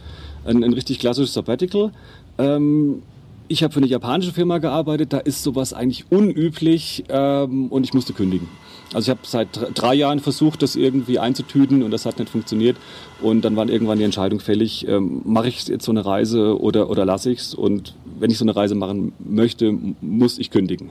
ein, 0.46 0.64
ein 0.64 0.72
richtig 0.72 0.98
klassisches 0.98 1.34
Sabbatical. 1.34 1.92
Ähm, 2.38 3.02
ich 3.48 3.62
habe 3.62 3.72
für 3.72 3.78
eine 3.78 3.86
japanische 3.86 4.32
Firma 4.32 4.58
gearbeitet, 4.58 5.12
da 5.12 5.18
ist 5.18 5.42
sowas 5.42 5.72
eigentlich 5.72 6.06
unüblich 6.10 7.04
ähm, 7.08 7.68
und 7.68 7.84
ich 7.84 7.94
musste 7.94 8.12
kündigen. 8.12 8.48
Also 8.92 9.06
ich 9.06 9.10
habe 9.10 9.20
seit 9.24 9.48
drei 9.74 9.94
Jahren 9.94 10.20
versucht, 10.20 10.62
das 10.62 10.76
irgendwie 10.76 11.18
einzutüten 11.18 11.82
und 11.82 11.90
das 11.90 12.06
hat 12.06 12.18
nicht 12.18 12.30
funktioniert. 12.30 12.76
Und 13.20 13.44
dann 13.44 13.56
war 13.56 13.68
irgendwann 13.68 13.98
die 13.98 14.04
Entscheidung 14.04 14.40
fällig, 14.40 14.86
ähm, 14.88 15.22
mache 15.24 15.48
ich 15.48 15.66
jetzt 15.66 15.84
so 15.84 15.92
eine 15.92 16.04
Reise 16.04 16.60
oder, 16.60 16.88
oder 16.88 17.04
lasse 17.04 17.30
ich 17.30 17.40
es. 17.40 17.54
Und 17.54 17.94
wenn 18.18 18.30
ich 18.30 18.38
so 18.38 18.44
eine 18.44 18.54
Reise 18.54 18.74
machen 18.74 19.12
möchte, 19.18 19.76
muss 20.00 20.38
ich 20.38 20.50
kündigen. 20.50 20.90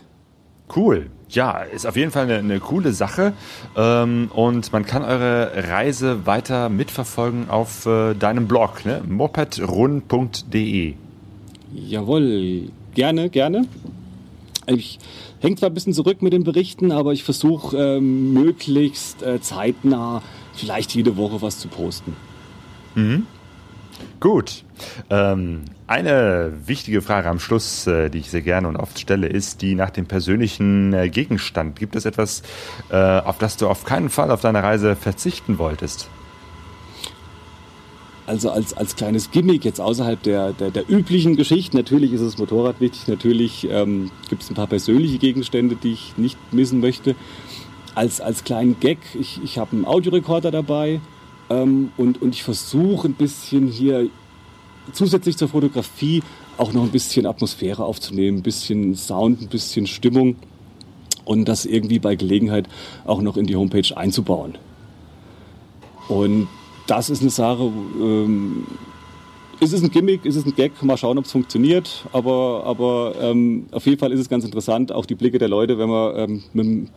Cool. 0.74 1.09
Ja, 1.30 1.61
ist 1.61 1.86
auf 1.86 1.95
jeden 1.95 2.11
Fall 2.11 2.24
eine, 2.24 2.38
eine 2.38 2.59
coole 2.59 2.91
Sache. 2.93 3.34
Ähm, 3.76 4.30
und 4.34 4.72
man 4.72 4.86
kann 4.86 5.03
eure 5.03 5.51
Reise 5.70 6.26
weiter 6.26 6.70
mitverfolgen 6.70 7.49
auf 7.49 7.86
äh, 7.86 8.13
deinem 8.13 8.47
Blog, 8.47 8.86
ne? 8.86 9.01
mopedrun.de. 9.07 10.93
Jawohl, 11.74 12.70
gerne, 12.93 13.30
gerne. 13.30 13.68
Ich 14.68 14.99
hänge 15.39 15.57
zwar 15.57 15.70
ein 15.70 15.74
bisschen 15.74 15.93
zurück 15.93 16.22
mit 16.22 16.34
den 16.34 16.43
Berichten, 16.43 16.91
aber 16.91 17.13
ich 17.13 17.24
versuche 17.24 17.78
ähm, 17.78 18.34
möglichst 18.34 19.22
äh, 19.22 19.39
zeitnah 19.41 20.24
vielleicht 20.53 20.95
jede 20.95 21.18
Woche 21.18 21.41
was 21.41 21.59
zu 21.59 21.68
posten. 21.68 22.16
Mhm. 22.95 23.28
Gut. 24.19 24.63
Ähm, 25.09 25.65
eine 25.87 26.51
wichtige 26.65 27.01
Frage 27.01 27.29
am 27.29 27.39
Schluss, 27.39 27.85
äh, 27.87 28.09
die 28.09 28.19
ich 28.19 28.29
sehr 28.29 28.41
gerne 28.41 28.67
und 28.67 28.75
oft 28.75 28.99
stelle, 28.99 29.27
ist 29.27 29.61
die 29.61 29.75
nach 29.75 29.91
dem 29.91 30.05
persönlichen 30.05 30.93
äh, 30.93 31.09
Gegenstand. 31.09 31.77
Gibt 31.77 31.95
es 31.95 32.05
etwas, 32.05 32.41
äh, 32.89 32.95
auf 32.95 33.37
das 33.37 33.57
du 33.57 33.67
auf 33.67 33.83
keinen 33.83 34.09
Fall 34.09 34.31
auf 34.31 34.41
deiner 34.41 34.63
Reise 34.63 34.95
verzichten 34.95 35.57
wolltest? 35.57 36.09
Also 38.27 38.49
als, 38.49 38.73
als 38.73 38.95
kleines 38.95 39.29
Gimmick 39.29 39.63
jetzt 39.65 39.79
außerhalb 39.79 40.21
der, 40.23 40.53
der, 40.53 40.71
der 40.71 40.89
üblichen 40.89 41.35
Geschichte, 41.35 41.77
natürlich 41.77 42.11
ist 42.11 42.23
das 42.23 42.39
Motorrad 42.39 42.81
wichtig, 42.81 43.07
natürlich 43.07 43.69
ähm, 43.69 44.09
gibt 44.29 44.41
es 44.41 44.49
ein 44.49 44.55
paar 44.55 44.65
persönliche 44.65 45.19
Gegenstände, 45.19 45.75
die 45.75 45.93
ich 45.93 46.17
nicht 46.17 46.39
missen 46.51 46.79
möchte. 46.79 47.15
Als, 47.93 48.21
als 48.21 48.43
kleinen 48.43 48.79
Gag, 48.79 48.97
ich, 49.13 49.39
ich 49.43 49.59
habe 49.59 49.73
einen 49.73 49.85
Audiorekorder 49.85 50.49
dabei, 50.49 50.99
ähm, 51.49 51.91
und, 51.97 52.21
und 52.21 52.33
ich 52.35 52.43
versuche 52.43 53.07
ein 53.07 53.13
bisschen 53.13 53.67
hier 53.67 54.09
zusätzlich 54.93 55.37
zur 55.37 55.47
Fotografie 55.47 56.23
auch 56.57 56.73
noch 56.73 56.83
ein 56.83 56.91
bisschen 56.91 57.25
Atmosphäre 57.25 57.83
aufzunehmen, 57.83 58.39
ein 58.39 58.43
bisschen 58.43 58.95
Sound, 58.95 59.41
ein 59.41 59.47
bisschen 59.47 59.87
Stimmung 59.87 60.35
und 61.25 61.45
das 61.45 61.65
irgendwie 61.65 61.99
bei 61.99 62.15
Gelegenheit 62.15 62.67
auch 63.05 63.21
noch 63.21 63.37
in 63.37 63.45
die 63.45 63.55
Homepage 63.55 63.95
einzubauen. 63.95 64.57
Und 66.07 66.47
das 66.87 67.09
ist 67.09 67.21
eine 67.21 67.31
Sache, 67.31 67.71
ähm, 67.99 68.67
ist 69.59 69.73
es 69.73 69.81
ein 69.81 69.89
Gimmick, 69.89 70.25
ist 70.25 70.35
es 70.35 70.45
ein 70.45 70.53
Gag, 70.55 70.81
mal 70.83 70.97
schauen, 70.97 71.17
ob 71.17 71.25
es 71.25 71.31
funktioniert, 71.31 72.05
aber, 72.13 72.63
aber 72.65 73.15
ähm, 73.19 73.65
auf 73.71 73.85
jeden 73.85 73.99
Fall 73.99 74.11
ist 74.11 74.19
es 74.19 74.29
ganz 74.29 74.45
interessant, 74.45 74.91
auch 74.91 75.05
die 75.05 75.15
Blicke 75.15 75.39
der 75.39 75.47
Leute, 75.47 75.77
wenn 75.77 75.89
man 75.89 76.15
ähm, 76.17 76.43
mit, 76.53 76.89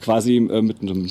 quasi 0.00 0.36
äh, 0.36 0.62
mit 0.62 0.80
einem 0.80 1.10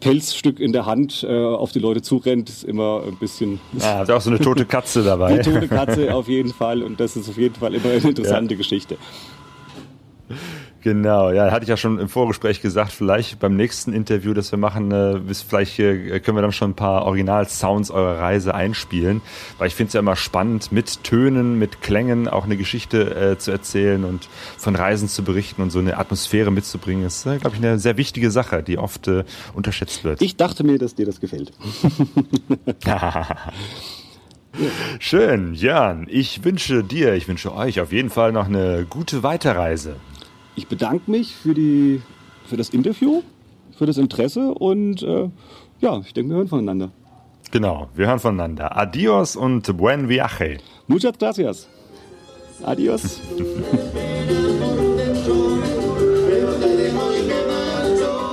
Pelzstück 0.00 0.58
in 0.58 0.72
der 0.72 0.86
Hand 0.86 1.24
äh, 1.28 1.44
auf 1.44 1.72
die 1.72 1.78
Leute 1.78 2.02
zurennt, 2.02 2.48
ist 2.48 2.64
immer 2.64 3.02
ein 3.06 3.16
bisschen. 3.16 3.60
Ja, 3.78 3.98
hat 3.98 4.10
auch 4.10 4.20
so 4.20 4.30
eine 4.30 4.38
tote 4.38 4.64
Katze 4.64 5.02
dabei. 5.02 5.26
Eine 5.30 5.42
tote 5.42 5.68
Katze 5.68 6.14
auf 6.14 6.28
jeden 6.28 6.52
Fall 6.52 6.82
und 6.82 6.98
das 6.98 7.16
ist 7.16 7.28
auf 7.28 7.36
jeden 7.36 7.54
Fall 7.54 7.74
immer 7.74 7.90
eine 7.90 7.96
interessante 7.96 8.54
ja. 8.54 8.58
Geschichte. 8.58 8.96
Genau, 10.82 11.30
ja, 11.30 11.50
hatte 11.50 11.64
ich 11.64 11.68
ja 11.68 11.76
schon 11.76 11.98
im 11.98 12.08
Vorgespräch 12.08 12.62
gesagt, 12.62 12.92
vielleicht 12.92 13.38
beim 13.38 13.54
nächsten 13.54 13.92
Interview, 13.92 14.32
das 14.32 14.50
wir 14.50 14.58
machen, 14.58 14.90
äh, 14.92 15.20
vielleicht 15.34 15.78
äh, 15.78 16.20
können 16.20 16.38
wir 16.38 16.42
dann 16.42 16.52
schon 16.52 16.70
ein 16.70 16.74
paar 16.74 17.04
Original-Sounds 17.04 17.90
eurer 17.90 18.18
Reise 18.18 18.54
einspielen, 18.54 19.20
weil 19.58 19.68
ich 19.68 19.74
finde 19.74 19.88
es 19.88 19.92
ja 19.94 20.00
immer 20.00 20.16
spannend, 20.16 20.72
mit 20.72 21.04
Tönen, 21.04 21.58
mit 21.58 21.82
Klängen 21.82 22.28
auch 22.28 22.44
eine 22.44 22.56
Geschichte 22.56 23.14
äh, 23.14 23.38
zu 23.38 23.50
erzählen 23.50 24.04
und 24.04 24.28
von 24.56 24.74
Reisen 24.74 25.08
zu 25.08 25.22
berichten 25.22 25.60
und 25.60 25.70
so 25.70 25.80
eine 25.80 25.98
Atmosphäre 25.98 26.50
mitzubringen, 26.50 27.04
ist, 27.04 27.26
äh, 27.26 27.36
glaube 27.36 27.56
ich, 27.56 27.62
eine 27.62 27.78
sehr 27.78 27.98
wichtige 27.98 28.30
Sache, 28.30 28.62
die 28.62 28.78
oft 28.78 29.06
äh, 29.06 29.24
unterschätzt 29.52 30.02
wird. 30.02 30.22
Ich 30.22 30.36
dachte 30.36 30.64
mir, 30.64 30.78
dass 30.78 30.94
dir 30.94 31.04
das 31.04 31.20
gefällt. 31.20 31.52
Schön, 34.98 35.54
Jan. 35.54 36.06
Ich 36.10 36.42
wünsche 36.42 36.82
dir, 36.82 37.14
ich 37.14 37.28
wünsche 37.28 37.54
euch 37.54 37.80
auf 37.80 37.92
jeden 37.92 38.10
Fall 38.10 38.32
noch 38.32 38.46
eine 38.46 38.86
gute 38.88 39.22
Weiterreise 39.22 39.96
ich 40.60 40.68
bedanke 40.68 41.10
mich 41.10 41.34
für, 41.34 41.54
die, 41.54 42.02
für 42.44 42.58
das 42.58 42.68
Interview, 42.68 43.22
für 43.78 43.86
das 43.86 43.96
Interesse 43.96 44.52
und 44.52 45.02
äh, 45.02 45.30
ja, 45.80 46.00
ich 46.04 46.12
denke, 46.12 46.32
wir 46.32 46.36
hören 46.36 46.48
voneinander. 46.48 46.90
Genau, 47.50 47.88
wir 47.94 48.08
hören 48.08 48.18
voneinander. 48.20 48.76
Adios 48.76 49.36
und 49.36 49.74
buen 49.78 50.10
viaje. 50.10 50.58
Muchas 50.86 51.16
gracias. 51.18 51.66
Adios. 52.62 53.20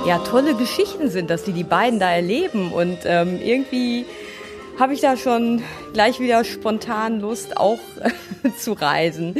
ja, 0.06 0.18
tolle 0.18 0.54
Geschichten 0.54 1.08
sind 1.08 1.30
das, 1.30 1.44
die 1.44 1.52
die 1.52 1.64
beiden 1.64 1.98
da 1.98 2.10
erleben 2.10 2.72
und 2.72 2.98
ähm, 3.04 3.40
irgendwie 3.42 4.04
habe 4.78 4.92
ich 4.92 5.00
da 5.00 5.16
schon 5.16 5.62
gleich 5.94 6.20
wieder 6.20 6.44
spontan 6.44 7.20
Lust, 7.20 7.56
auch 7.56 7.80
zu 8.58 8.74
reisen. 8.74 9.34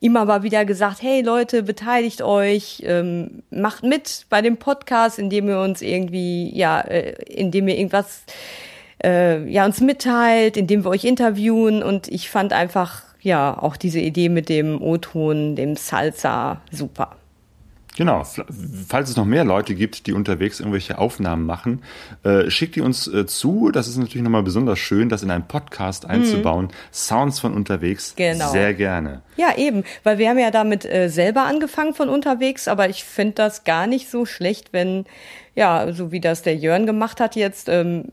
immer 0.01 0.25
mal 0.25 0.43
wieder 0.43 0.65
gesagt, 0.65 1.01
hey 1.01 1.23
Leute, 1.23 1.63
beteiligt 1.63 2.23
euch, 2.23 2.83
ähm, 2.85 3.43
macht 3.51 3.85
mit 3.85 4.27
bei 4.29 4.43
dem 4.43 4.57
Podcast, 4.57 5.19
indem 5.19 5.49
ihr 5.49 5.61
uns 5.61 5.81
irgendwie, 5.81 6.55
ja, 6.57 6.81
äh, 6.81 7.13
indem 7.25 7.69
ihr 7.69 7.79
irgendwas 7.79 8.25
äh, 9.05 9.49
ja, 9.49 9.65
uns 9.65 9.81
mitteilt, 9.81 10.57
indem 10.57 10.85
wir 10.85 10.91
euch 10.91 11.05
interviewen. 11.05 11.83
Und 11.83 12.09
ich 12.09 12.31
fand 12.31 12.53
einfach, 12.53 13.03
ja, 13.21 13.57
auch 13.57 13.77
diese 13.77 14.01
Idee 14.01 14.29
mit 14.29 14.49
dem 14.49 14.81
O-Ton, 14.81 15.57
dem 15.57 15.77
Salsa 15.77 16.61
super. 16.71 17.17
Genau, 17.95 18.25
falls 18.89 19.11
es 19.11 19.17
noch 19.17 19.27
mehr 19.27 19.45
Leute 19.45 19.75
gibt, 19.75 20.07
die 20.07 20.15
unterwegs 20.15 20.61
irgendwelche 20.61 20.97
Aufnahmen 20.97 21.45
machen, 21.45 21.83
äh, 22.23 22.49
schickt 22.49 22.75
die 22.77 22.81
uns 22.81 23.07
äh, 23.07 23.27
zu. 23.27 23.71
Das 23.71 23.87
ist 23.87 23.99
natürlich 23.99 24.23
nochmal 24.23 24.43
besonders 24.43 24.79
schön, 24.79 25.11
das 25.11 25.23
in 25.23 25.31
einen 25.31 25.47
Podcast 25.47 26.07
einzubauen. 26.09 26.67
Mhm. 26.67 26.71
Sounds 26.91 27.39
von 27.41 27.53
unterwegs, 27.53 28.15
genau. 28.17 28.51
sehr 28.51 28.73
gerne. 28.73 29.21
Ja, 29.37 29.59
eben, 29.59 29.85
weil 30.05 30.17
wir 30.17 30.31
haben 30.31 30.39
ja 30.39 30.51
damit 30.51 30.87
äh, 30.87 31.09
selber 31.09 31.43
angefangen 31.43 31.93
von 31.93 32.09
unterwegs, 32.09 32.67
aber 32.67 32.89
ich 32.89 33.05
finde 33.05 33.35
das 33.35 33.65
gar 33.65 33.87
nicht 33.87 34.09
so 34.09 34.25
schlecht, 34.25 34.73
wenn, 34.73 35.05
ja, 35.55 35.93
so 35.93 36.13
wie 36.13 36.21
das 36.21 36.41
der 36.41 36.57
Jörn 36.57 36.87
gemacht 36.87 37.21
hat 37.21 37.37
jetzt, 37.37 37.69
ähm, 37.69 38.05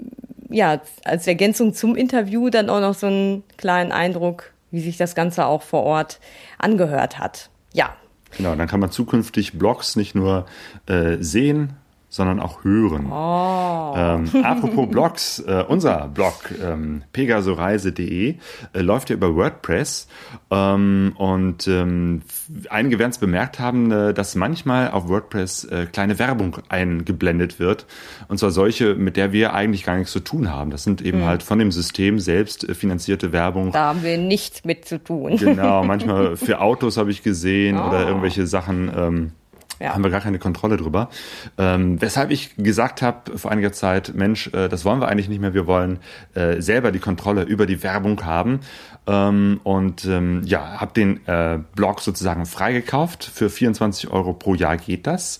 ja, 0.49 0.81
als 1.03 1.27
Ergänzung 1.27 1.73
zum 1.73 1.95
Interview 1.95 2.49
dann 2.49 2.69
auch 2.69 2.81
noch 2.81 2.93
so 2.93 3.07
einen 3.07 3.43
kleinen 3.57 3.91
Eindruck, 3.91 4.51
wie 4.71 4.81
sich 4.81 4.97
das 4.97 5.15
Ganze 5.15 5.45
auch 5.45 5.61
vor 5.61 5.83
Ort 5.83 6.19
angehört 6.57 7.19
hat. 7.19 7.49
Ja. 7.73 7.95
Genau, 8.37 8.55
dann 8.55 8.67
kann 8.67 8.79
man 8.79 8.91
zukünftig 8.91 9.57
Blogs 9.57 9.95
nicht 9.95 10.13
nur 10.13 10.45
äh, 10.85 11.17
sehen, 11.19 11.73
sondern 12.09 12.39
auch 12.39 12.63
hören. 12.63 13.11
Oh. 13.11 13.93
Ähm, 13.95 14.43
apropos 14.43 14.89
Blogs, 14.91 15.39
äh, 15.39 15.63
unser 15.67 16.07
Blog 16.07 16.51
ähm, 16.61 17.03
pegasoreise.de 17.13 18.35
äh, 18.73 18.79
läuft 18.81 19.11
ja 19.11 19.15
über 19.15 19.35
WordPress 19.35 20.07
ähm, 20.49 21.13
und 21.17 21.67
ähm, 21.67 22.23
einige 22.69 22.97
werden 22.97 23.11
es 23.11 23.19
bemerkt 23.19 23.59
haben, 23.59 23.91
äh, 23.91 24.13
dass 24.15 24.33
manchmal 24.33 24.89
auf 24.89 25.07
WordPress 25.07 25.65
äh, 25.65 25.85
kleine 25.85 26.17
Werbung 26.17 26.57
eingeblendet 26.67 27.59
wird 27.59 27.85
und 28.27 28.39
zwar 28.39 28.49
solche, 28.49 28.95
mit 28.95 29.15
der 29.15 29.31
wir 29.31 29.53
eigentlich 29.53 29.83
gar 29.83 29.95
nichts 29.95 30.11
zu 30.11 30.19
tun 30.19 30.51
haben. 30.51 30.71
Das 30.71 30.83
sind 30.83 31.03
eben 31.03 31.19
mhm. 31.19 31.25
halt 31.25 31.43
von 31.43 31.59
dem 31.59 31.71
System 31.71 32.19
selbst 32.19 32.67
äh, 32.67 32.73
finanzierte 32.73 33.31
Werbung. 33.31 33.71
Da 33.71 33.89
haben 33.89 34.01
wir 34.01 34.17
nichts 34.17 34.65
mit 34.65 34.85
zu 34.85 35.01
tun. 35.03 35.37
Genau, 35.37 35.83
manchmal 35.83 36.37
für 36.37 36.59
Autos 36.59 36.97
habe 36.97 37.11
ich 37.11 37.21
gesehen 37.21 37.77
oh. 37.77 37.87
oder 37.87 38.07
irgendwelche 38.07 38.47
Sachen. 38.47 39.31
Ähm, 39.79 39.85
ja. 39.85 39.93
haben 39.93 40.03
wir 40.03 40.11
gar 40.11 40.21
keine 40.21 40.39
Kontrolle 40.39 40.77
drüber. 40.77 41.09
Ähm, 41.57 42.01
weshalb 42.01 42.31
ich 42.31 42.55
gesagt 42.57 43.01
habe 43.01 43.37
vor 43.37 43.51
einiger 43.51 43.71
Zeit, 43.71 44.13
Mensch, 44.15 44.47
äh, 44.53 44.67
das 44.69 44.85
wollen 44.85 44.99
wir 44.99 45.07
eigentlich 45.07 45.29
nicht 45.29 45.39
mehr. 45.39 45.53
Wir 45.53 45.67
wollen 45.67 45.99
äh, 46.33 46.61
selber 46.61 46.91
die 46.91 46.99
Kontrolle 46.99 47.43
über 47.43 47.65
die 47.65 47.83
Werbung 47.83 48.23
haben. 48.25 48.59
Ähm, 49.07 49.59
und 49.63 50.05
ähm, 50.05 50.41
ja, 50.45 50.79
habe 50.79 50.93
den 50.93 51.25
äh, 51.27 51.59
Blog 51.75 52.01
sozusagen 52.01 52.45
freigekauft. 52.45 53.23
Für 53.23 53.49
24 53.49 54.11
Euro 54.11 54.33
pro 54.33 54.53
Jahr 54.53 54.77
geht 54.77 55.07
das. 55.07 55.39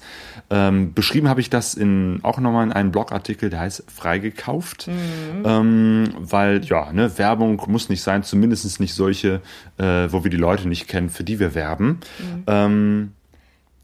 Ähm, 0.50 0.94
beschrieben 0.94 1.30
habe 1.30 1.42
ich 1.42 1.50
das 1.50 1.76
in, 1.76 2.20
auch 2.24 2.40
nochmal 2.40 2.66
in 2.66 2.74
einem 2.74 2.92
Blogartikel, 2.92 3.50
der 3.50 3.60
heißt 3.60 3.86
freigekauft. 3.92 4.88
Mhm. 4.88 5.44
Ähm, 5.46 6.14
weil 6.18 6.64
ja, 6.66 6.92
ne, 6.92 7.18
Werbung 7.18 7.62
muss 7.68 7.90
nicht 7.90 8.02
sein, 8.02 8.24
zumindest 8.24 8.80
nicht 8.80 8.94
solche, 8.94 9.42
äh, 9.78 10.08
wo 10.10 10.24
wir 10.24 10.32
die 10.32 10.38
Leute 10.38 10.68
nicht 10.68 10.88
kennen, 10.88 11.10
für 11.10 11.24
die 11.24 11.40
wir 11.40 11.54
werben. 11.54 12.00
Mhm. 12.48 13.12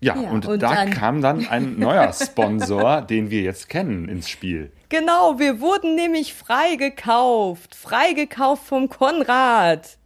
Ja, 0.01 0.15
ja, 0.15 0.29
und, 0.29 0.45
und 0.45 0.61
da 0.61 0.73
dann 0.73 0.91
kam 0.91 1.21
dann 1.21 1.47
ein 1.47 1.79
neuer 1.79 2.11
Sponsor, 2.13 3.01
den 3.01 3.29
wir 3.29 3.41
jetzt 3.41 3.69
kennen, 3.69 4.07
ins 4.07 4.29
Spiel. 4.29 4.71
Genau, 4.89 5.39
wir 5.39 5.61
wurden 5.61 5.95
nämlich 5.95 6.33
freigekauft. 6.33 7.75
Freigekauft 7.75 8.65
vom 8.65 8.89
Konrad. 8.89 9.97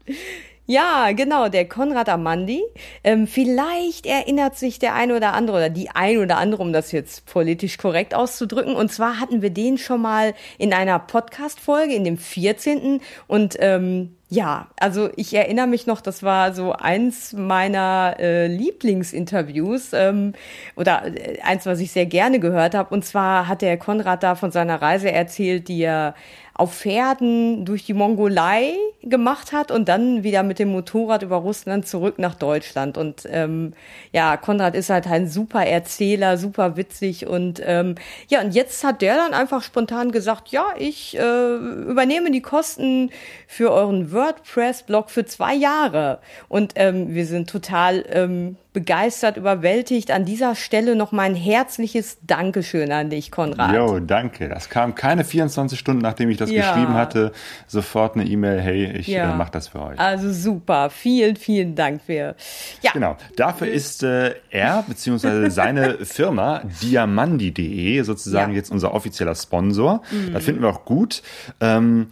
Ja, 0.72 1.14
genau, 1.14 1.50
der 1.50 1.68
Konrad 1.68 2.10
Amandi. 2.10 2.62
Ähm, 3.04 3.26
vielleicht 3.26 4.06
erinnert 4.06 4.56
sich 4.56 4.78
der 4.78 4.94
eine 4.94 5.16
oder 5.16 5.34
andere 5.34 5.58
oder 5.58 5.70
die 5.72 5.90
ein 5.90 6.20
oder 6.20 6.38
andere, 6.38 6.62
um 6.62 6.74
das 6.74 6.92
jetzt 6.92 7.26
politisch 7.26 7.80
korrekt 7.80 8.14
auszudrücken. 8.14 8.76
Und 8.76 8.92
zwar 8.92 9.20
hatten 9.20 9.42
wir 9.42 9.50
den 9.50 9.80
schon 9.80 10.00
mal 10.00 10.36
in 10.60 10.72
einer 10.72 11.00
Podcast-Folge, 11.00 11.96
in 11.96 12.04
dem 12.04 12.20
14. 12.20 13.02
Und 13.26 13.56
ähm, 13.58 14.16
ja, 14.30 14.68
also 14.80 15.10
ich 15.16 15.34
erinnere 15.34 15.66
mich 15.66 15.88
noch, 15.88 16.02
das 16.02 16.22
war 16.22 16.54
so 16.54 16.72
eins 16.74 17.34
meiner 17.34 18.18
äh, 18.20 18.46
Lieblingsinterviews 18.46 19.94
ähm, 19.94 20.34
oder 20.76 21.08
äh, 21.08 21.42
eins, 21.42 21.66
was 21.66 21.80
ich 21.80 21.92
sehr 21.92 22.06
gerne 22.06 22.40
gehört 22.40 22.76
habe. 22.76 22.94
Und 22.94 23.04
zwar 23.04 23.48
hat 23.48 23.64
der 23.64 23.78
Konrad 23.78 24.22
da 24.22 24.36
von 24.36 24.52
seiner 24.52 24.80
Reise 24.84 25.12
erzählt, 25.12 25.68
die 25.68 25.82
er 25.82 26.14
auf 26.60 26.74
Pferden 26.74 27.64
durch 27.64 27.86
die 27.86 27.94
Mongolei 27.94 28.74
gemacht 29.02 29.54
hat 29.54 29.72
und 29.72 29.88
dann 29.88 30.24
wieder 30.24 30.44
mit 30.44 30.60
dem 30.60 30.70
Motorrad 30.70 31.24
über 31.24 31.38
Russland 31.38 31.88
zurück 31.88 32.20
nach 32.20 32.36
Deutschland. 32.36 32.98
Und 32.98 33.24
ähm, 33.32 33.74
ja, 34.12 34.36
Konrad 34.36 34.76
ist 34.76 34.90
halt 34.90 35.08
ein 35.08 35.30
super 35.30 35.66
Erzähler, 35.66 36.38
super 36.38 36.76
witzig 36.76 37.28
und 37.28 37.62
ähm, 37.66 37.96
ja, 38.28 38.42
und 38.42 38.54
jetzt 38.54 38.84
hat 38.84 39.02
der 39.02 39.16
dann 39.16 39.34
einfach 39.34 39.64
spontan 39.64 40.12
gesagt, 40.12 40.50
ja, 40.50 40.66
ich 40.78 41.18
äh, 41.18 41.56
übernehme 41.56 42.30
die 42.30 42.42
Kosten 42.42 43.10
für 43.48 43.72
euren 43.72 44.12
WordPress-Blog 44.12 45.10
für 45.10 45.26
zwei 45.26 45.56
Jahre. 45.56 46.20
Und 46.50 46.74
ähm, 46.76 47.14
wir 47.14 47.26
sind 47.26 47.50
total 47.50 48.04
ähm, 48.10 48.58
begeistert, 48.80 49.36
überwältigt. 49.36 50.10
An 50.10 50.24
dieser 50.24 50.56
Stelle 50.56 50.96
noch 50.96 51.12
mein 51.12 51.36
herzliches 51.36 52.18
Dankeschön 52.26 52.94
an 52.94 53.10
dich, 53.10 53.30
Konrad. 53.30 53.76
Jo, 53.76 54.00
danke. 54.00 54.48
Das 54.48 54.70
kam 54.70 54.96
keine 54.96 55.26
24 55.26 55.78
Stunden, 55.78 56.02
nachdem 56.02 56.30
ich 56.30 56.38
das 56.38 56.50
ja. 56.50 56.62
geschrieben 56.62 56.94
hatte, 56.94 57.34
sofort 57.68 58.16
eine 58.16 58.24
E-Mail, 58.24 58.62
hey, 58.62 58.86
ich 58.98 59.08
ja. 59.08 59.34
äh, 59.34 59.36
mache 59.36 59.52
das 59.52 59.68
für 59.68 59.82
euch. 59.82 60.00
Also 60.00 60.32
super. 60.32 60.90
Vielen, 60.90 61.36
vielen 61.36 61.76
Dank 61.76 62.02
für. 62.06 62.36
Ja. 62.82 62.92
Genau. 62.94 63.18
Dafür 63.36 63.68
ist 63.68 64.02
äh, 64.04 64.36
er 64.50 64.86
bzw. 64.88 65.50
seine 65.50 66.06
Firma 66.06 66.62
diamandi.de 66.82 68.02
sozusagen 68.04 68.54
ja. 68.54 68.60
jetzt 68.60 68.72
unser 68.72 68.94
offizieller 68.94 69.36
Sponsor. 69.36 70.04
Mhm. 70.10 70.32
Das 70.32 70.46
finden 70.46 70.62
wir 70.62 70.70
auch 70.70 70.86
gut. 70.86 71.22
Ähm, 71.60 72.08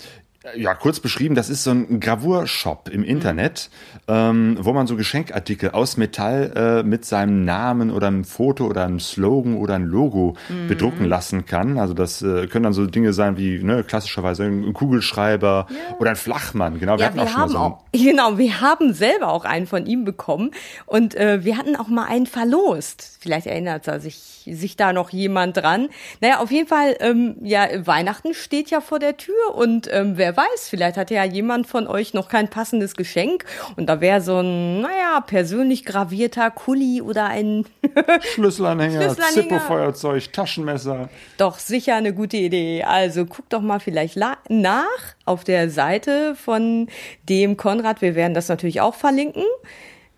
ja, 0.55 0.73
kurz 0.75 0.99
beschrieben, 0.99 1.35
das 1.35 1.49
ist 1.49 1.63
so 1.63 1.71
ein 1.71 1.99
Gravurshop 1.99 2.89
im 2.89 3.03
Internet, 3.03 3.69
mhm. 4.07 4.13
ähm, 4.13 4.57
wo 4.61 4.73
man 4.73 4.87
so 4.87 4.95
Geschenkartikel 4.95 5.71
aus 5.71 5.97
Metall 5.97 6.53
äh, 6.55 6.83
mit 6.83 7.05
seinem 7.05 7.43
Namen 7.45 7.91
oder 7.91 8.07
einem 8.07 8.23
Foto 8.23 8.65
oder 8.65 8.85
einem 8.85 8.99
Slogan 8.99 9.57
oder 9.57 9.75
ein 9.75 9.85
Logo 9.85 10.35
mhm. 10.49 10.67
bedrucken 10.67 11.05
lassen 11.05 11.45
kann. 11.45 11.77
Also 11.77 11.93
das 11.93 12.21
äh, 12.21 12.47
können 12.47 12.63
dann 12.63 12.73
so 12.73 12.85
Dinge 12.85 13.13
sein 13.13 13.37
wie 13.37 13.63
ne, 13.63 13.83
klassischerweise 13.83 14.43
ein 14.43 14.73
Kugelschreiber 14.73 15.67
ja. 15.69 15.95
oder 15.99 16.11
ein 16.11 16.15
Flachmann. 16.15 16.79
Genau, 16.79 16.93
wir 16.93 16.99
ja, 16.99 17.05
hatten 17.07 17.17
wir 17.17 17.23
auch 17.23 17.29
schon 17.29 17.49
so 17.49 17.57
auch, 17.57 17.83
Genau, 17.91 18.37
wir 18.37 18.61
haben 18.61 18.93
selber 18.93 19.29
auch 19.29 19.45
einen 19.45 19.67
von 19.67 19.85
ihm 19.85 20.05
bekommen 20.05 20.51
und 20.85 21.15
äh, 21.15 21.43
wir 21.43 21.57
hatten 21.57 21.75
auch 21.75 21.87
mal 21.87 22.05
einen 22.05 22.25
verlost. 22.25 23.16
Vielleicht 23.19 23.47
erinnert 23.47 23.85
sich, 24.01 24.43
sich 24.45 24.75
da 24.75 24.93
noch 24.93 25.09
jemand 25.09 25.57
dran. 25.57 25.89
Naja, 26.21 26.39
auf 26.39 26.51
jeden 26.51 26.67
Fall, 26.67 26.95
ähm, 26.99 27.35
ja, 27.41 27.67
Weihnachten 27.85 28.33
steht 28.33 28.69
ja 28.69 28.79
vor 28.79 28.99
der 28.99 29.17
Tür 29.17 29.55
und 29.55 29.89
ähm, 29.91 30.13
wer 30.17 30.37
weiß, 30.37 30.69
vielleicht 30.69 30.97
hat 30.97 31.09
ja 31.09 31.23
jemand 31.23 31.67
von 31.67 31.87
euch 31.87 32.13
noch 32.13 32.29
kein 32.29 32.49
passendes 32.49 32.95
Geschenk 32.95 33.45
und 33.75 33.87
da 33.87 34.01
wäre 34.01 34.21
so 34.21 34.39
ein, 34.39 34.81
naja, 34.81 35.21
persönlich 35.25 35.83
gravierter 35.83 36.51
Kuli 36.51 37.01
oder 37.01 37.25
ein 37.25 37.65
Schlüsselanhänger, 38.33 39.01
Schlüsselanhänger. 39.01 39.41
Zippo-Feuerzeug, 39.41 40.31
Taschenmesser. 40.31 41.09
Doch, 41.37 41.59
sicher 41.59 41.95
eine 41.95 42.13
gute 42.13 42.37
Idee. 42.37 42.83
Also 42.83 43.25
guckt 43.25 43.51
doch 43.53 43.61
mal 43.61 43.79
vielleicht 43.79 44.17
nach 44.49 44.85
auf 45.25 45.43
der 45.43 45.69
Seite 45.69 46.35
von 46.35 46.87
dem 47.27 47.57
Konrad. 47.57 48.01
Wir 48.01 48.15
werden 48.15 48.33
das 48.33 48.47
natürlich 48.47 48.81
auch 48.81 48.95
verlinken. 48.95 49.43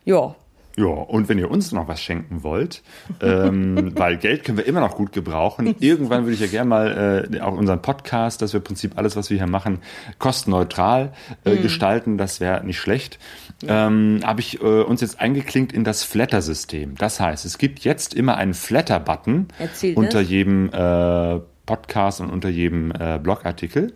Ja, 0.05 0.35
ja, 0.79 0.85
und 0.85 1.27
wenn 1.27 1.37
ihr 1.37 1.51
uns 1.51 1.73
noch 1.73 1.89
was 1.89 2.01
schenken 2.01 2.41
wollt, 2.41 2.83
ähm, 3.21 3.91
weil 3.97 4.15
Geld 4.15 4.45
können 4.45 4.57
wir 4.57 4.65
immer 4.65 4.79
noch 4.79 4.95
gut 4.95 5.11
gebrauchen. 5.11 5.75
Irgendwann 5.79 6.23
würde 6.23 6.35
ich 6.35 6.39
ja 6.39 6.47
gerne 6.47 6.69
mal 6.69 7.27
äh, 7.33 7.41
auch 7.41 7.57
unseren 7.57 7.81
Podcast, 7.81 8.41
dass 8.41 8.53
wir 8.53 8.59
im 8.59 8.63
Prinzip 8.63 8.97
alles, 8.97 9.17
was 9.17 9.29
wir 9.29 9.37
hier 9.37 9.47
machen, 9.47 9.79
kostenneutral 10.19 11.11
äh, 11.43 11.55
mhm. 11.55 11.61
gestalten. 11.63 12.17
Das 12.17 12.39
wäre 12.39 12.65
nicht 12.65 12.79
schlecht. 12.79 13.19
Ähm, 13.67 14.21
Habe 14.23 14.39
ich 14.39 14.61
äh, 14.61 14.81
uns 14.83 15.01
jetzt 15.01 15.19
eingeklinkt 15.19 15.73
in 15.73 15.83
das 15.83 16.03
Flatter-System. 16.03 16.95
Das 16.95 17.19
heißt, 17.19 17.43
es 17.43 17.57
gibt 17.57 17.79
jetzt 17.81 18.13
immer 18.13 18.37
einen 18.37 18.53
Flatter-Button 18.53 19.49
unter 19.95 20.21
jedem 20.21 20.69
äh, 20.69 21.41
Podcast 21.65 22.21
und 22.21 22.29
unter 22.29 22.47
jedem 22.47 22.91
äh, 22.91 23.19
Blogartikel. 23.21 23.93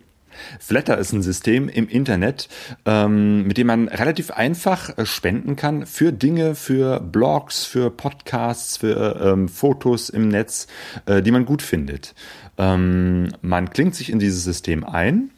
Flatter 0.58 0.98
ist 0.98 1.12
ein 1.12 1.22
System 1.22 1.68
im 1.68 1.88
Internet, 1.88 2.48
ähm, 2.84 3.46
mit 3.46 3.58
dem 3.58 3.66
man 3.66 3.88
relativ 3.88 4.30
einfach 4.30 4.96
äh, 4.96 5.06
spenden 5.06 5.56
kann 5.56 5.86
für 5.86 6.12
Dinge, 6.12 6.54
für 6.54 7.00
Blogs, 7.00 7.64
für 7.64 7.90
Podcasts, 7.90 8.76
für 8.78 9.20
ähm, 9.22 9.48
Fotos 9.48 10.08
im 10.08 10.28
Netz, 10.28 10.66
äh, 11.06 11.22
die 11.22 11.30
man 11.30 11.44
gut 11.44 11.62
findet. 11.62 12.14
Ähm, 12.58 13.28
man 13.42 13.70
klingt 13.70 13.94
sich 13.94 14.10
in 14.10 14.18
dieses 14.18 14.44
System 14.44 14.84
ein 14.84 15.30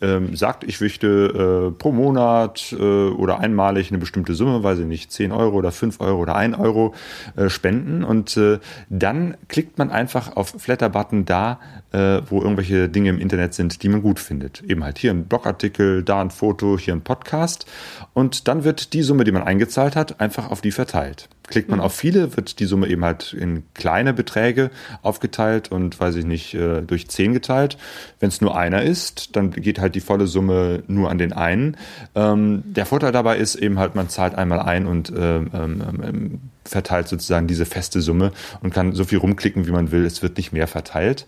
ähm, 0.00 0.36
sagt, 0.36 0.64
ich 0.64 0.80
möchte 0.80 1.70
äh, 1.72 1.78
pro 1.78 1.92
Monat 1.92 2.74
äh, 2.78 3.08
oder 3.08 3.40
einmalig 3.40 3.90
eine 3.90 3.98
bestimmte 3.98 4.34
Summe, 4.34 4.62
weiß 4.62 4.80
ich 4.80 4.86
nicht, 4.86 5.10
10 5.12 5.32
Euro 5.32 5.56
oder 5.56 5.72
5 5.72 6.00
Euro 6.00 6.20
oder 6.20 6.36
1 6.36 6.58
Euro 6.58 6.94
äh, 7.36 7.48
spenden 7.48 8.04
und 8.04 8.36
äh, 8.36 8.58
dann 8.88 9.36
klickt 9.48 9.78
man 9.78 9.90
einfach 9.90 10.36
auf 10.36 10.54
Flatter-Button 10.58 11.24
da, 11.24 11.60
äh, 11.92 12.20
wo 12.28 12.40
irgendwelche 12.40 12.88
Dinge 12.88 13.10
im 13.10 13.18
Internet 13.18 13.54
sind, 13.54 13.82
die 13.82 13.88
man 13.88 14.02
gut 14.02 14.20
findet. 14.20 14.62
Eben 14.62 14.84
halt 14.84 14.98
hier 14.98 15.10
ein 15.10 15.24
Blogartikel, 15.24 16.02
da 16.02 16.20
ein 16.20 16.30
Foto, 16.30 16.78
hier 16.78 16.94
ein 16.94 17.02
Podcast 17.02 17.66
und 18.14 18.48
dann 18.48 18.64
wird 18.64 18.92
die 18.92 19.02
Summe, 19.02 19.24
die 19.24 19.32
man 19.32 19.42
eingezahlt 19.42 19.96
hat, 19.96 20.20
einfach 20.20 20.50
auf 20.50 20.60
die 20.60 20.72
verteilt. 20.72 21.28
Klickt 21.48 21.70
man 21.70 21.78
mhm. 21.78 21.84
auf 21.84 21.94
viele, 21.94 22.36
wird 22.36 22.60
die 22.60 22.66
Summe 22.66 22.88
eben 22.88 23.04
halt 23.04 23.32
in 23.32 23.64
kleine 23.72 24.12
Beträge 24.12 24.70
aufgeteilt 25.02 25.72
und, 25.72 25.98
weiß 25.98 26.14
ich 26.16 26.26
nicht, 26.26 26.54
äh, 26.54 26.82
durch 26.82 27.08
zehn 27.08 27.32
geteilt. 27.32 27.78
Wenn 28.20 28.28
es 28.28 28.40
nur 28.40 28.56
einer 28.56 28.82
ist, 28.82 29.34
dann 29.34 29.50
geht 29.50 29.78
halt 29.78 29.94
die 29.94 30.00
volle 30.00 30.26
Summe 30.26 30.82
nur 30.88 31.10
an 31.10 31.16
den 31.16 31.32
einen. 31.32 31.76
Ähm, 32.14 32.62
der 32.66 32.84
Vorteil 32.84 33.12
dabei 33.12 33.38
ist 33.38 33.54
eben 33.54 33.78
halt, 33.78 33.94
man 33.94 34.10
zahlt 34.10 34.34
einmal 34.34 34.60
ein 34.60 34.86
und 34.86 35.10
ähm, 35.10 35.50
ähm, 35.54 35.82
ähm, 36.02 36.40
verteilt 36.64 37.08
sozusagen 37.08 37.46
diese 37.46 37.64
feste 37.64 38.02
Summe 38.02 38.30
und 38.60 38.74
kann 38.74 38.92
so 38.92 39.04
viel 39.04 39.16
rumklicken, 39.16 39.66
wie 39.66 39.70
man 39.70 39.90
will. 39.90 40.04
Es 40.04 40.22
wird 40.22 40.36
nicht 40.36 40.52
mehr 40.52 40.68
verteilt. 40.68 41.26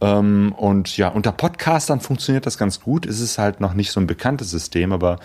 Und 0.00 0.96
ja, 0.96 1.06
unter 1.06 1.30
Podcastern 1.30 2.00
funktioniert 2.00 2.44
das 2.44 2.58
ganz 2.58 2.80
gut. 2.80 3.06
Es 3.06 3.20
ist 3.20 3.38
halt 3.38 3.60
noch 3.60 3.74
nicht 3.74 3.92
so 3.92 4.00
ein 4.00 4.08
bekanntes 4.08 4.50
System, 4.50 4.92
aber 4.92 5.20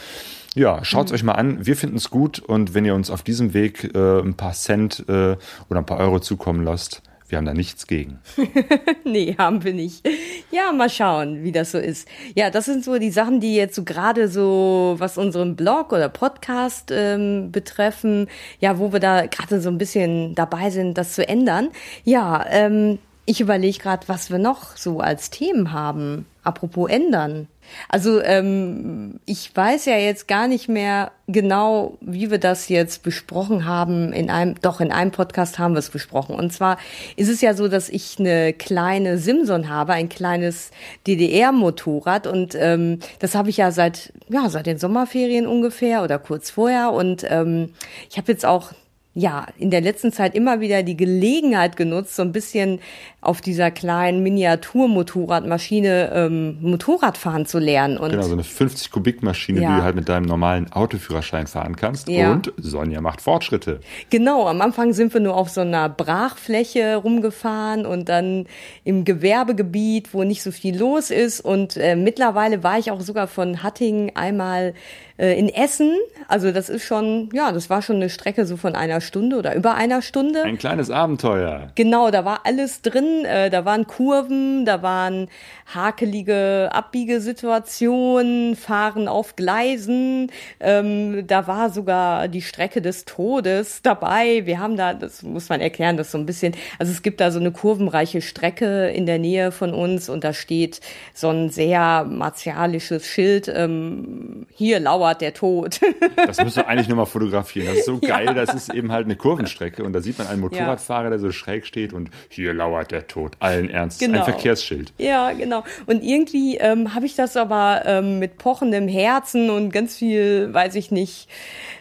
ja, 0.55 0.83
schaut's 0.83 1.11
mhm. 1.11 1.15
euch 1.15 1.23
mal 1.23 1.33
an. 1.33 1.65
Wir 1.65 1.75
finden 1.75 1.97
es 1.97 2.09
gut 2.09 2.39
und 2.39 2.73
wenn 2.73 2.85
ihr 2.85 2.95
uns 2.95 3.09
auf 3.11 3.23
diesem 3.23 3.53
Weg 3.53 3.91
äh, 3.93 4.19
ein 4.19 4.35
paar 4.35 4.53
Cent 4.53 5.05
äh, 5.07 5.35
oder 5.69 5.79
ein 5.79 5.85
paar 5.85 5.99
Euro 5.99 6.19
zukommen 6.19 6.63
lasst, 6.63 7.01
wir 7.27 7.39
haben 7.39 7.45
da 7.45 7.53
nichts 7.53 7.87
gegen. 7.87 8.19
nee, 9.03 9.35
haben 9.37 9.63
wir 9.63 9.73
nicht. 9.73 10.07
Ja, 10.51 10.71
mal 10.71 10.89
schauen, 10.89 11.43
wie 11.43 11.51
das 11.51 11.71
so 11.71 11.79
ist. 11.79 12.07
Ja, 12.35 12.51
das 12.51 12.65
sind 12.65 12.83
so 12.85 12.99
die 12.99 13.09
Sachen, 13.09 13.39
die 13.39 13.55
jetzt 13.55 13.75
so 13.75 13.83
gerade 13.83 14.27
so, 14.29 14.95
was 14.99 15.17
unseren 15.17 15.55
Blog 15.55 15.91
oder 15.91 16.07
Podcast 16.07 16.91
ähm, 16.91 17.51
betreffen, 17.51 18.27
ja, 18.59 18.77
wo 18.77 18.93
wir 18.93 18.99
da 18.99 19.25
gerade 19.25 19.59
so 19.59 19.69
ein 19.69 19.79
bisschen 19.79 20.35
dabei 20.35 20.69
sind, 20.69 20.97
das 20.97 21.15
zu 21.15 21.27
ändern. 21.27 21.69
Ja, 22.03 22.45
ähm, 22.47 22.99
ich 23.25 23.41
überlege 23.41 23.79
gerade, 23.79 24.07
was 24.07 24.29
wir 24.29 24.37
noch 24.37 24.77
so 24.77 24.99
als 24.99 25.31
Themen 25.31 25.73
haben. 25.73 26.27
Apropos 26.43 26.89
ändern. 26.91 27.47
Also 27.89 28.21
ähm, 28.21 29.19
ich 29.25 29.55
weiß 29.55 29.85
ja 29.85 29.97
jetzt 29.97 30.27
gar 30.27 30.47
nicht 30.47 30.69
mehr 30.69 31.11
genau, 31.27 31.97
wie 32.01 32.31
wir 32.31 32.37
das 32.37 32.69
jetzt 32.69 33.03
besprochen 33.03 33.65
haben. 33.65 34.13
In 34.13 34.29
einem, 34.29 34.55
doch 34.61 34.81
in 34.81 34.91
einem 34.91 35.11
Podcast 35.11 35.59
haben 35.59 35.73
wir 35.73 35.79
es 35.79 35.89
besprochen. 35.89 36.35
Und 36.35 36.53
zwar 36.53 36.77
ist 37.15 37.29
es 37.29 37.41
ja 37.41 37.53
so, 37.53 37.67
dass 37.67 37.89
ich 37.89 38.19
eine 38.19 38.53
kleine 38.53 39.17
Simson 39.17 39.69
habe, 39.69 39.93
ein 39.93 40.09
kleines 40.09 40.71
DDR-Motorrad 41.07 42.27
und 42.27 42.55
ähm, 42.55 42.99
das 43.19 43.35
habe 43.35 43.49
ich 43.49 43.57
ja 43.57 43.71
seit 43.71 44.13
ja 44.29 44.49
seit 44.49 44.65
den 44.65 44.77
Sommerferien 44.77 45.47
ungefähr 45.47 46.03
oder 46.03 46.19
kurz 46.19 46.51
vorher. 46.51 46.91
Und 46.91 47.25
ähm, 47.29 47.71
ich 48.09 48.17
habe 48.17 48.31
jetzt 48.31 48.45
auch 48.45 48.73
ja, 49.17 49.47
in 49.57 49.71
der 49.71 49.79
letzten 49.79 50.11
Zeit 50.11 50.35
immer 50.35 50.59
wieder 50.59 50.83
die 50.83 50.97
Gelegenheit 50.97 51.77
genutzt, 51.77 52.17
so 52.17 52.21
ein 52.21 52.33
bisschen 52.33 52.81
auf 53.25 53.41
dieser 53.41 53.71
kleinen 53.71 54.23
Miniaturmotorradmaschine 54.23 56.11
ähm, 56.13 56.57
Motorrad 56.61 57.17
fahren 57.17 57.45
zu 57.45 57.59
lernen. 57.59 57.97
Und 57.97 58.11
genau, 58.11 58.23
so 58.23 58.33
eine 58.33 58.43
50 58.43 58.91
Kubik 58.91 59.23
Maschine, 59.23 59.61
ja. 59.61 59.69
die 59.69 59.77
du 59.77 59.83
halt 59.83 59.95
mit 59.95 60.09
deinem 60.09 60.25
normalen 60.25 60.71
Autoführerschein 60.71 61.47
fahren 61.47 61.75
kannst. 61.75 62.07
Ja. 62.07 62.31
Und 62.31 62.53
Sonja 62.57 63.01
macht 63.01 63.21
Fortschritte. 63.21 63.79
Genau, 64.09 64.47
am 64.47 64.61
Anfang 64.61 64.93
sind 64.93 65.13
wir 65.13 65.21
nur 65.21 65.35
auf 65.35 65.49
so 65.49 65.61
einer 65.61 65.89
Brachfläche 65.89 66.97
rumgefahren 66.97 67.85
und 67.85 68.09
dann 68.09 68.45
im 68.83 69.05
Gewerbegebiet, 69.05 70.13
wo 70.13 70.23
nicht 70.23 70.43
so 70.43 70.51
viel 70.51 70.77
los 70.77 71.11
ist. 71.11 71.41
Und 71.41 71.77
äh, 71.77 71.95
mittlerweile 71.95 72.63
war 72.63 72.77
ich 72.77 72.91
auch 72.91 73.01
sogar 73.01 73.27
von 73.27 73.63
Hattingen 73.63 74.11
einmal 74.15 74.73
äh, 75.17 75.39
in 75.39 75.49
Essen. 75.49 75.93
Also 76.27 76.51
das 76.51 76.69
ist 76.69 76.83
schon, 76.83 77.29
ja, 77.33 77.51
das 77.51 77.69
war 77.69 77.81
schon 77.81 77.97
eine 77.97 78.09
Strecke 78.09 78.45
so 78.45 78.57
von 78.57 78.75
einer 78.75 78.99
Stunde 79.01 79.37
oder 79.37 79.55
über 79.55 79.75
einer 79.75 80.01
Stunde. 80.01 80.43
Ein 80.43 80.57
kleines 80.57 80.89
Abenteuer. 80.89 81.71
Genau, 81.75 82.11
da 82.11 82.25
war 82.25 82.41
alles 82.43 82.81
drin. 82.81 83.14
Äh, 83.23 83.49
da 83.49 83.63
waren 83.63 83.87
Kurven, 83.87 84.65
da 84.65 84.81
waren 84.81 85.29
hakelige 85.73 86.69
Abbiegesituationen, 86.71 88.55
Fahren 88.55 89.07
auf 89.07 89.35
Gleisen. 89.35 90.31
Ähm, 90.59 91.25
da 91.27 91.47
war 91.47 91.69
sogar 91.71 92.27
die 92.27 92.41
Strecke 92.41 92.81
des 92.81 93.05
Todes 93.05 93.81
dabei. 93.81 94.45
Wir 94.45 94.59
haben 94.59 94.77
da, 94.77 94.93
das 94.93 95.23
muss 95.23 95.49
man 95.49 95.61
erklären, 95.61 95.97
das 95.97 96.11
so 96.11 96.17
ein 96.17 96.25
bisschen, 96.25 96.53
also 96.77 96.91
es 96.91 97.01
gibt 97.01 97.19
da 97.19 97.31
so 97.31 97.39
eine 97.39 97.51
kurvenreiche 97.51 98.21
Strecke 98.21 98.89
in 98.89 99.05
der 99.05 99.17
Nähe 99.17 99.51
von 99.51 99.73
uns 99.73 100.07
und 100.07 100.23
da 100.23 100.33
steht 100.33 100.81
so 101.13 101.29
ein 101.29 101.49
sehr 101.49 102.05
martialisches 102.05 103.05
Schild, 103.05 103.51
ähm, 103.53 104.45
hier 104.53 104.79
lauert 104.79 105.21
der 105.21 105.33
Tod. 105.33 105.81
das 106.15 106.43
müsst 106.43 106.57
ihr 106.57 106.67
eigentlich 106.67 106.87
nur 106.87 106.97
mal 106.97 107.05
fotografieren. 107.05 107.67
Das 107.67 107.79
ist 107.79 107.85
so 107.85 107.99
geil, 107.99 108.27
ja. 108.27 108.33
das 108.33 108.53
ist 108.53 108.73
eben 108.73 108.91
halt 108.91 109.05
eine 109.05 109.15
Kurvenstrecke 109.15 109.83
und 109.83 109.93
da 109.93 110.01
sieht 110.01 110.17
man 110.17 110.27
einen 110.27 110.41
Motorradfahrer, 110.41 111.09
der 111.09 111.19
so 111.19 111.31
schräg 111.31 111.65
steht 111.65 111.91
und 111.91 112.11
hier 112.29 112.53
lauert 112.53 112.91
der 112.91 113.07
Tod. 113.07 113.33
Allen 113.39 113.69
Ernst. 113.69 113.99
Genau. 113.99 114.19
Ein 114.19 114.25
Verkehrsschild. 114.25 114.93
Ja, 114.97 115.31
genau 115.31 115.54
genau. 115.55 115.63
Und 115.85 116.03
irgendwie 116.03 116.57
ähm, 116.57 116.93
habe 116.93 117.05
ich 117.05 117.15
das 117.15 117.37
aber 117.37 117.83
ähm, 117.85 118.19
mit 118.19 118.37
pochendem 118.37 118.87
Herzen 118.87 119.49
und 119.49 119.71
ganz 119.71 119.95
viel, 119.95 120.53
weiß 120.53 120.75
ich 120.75 120.91
nicht, 120.91 121.27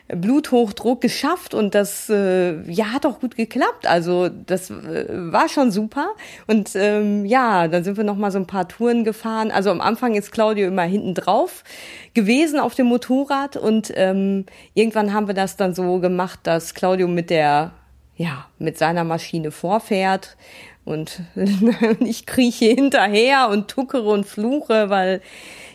Bluthochdruck 0.08 1.00
geschafft 1.00 1.54
und 1.54 1.74
das 1.74 2.10
äh, 2.10 2.60
ja 2.70 2.92
hat 2.92 3.06
auch 3.06 3.20
gut 3.20 3.36
geklappt. 3.36 3.86
Also 3.86 4.28
das 4.28 4.70
äh, 4.70 5.06
war 5.08 5.48
schon 5.48 5.70
super 5.70 6.08
und 6.46 6.72
ähm, 6.74 7.24
ja, 7.24 7.68
dann 7.68 7.84
sind 7.84 7.96
wir 7.96 8.04
noch 8.04 8.16
mal 8.16 8.30
so 8.30 8.38
ein 8.38 8.46
paar 8.46 8.68
Touren 8.68 9.04
gefahren. 9.04 9.50
Also 9.50 9.70
am 9.70 9.80
Anfang 9.80 10.14
ist 10.14 10.30
Claudio 10.30 10.68
immer 10.68 10.82
hinten 10.82 11.14
drauf 11.14 11.64
gewesen 12.12 12.60
auf 12.60 12.74
dem 12.74 12.86
Motorrad 12.86 13.56
und 13.56 13.92
ähm, 13.96 14.44
irgendwann 14.74 15.14
haben 15.14 15.26
wir 15.26 15.34
das 15.34 15.56
dann 15.56 15.74
so 15.74 15.98
gemacht, 16.00 16.40
dass 16.42 16.74
Claudio 16.74 17.08
mit 17.08 17.30
der 17.30 17.72
ja 18.16 18.46
mit 18.58 18.78
seiner 18.78 19.04
Maschine 19.04 19.50
vorfährt 19.50 20.36
und 20.84 21.20
ich 22.00 22.26
krieche 22.26 22.66
hinterher 22.66 23.48
und 23.50 23.68
tuckere 23.68 24.06
und 24.06 24.26
fluche, 24.26 24.90
weil 24.90 25.20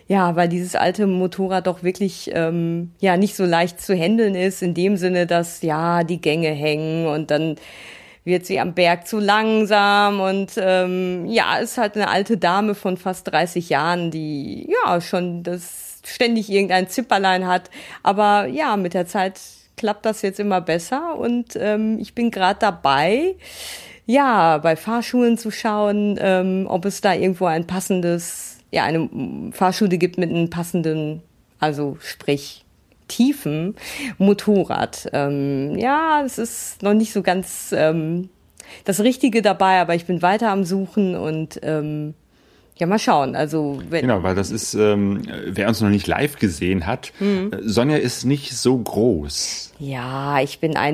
ja, 0.08 0.36
weil 0.36 0.50
dieses 0.50 0.76
alte 0.76 1.06
Motorrad 1.06 1.68
doch 1.68 1.84
wirklich 1.84 2.32
ähm, 2.34 2.92
ja 3.00 3.16
nicht 3.16 3.36
so 3.36 3.46
leicht 3.46 3.80
zu 3.80 3.96
handeln 3.96 4.34
ist, 4.34 4.64
in 4.64 4.74
dem 4.74 4.98
Sinne, 4.98 5.28
dass 5.28 5.62
ja 5.62 6.04
die 6.04 6.20
Gänge 6.20 6.50
hängen 6.50 7.06
und 7.06 7.30
dann 7.30 7.58
wird 8.26 8.46
sie 8.46 8.60
am 8.60 8.74
Berg 8.74 9.08
zu 9.08 9.20
langsam 9.20 10.20
und 10.20 10.54
ähm, 10.58 11.26
ja, 11.28 11.58
ist 11.58 11.78
halt 11.78 11.96
eine 11.96 12.10
alte 12.10 12.38
Dame 12.38 12.76
von 12.76 12.98
fast 12.98 13.32
30 13.32 13.70
Jahren, 13.70 14.12
die 14.12 14.70
ja 14.86 15.00
schon 15.00 15.44
das 15.44 16.02
ständig 16.06 16.50
irgendein 16.50 16.88
Zipperlein 16.88 17.48
hat. 17.48 17.70
Aber 18.04 18.46
ja, 18.48 18.78
mit 18.78 18.94
der 18.94 19.08
Zeit 19.08 19.40
klappt 19.78 20.06
das 20.06 20.22
jetzt 20.22 20.40
immer 20.40 20.62
besser 20.62 21.18
und 21.18 21.56
ähm, 21.56 21.98
ich 22.00 22.14
bin 22.16 22.32
gerade 22.32 22.60
dabei, 22.60 23.36
ja, 24.10 24.58
bei 24.58 24.76
Fahrschulen 24.76 25.38
zu 25.38 25.52
schauen, 25.52 26.18
ähm, 26.20 26.66
ob 26.68 26.86
es 26.86 27.00
da 27.00 27.14
irgendwo 27.14 27.46
ein 27.46 27.68
passendes, 27.68 28.58
ja, 28.72 28.84
eine 28.84 29.08
Fahrschule 29.52 30.00
gibt 30.00 30.18
mit 30.18 30.32
einem 30.32 30.50
passenden, 30.50 31.22
also 31.60 31.96
sprich 32.02 32.66
tiefen 33.08 33.76
Motorrad. 34.18 35.08
Ähm, 35.14 35.78
ja, 35.78 36.24
es 36.26 36.40
ist 36.40 36.82
noch 36.82 36.96
nicht 36.96 37.14
so 37.14 37.22
ganz 37.22 37.72
ähm, 37.72 38.30
das 38.84 39.00
Richtige 39.02 39.44
dabei, 39.44 39.80
aber 39.80 39.94
ich 39.94 40.08
bin 40.08 40.24
weiter 40.24 40.50
am 40.50 40.64
Suchen 40.64 41.16
und 41.16 41.60
ähm, 41.62 42.16
ja, 42.80 42.88
mal 42.88 43.00
schauen. 43.00 43.36
Also 43.36 43.82
wenn 43.90 44.02
genau, 44.02 44.24
weil 44.24 44.36
das 44.36 44.52
ist, 44.52 44.74
ähm, 44.74 45.24
wer 45.46 45.68
uns 45.68 45.82
noch 45.82 45.90
nicht 45.90 46.08
live 46.08 46.38
gesehen 46.38 46.88
hat, 46.88 47.12
mhm. 47.20 47.52
Sonja 47.62 47.98
ist 47.98 48.24
nicht 48.24 48.54
so 48.54 48.78
groß. 48.78 49.74
Ja, 49.80 50.42
ich 50.42 50.60
bin 50.60 50.76
1,56 50.76 50.94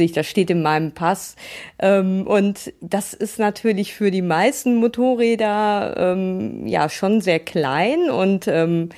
Meter, 0.00 0.14
das 0.14 0.26
steht 0.26 0.50
in 0.50 0.62
meinem 0.62 0.92
Pass. 0.92 1.36
Ähm, 1.78 2.26
und 2.26 2.72
das 2.80 3.14
ist 3.14 3.38
natürlich 3.38 3.94
für 3.94 4.10
die 4.10 4.22
meisten 4.22 4.76
Motorräder 4.76 5.94
ähm, 5.96 6.66
ja 6.66 6.88
schon 6.88 7.20
sehr 7.20 7.40
klein 7.40 8.10
und 8.10 8.46
ähm, 8.46 8.90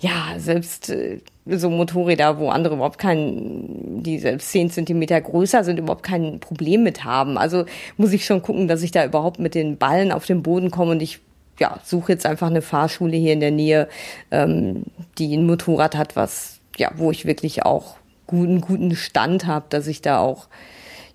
ja, 0.00 0.38
selbst 0.38 0.90
äh, 0.90 1.20
so 1.46 1.70
Motorräder, 1.70 2.38
wo 2.38 2.50
andere 2.50 2.74
überhaupt 2.74 2.98
kein, 2.98 4.02
die 4.02 4.18
selbst 4.18 4.50
zehn 4.50 4.70
Zentimeter 4.70 5.20
größer 5.20 5.64
sind, 5.64 5.78
überhaupt 5.78 6.04
kein 6.04 6.38
Problem 6.40 6.82
mit 6.82 7.04
haben. 7.04 7.36
Also 7.36 7.64
muss 7.96 8.12
ich 8.12 8.24
schon 8.24 8.42
gucken, 8.42 8.68
dass 8.68 8.82
ich 8.82 8.92
da 8.92 9.04
überhaupt 9.04 9.38
mit 9.40 9.54
den 9.54 9.76
Ballen 9.76 10.12
auf 10.12 10.26
den 10.26 10.42
Boden 10.42 10.70
komme 10.70 10.92
und 10.92 11.02
ich 11.02 11.20
ja, 11.58 11.78
suche 11.84 12.12
jetzt 12.12 12.26
einfach 12.26 12.48
eine 12.48 12.62
Fahrschule 12.62 13.16
hier 13.16 13.32
in 13.32 13.40
der 13.40 13.50
Nähe, 13.50 13.88
ähm, 14.30 14.84
die 15.18 15.36
ein 15.36 15.46
Motorrad 15.46 15.96
hat, 15.96 16.16
was, 16.16 16.60
ja, 16.76 16.90
wo 16.96 17.10
ich 17.10 17.26
wirklich 17.26 17.64
auch 17.64 17.96
guten, 18.26 18.60
guten 18.60 18.96
Stand 18.96 19.46
habe, 19.46 19.66
dass 19.68 19.86
ich 19.86 20.00
da 20.00 20.18
auch, 20.18 20.46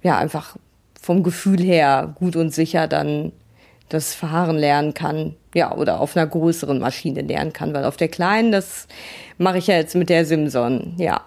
ja, 0.03 0.17
einfach 0.17 0.57
vom 1.01 1.23
Gefühl 1.23 1.61
her 1.61 2.13
gut 2.15 2.35
und 2.35 2.53
sicher 2.53 2.87
dann 2.87 3.31
das 3.89 4.13
Fahren 4.13 4.57
lernen 4.57 4.93
kann, 4.93 5.35
ja, 5.53 5.73
oder 5.73 5.99
auf 5.99 6.15
einer 6.15 6.27
größeren 6.27 6.79
Maschine 6.79 7.21
lernen 7.21 7.53
kann, 7.53 7.73
weil 7.73 7.85
auf 7.85 7.97
der 7.97 8.09
kleinen, 8.09 8.51
das 8.51 8.87
mache 9.37 9.57
ich 9.57 9.67
ja 9.67 9.75
jetzt 9.75 9.95
mit 9.95 10.09
der 10.09 10.25
Simson, 10.25 10.93
ja. 10.97 11.21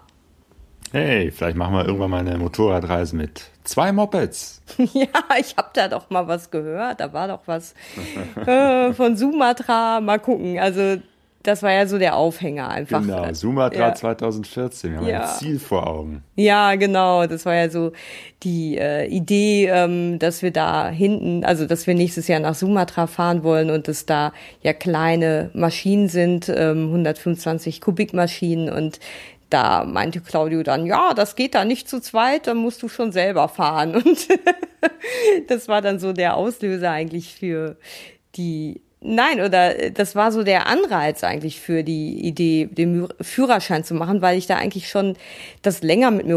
Hey, 0.93 1.31
vielleicht 1.31 1.57
machen 1.57 1.75
wir 1.75 1.85
irgendwann 1.85 2.11
mal 2.11 2.21
eine 2.21 2.37
Motorradreise 2.37 3.15
mit 3.15 3.43
zwei 3.63 3.93
Mopeds. 3.93 4.61
ja, 4.93 5.07
ich 5.39 5.57
habe 5.57 5.69
da 5.73 5.87
doch 5.89 6.11
mal 6.11 6.27
was 6.27 6.51
gehört, 6.51 7.01
da 7.01 7.13
war 7.13 7.29
doch 7.29 7.43
was 7.47 7.75
äh, 8.47 8.93
von 8.93 9.17
Sumatra, 9.17 10.01
mal 10.01 10.19
gucken, 10.19 10.59
also 10.59 10.97
das 11.43 11.63
war 11.63 11.73
ja 11.73 11.87
so 11.87 11.99
der 11.99 12.17
Aufhänger 12.17 12.69
einfach. 12.69 13.01
Genau, 13.01 13.33
Sumatra 13.33 13.89
ja. 13.89 13.95
2014, 13.95 14.93
wir 14.93 14.99
haben 14.99 15.07
ja. 15.07 15.23
ein 15.23 15.39
Ziel 15.39 15.59
vor 15.59 15.87
Augen. 15.87 16.23
Ja, 16.37 16.75
genau, 16.75 17.27
das 17.27 17.47
war 17.47 17.55
ja 17.55 17.71
so 17.71 17.93
die 18.43 18.77
äh, 18.77 19.07
Idee, 19.07 19.69
ähm, 19.69 20.19
dass 20.19 20.43
wir 20.43 20.51
da 20.51 20.89
hinten, 20.89 21.45
also 21.45 21.67
dass 21.67 21.87
wir 21.87 21.95
nächstes 21.95 22.29
Jahr 22.29 22.41
nach 22.41 22.55
Sumatra 22.55 23.07
fahren 23.07 23.43
wollen 23.43 23.71
und 23.71 23.89
dass 23.89 24.05
da 24.05 24.33
ja 24.63 24.75
kleine 24.75 25.51
Maschinen 25.55 26.09
sind, 26.09 26.51
ähm, 26.51 26.89
125 26.89 27.81
Kubikmaschinen 27.81 28.71
und 28.71 29.01
da 29.49 29.85
meinte 29.85 30.21
Claudio 30.21 30.63
dann, 30.63 30.87
ja, 30.87 31.13
das 31.15 31.37
geht 31.37 31.55
da 31.55 31.65
nicht 31.65 31.89
zu 31.89 32.01
zweit, 32.01 32.47
dann 32.47 32.59
musst 32.59 32.83
du 32.83 32.89
schon 32.89 33.13
selber 33.13 33.49
fahren. 33.49 33.95
Und 34.01 34.29
das 35.49 35.67
war 35.67 35.83
dann 35.83 35.99
so 35.99 36.13
der 36.13 36.37
Auslöser 36.37 36.91
eigentlich 36.93 37.35
für 37.35 37.77
die 38.37 38.81
Nein, 39.03 39.41
oder 39.41 39.79
äh, 39.79 39.91
das 39.93 40.15
war 40.15 40.31
so 40.31 40.43
der 40.43 40.67
Anreiz 40.67 41.25
eigentlich 41.25 41.61
für 41.61 41.83
die 41.83 42.27
Idee, 42.27 42.67
den 42.67 43.09
Führerschein 43.21 43.83
zu 43.83 43.95
machen, 43.95 44.21
weil 44.21 44.37
ich 44.37 44.47
da 44.47 44.57
eigentlich 44.57 44.89
schon 44.89 45.17
das 45.63 45.83
länger 45.83 46.11
mit 46.11 46.27
mir 46.27 46.37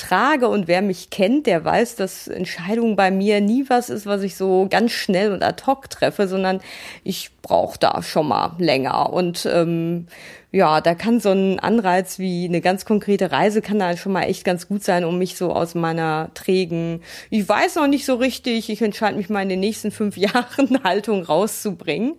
rumtrage 0.00 0.48
und 0.48 0.68
wer 0.68 0.82
mich 0.82 1.10
kennt, 1.10 1.46
der 1.46 1.64
weiß, 1.64 1.96
dass 1.96 2.28
Entscheidungen 2.28 2.96
bei 2.96 3.10
mir 3.10 3.40
nie 3.40 3.64
was 3.68 3.90
ist, 3.90 4.06
was 4.06 4.22
ich 4.22 4.36
so 4.36 4.66
ganz 4.70 4.92
schnell 4.92 5.32
und 5.32 5.42
ad 5.42 5.64
hoc 5.66 5.90
treffe, 5.90 6.28
sondern 6.28 6.60
ich 7.04 7.30
brauche 7.42 7.78
da 7.78 8.02
schon 8.02 8.28
mal 8.28 8.54
länger 8.58 9.12
und 9.12 9.46
ähm, 9.46 10.06
ja, 10.52 10.80
da 10.80 10.94
kann 10.94 11.20
so 11.20 11.30
ein 11.30 11.60
Anreiz 11.60 12.18
wie 12.18 12.44
eine 12.44 12.60
ganz 12.60 12.84
konkrete 12.84 13.30
Reise 13.30 13.62
kann 13.62 13.78
da 13.78 13.96
schon 13.96 14.12
mal 14.12 14.24
echt 14.24 14.44
ganz 14.44 14.66
gut 14.66 14.82
sein, 14.82 15.04
um 15.04 15.16
mich 15.16 15.36
so 15.36 15.52
aus 15.52 15.76
meiner 15.76 16.30
trägen, 16.34 17.02
ich 17.30 17.48
weiß 17.48 17.76
noch 17.76 17.86
nicht 17.86 18.04
so 18.04 18.16
richtig, 18.16 18.68
ich 18.68 18.82
entscheide 18.82 19.16
mich 19.16 19.30
mal 19.30 19.42
in 19.42 19.48
den 19.48 19.60
nächsten 19.60 19.92
fünf 19.92 20.16
Jahren 20.16 20.82
Haltung 20.82 21.22
rauszubringen. 21.22 22.14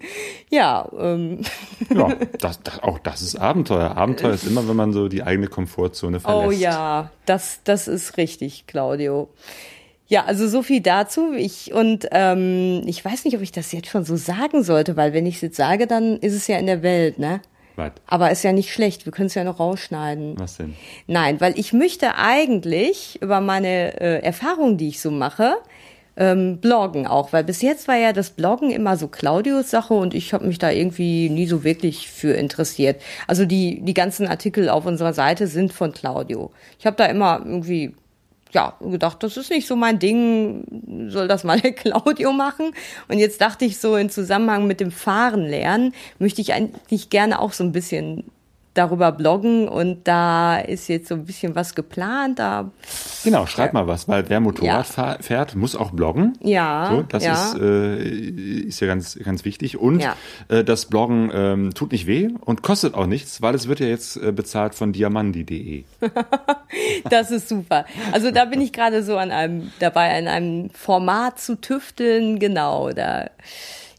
Ja, 0.49 0.87
ähm. 0.97 1.41
ja 1.93 2.15
das, 2.39 2.61
das, 2.63 2.81
auch 2.81 2.99
das 2.99 3.21
ist 3.21 3.35
Abenteuer. 3.35 3.97
Abenteuer 3.97 4.33
ist 4.33 4.43
immer, 4.47 4.67
wenn 4.67 4.77
man 4.77 4.93
so 4.93 5.09
die 5.09 5.23
eigene 5.23 5.47
Komfortzone 5.47 6.21
verlässt. 6.21 6.47
Oh 6.47 6.51
ja, 6.51 7.11
das, 7.25 7.59
das 7.65 7.70
ist 7.87 8.17
richtig, 8.17 8.65
Claudio. 8.67 9.29
Ja, 10.07 10.25
also 10.25 10.47
so 10.47 10.61
viel 10.61 10.81
dazu. 10.81 11.33
Ich 11.33 11.73
und 11.73 12.07
ähm, 12.11 12.81
ich 12.85 13.03
weiß 13.03 13.23
nicht, 13.23 13.35
ob 13.37 13.41
ich 13.41 13.53
das 13.53 13.71
jetzt 13.71 13.87
schon 13.87 14.03
so 14.03 14.17
sagen 14.17 14.61
sollte, 14.61 14.97
weil 14.97 15.13
wenn 15.13 15.25
ich 15.25 15.35
es 15.35 15.41
jetzt 15.41 15.55
sage, 15.55 15.87
dann 15.87 16.17
ist 16.17 16.33
es 16.33 16.47
ja 16.47 16.57
in 16.57 16.65
der 16.65 16.83
Welt, 16.83 17.17
ne? 17.17 17.41
Was? 17.77 17.93
Aber 18.07 18.29
ist 18.29 18.43
ja 18.43 18.51
nicht 18.51 18.73
schlecht, 18.73 19.05
wir 19.05 19.13
können 19.13 19.27
es 19.27 19.35
ja 19.35 19.45
noch 19.45 19.59
rausschneiden. 19.59 20.37
Was 20.37 20.57
denn? 20.57 20.75
Nein, 21.07 21.39
weil 21.39 21.57
ich 21.57 21.71
möchte 21.71 22.15
eigentlich 22.15 23.21
über 23.21 23.39
meine 23.39 23.99
äh, 24.01 24.21
Erfahrungen, 24.21 24.77
die 24.77 24.89
ich 24.89 24.99
so 24.99 25.11
mache, 25.11 25.55
ähm, 26.17 26.57
bloggen 26.57 27.07
auch, 27.07 27.33
weil 27.33 27.43
bis 27.43 27.61
jetzt 27.61 27.87
war 27.87 27.95
ja 27.95 28.13
das 28.13 28.31
Bloggen 28.31 28.71
immer 28.71 28.97
so 28.97 29.07
Claudios 29.07 29.69
Sache 29.69 29.93
und 29.93 30.13
ich 30.13 30.33
habe 30.33 30.45
mich 30.45 30.59
da 30.59 30.69
irgendwie 30.69 31.29
nie 31.29 31.47
so 31.47 31.63
wirklich 31.63 32.09
für 32.09 32.33
interessiert. 32.33 33.01
Also 33.27 33.45
die 33.45 33.81
die 33.81 33.93
ganzen 33.93 34.27
Artikel 34.27 34.69
auf 34.69 34.85
unserer 34.85 35.13
Seite 35.13 35.47
sind 35.47 35.73
von 35.73 35.93
Claudio. 35.93 36.51
Ich 36.79 36.85
habe 36.85 36.97
da 36.97 37.05
immer 37.05 37.41
irgendwie 37.43 37.93
ja, 38.53 38.73
gedacht, 38.81 39.23
das 39.23 39.37
ist 39.37 39.49
nicht 39.49 39.67
so 39.67 39.75
mein 39.75 39.99
Ding, 39.99 41.09
soll 41.09 41.27
das 41.27 41.43
mal 41.43 41.59
der 41.61 41.73
Claudio 41.73 42.31
machen. 42.33 42.73
Und 43.07 43.19
jetzt 43.19 43.41
dachte 43.41 43.65
ich 43.65 43.77
so, 43.77 43.95
in 43.95 44.09
Zusammenhang 44.09 44.67
mit 44.67 44.79
dem 44.79 44.91
Fahren 44.91 45.45
lernen, 45.45 45.93
möchte 46.19 46.41
ich 46.41 46.53
eigentlich 46.53 47.09
gerne 47.09 47.39
auch 47.39 47.53
so 47.53 47.63
ein 47.63 47.71
bisschen 47.71 48.25
darüber 48.73 49.11
bloggen 49.11 49.67
und 49.67 50.07
da 50.07 50.57
ist 50.57 50.87
jetzt 50.87 51.09
so 51.09 51.15
ein 51.15 51.25
bisschen 51.25 51.55
was 51.55 51.75
geplant. 51.75 52.39
Da 52.39 52.71
genau, 53.23 53.45
schreib 53.45 53.73
mal 53.73 53.87
was, 53.87 54.07
weil 54.07 54.29
wer 54.29 54.39
Motorrad 54.39 54.87
ja. 54.97 55.17
fährt, 55.19 55.55
muss 55.55 55.75
auch 55.75 55.91
bloggen. 55.91 56.37
Ja. 56.41 56.89
So, 56.89 57.01
das 57.01 57.23
ja. 57.23 57.33
Ist, 57.33 57.59
äh, 57.59 58.03
ist 58.67 58.79
ja 58.79 58.87
ganz, 58.87 59.19
ganz 59.21 59.43
wichtig. 59.43 59.77
Und 59.77 59.99
ja. 59.99 60.15
äh, 60.47 60.63
das 60.63 60.85
Bloggen 60.85 61.31
ähm, 61.33 61.73
tut 61.73 61.91
nicht 61.91 62.07
weh 62.07 62.29
und 62.39 62.63
kostet 62.63 62.93
auch 62.93 63.07
nichts, 63.07 63.41
weil 63.41 63.55
es 63.55 63.67
wird 63.67 63.81
ja 63.81 63.87
jetzt 63.87 64.15
äh, 64.15 64.31
bezahlt 64.31 64.73
von 64.73 64.93
diamandi.de. 64.93 65.83
das 67.09 67.31
ist 67.31 67.49
super. 67.49 67.85
Also 68.13 68.31
da 68.31 68.45
bin 68.45 68.61
ich 68.61 68.71
gerade 68.71 69.03
so 69.03 69.17
an 69.17 69.31
einem 69.31 69.71
dabei, 69.79 70.17
an 70.17 70.27
einem 70.27 70.69
Format 70.69 71.39
zu 71.39 71.59
tüfteln, 71.59 72.39
genau. 72.39 72.91
Da 72.91 73.29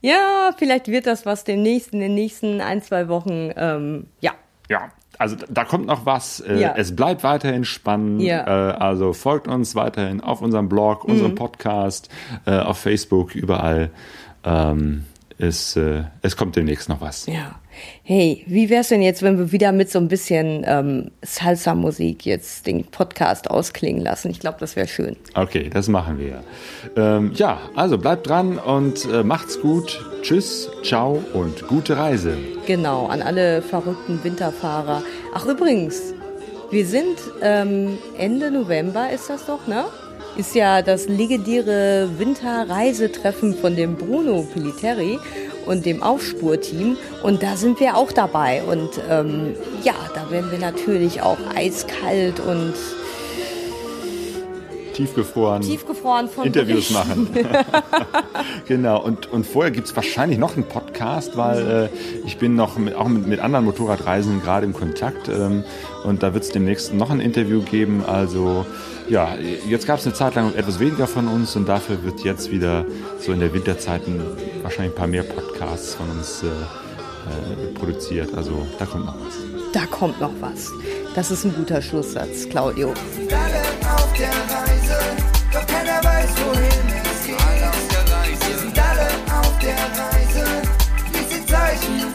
ja, 0.01 0.51
vielleicht 0.59 0.89
wird 0.89 1.07
das 1.07 1.27
was 1.27 1.45
demnächst 1.45 1.93
in 1.93 2.01
den 2.01 2.15
nächsten 2.15 2.61
ein, 2.61 2.83
zwei 2.83 3.09
Wochen. 3.09 3.53
Ähm, 3.57 4.07
ja, 4.21 4.33
ja, 4.69 4.91
also 5.19 5.37
da 5.49 5.65
kommt 5.65 5.87
noch 5.87 6.07
was. 6.07 6.41
Äh, 6.41 6.61
ja. 6.61 6.75
Es 6.77 6.97
bleibt 6.97 7.23
weiterhin 7.23 7.65
spannend. 7.65 8.23
Ja. 8.23 8.71
Äh, 8.71 8.73
also 8.75 9.13
folgt 9.13 9.49
uns 9.49 9.75
weiterhin 9.75 10.21
auf 10.21 10.41
unserem 10.43 10.69
Blog, 10.69 11.05
unserem 11.05 11.33
mhm. 11.33 11.37
Podcast, 11.37 12.09
äh, 12.47 12.59
auf 12.59 12.79
Facebook, 12.79 13.35
überall. 13.35 13.91
Ähm, 14.45 15.05
es, 15.39 15.77
es 15.77 16.37
kommt 16.37 16.55
demnächst 16.55 16.89
noch 16.89 17.01
was. 17.01 17.27
Ja. 17.27 17.57
Hey, 18.03 18.45
wie 18.47 18.71
wär's 18.71 18.89
denn 18.89 19.03
jetzt, 19.03 19.23
wenn 19.23 19.39
wir 19.39 19.53
wieder 19.53 19.73
mit 19.73 19.91
so 19.91 19.99
ein 19.99 20.09
bisschen 20.09 20.65
ähm, 20.67 21.11
Salsa-Musik 21.23 22.27
jetzt 22.27 22.67
den 22.67 22.85
Podcast 22.85 23.51
ausklingen 23.51 24.03
lassen? 24.03 24.31
Ich 24.31 24.41
glaube, 24.41 24.59
das 24.61 24.77
wäre 24.77 24.89
schön. 24.89 25.17
Okay, 25.35 25.71
das 25.71 25.89
machen 25.89 26.19
wir. 26.19 26.43
Ähm, 26.97 27.33
ja, 27.35 27.61
also 27.75 27.99
bleibt 27.99 28.29
dran 28.29 28.59
und 28.59 29.07
äh, 29.13 29.23
macht's 29.23 29.61
gut. 29.61 30.05
Tschüss, 30.23 30.71
ciao 30.83 31.23
und 31.33 31.67
gute 31.67 31.97
Reise. 31.97 32.37
Genau, 32.67 33.07
an 33.07 33.23
alle 33.23 33.63
verrückten 33.63 34.23
Winterfahrer. 34.23 35.03
Ach 35.35 35.47
übrigens, 35.47 36.15
wir 36.71 36.87
sind 36.87 37.17
ähm, 37.43 37.99
Ende 38.19 38.51
November, 38.51 39.11
ist 39.11 39.29
das 39.29 39.47
doch, 39.47 39.67
ne? 39.67 39.85
ist 40.37 40.55
ja 40.55 40.81
das 40.83 41.09
legendäre 41.09 42.09
Winterreisetreffen 42.19 43.55
von 43.55 43.77
dem 43.77 43.97
Bruno 43.97 44.47
Piliteri 44.53 45.19
und 45.67 45.87
dem 45.87 46.03
Aufspurteam. 46.03 46.97
Und 47.23 47.43
da 47.43 47.57
sind 47.57 47.81
wir 47.81 47.97
auch 47.97 48.13
dabei. 48.13 48.63
Und 48.63 49.01
ähm, 49.09 49.55
ja, 49.83 49.95
da 50.15 50.31
werden 50.31 50.51
wir 50.51 50.59
natürlich 50.59 51.23
auch 51.23 51.39
eiskalt 51.55 52.41
und 52.41 52.75
tiefgefroren, 54.93 55.63
tiefgefroren 55.63 56.29
von 56.29 56.47
Interviews 56.47 56.91
machen. 56.91 57.29
genau, 58.69 59.03
und, 59.03 59.31
und 59.33 59.47
vorher 59.47 59.71
gibt 59.71 59.89
es 59.89 59.97
wahrscheinlich 59.97 60.39
noch 60.39 60.55
einen 60.55 60.67
Podcast, 60.67 61.37
weil 61.37 61.91
äh, 61.93 62.27
ich 62.27 62.39
bin 62.39 62.55
noch 62.55 62.77
mit, 62.79 62.95
auch 62.95 63.09
mit, 63.09 63.27
mit 63.27 63.41
anderen 63.41 63.65
Motorradreisenden 63.65 64.43
gerade 64.43 64.67
im 64.67 64.73
Kontakt 64.73 65.29
ähm, 65.29 65.65
und 66.05 66.23
da 66.23 66.35
wird 66.35 66.45
es 66.45 66.51
demnächst 66.51 66.95
noch 66.95 67.11
ein 67.11 67.21
Interview 67.21 67.63
geben. 67.63 68.05
Also 68.07 68.67
ja, 69.13 69.37
jetzt 69.69 69.87
gab 69.87 69.99
es 69.99 70.07
eine 70.07 70.15
Zeit 70.15 70.35
lang 70.37 70.55
etwas 70.55 70.81
weniger 70.81 71.07
von 71.07 71.29
uns 71.29 71.55
und 71.55 71.69
dafür 71.69 72.03
wird 72.03 72.21
jetzt 72.21 72.51
wieder 72.51 72.87
so 73.21 73.33
in 73.33 73.41
der 73.41 73.53
Winterzeiten 73.53 74.23
wahrscheinlich 74.63 74.95
ein 74.95 74.97
paar 74.97 75.07
mehr 75.07 75.23
Podcasts 75.23 75.95
von 75.95 76.09
uns 76.09 76.43
äh, 76.43 76.47
äh, 76.47 77.75
produziert. 77.75 78.33
Also 78.35 78.67
da 78.79 78.87
kommt 78.87 79.05
noch 79.05 79.17
was. 79.21 79.35
Da 79.75 79.85
kommt 79.85 80.19
noch 80.19 80.33
was. 80.41 80.73
Das 81.15 81.31
ist 81.31 81.45
ein 81.45 81.55
guter 81.55 81.83
Schlusssatz, 81.83 82.49
Claudio. 82.49 82.95
Alle 83.29 83.95
auf 83.95 84.13
der 84.15 84.31
Reise, 84.31 84.99
doch 85.53 85.67
keiner 85.67 86.03
weiß, 86.03 86.31
wohin 86.47 86.89
es 87.05 87.27
geht. 87.27 87.37
Alle 87.39 87.69
auf 87.69 87.89
der 87.91 88.17
Reise. 88.17 88.49
Wir 88.49 88.59
sind 88.59 88.79
alle 88.79 89.09
auf 89.41 89.59
der 89.59 89.77
Reise, 89.77 90.45
wie 91.13 91.35
sie 91.35 91.45
Zeichen. 91.45 92.15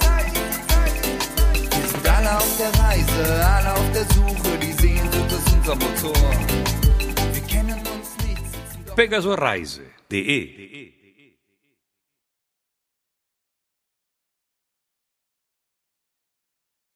Wir 1.61 1.87
sind 1.89 2.09
alle 2.09 2.37
auf 2.37 2.57
der 2.57 2.83
Reise, 2.83 3.45
alle 3.45 3.73
auf 3.73 3.91
der 3.93 4.05
Suche, 4.15 4.57
die 4.59 4.73
Sehnsucht 4.81 5.31
ist 5.31 5.53
unser 5.53 5.75
Motor. 5.75 6.76
Wir 8.97 9.07
kennen 9.07 9.15
uns 9.15 9.25
nicht. 9.25 9.77
Pegasoreise.de 10.09 10.76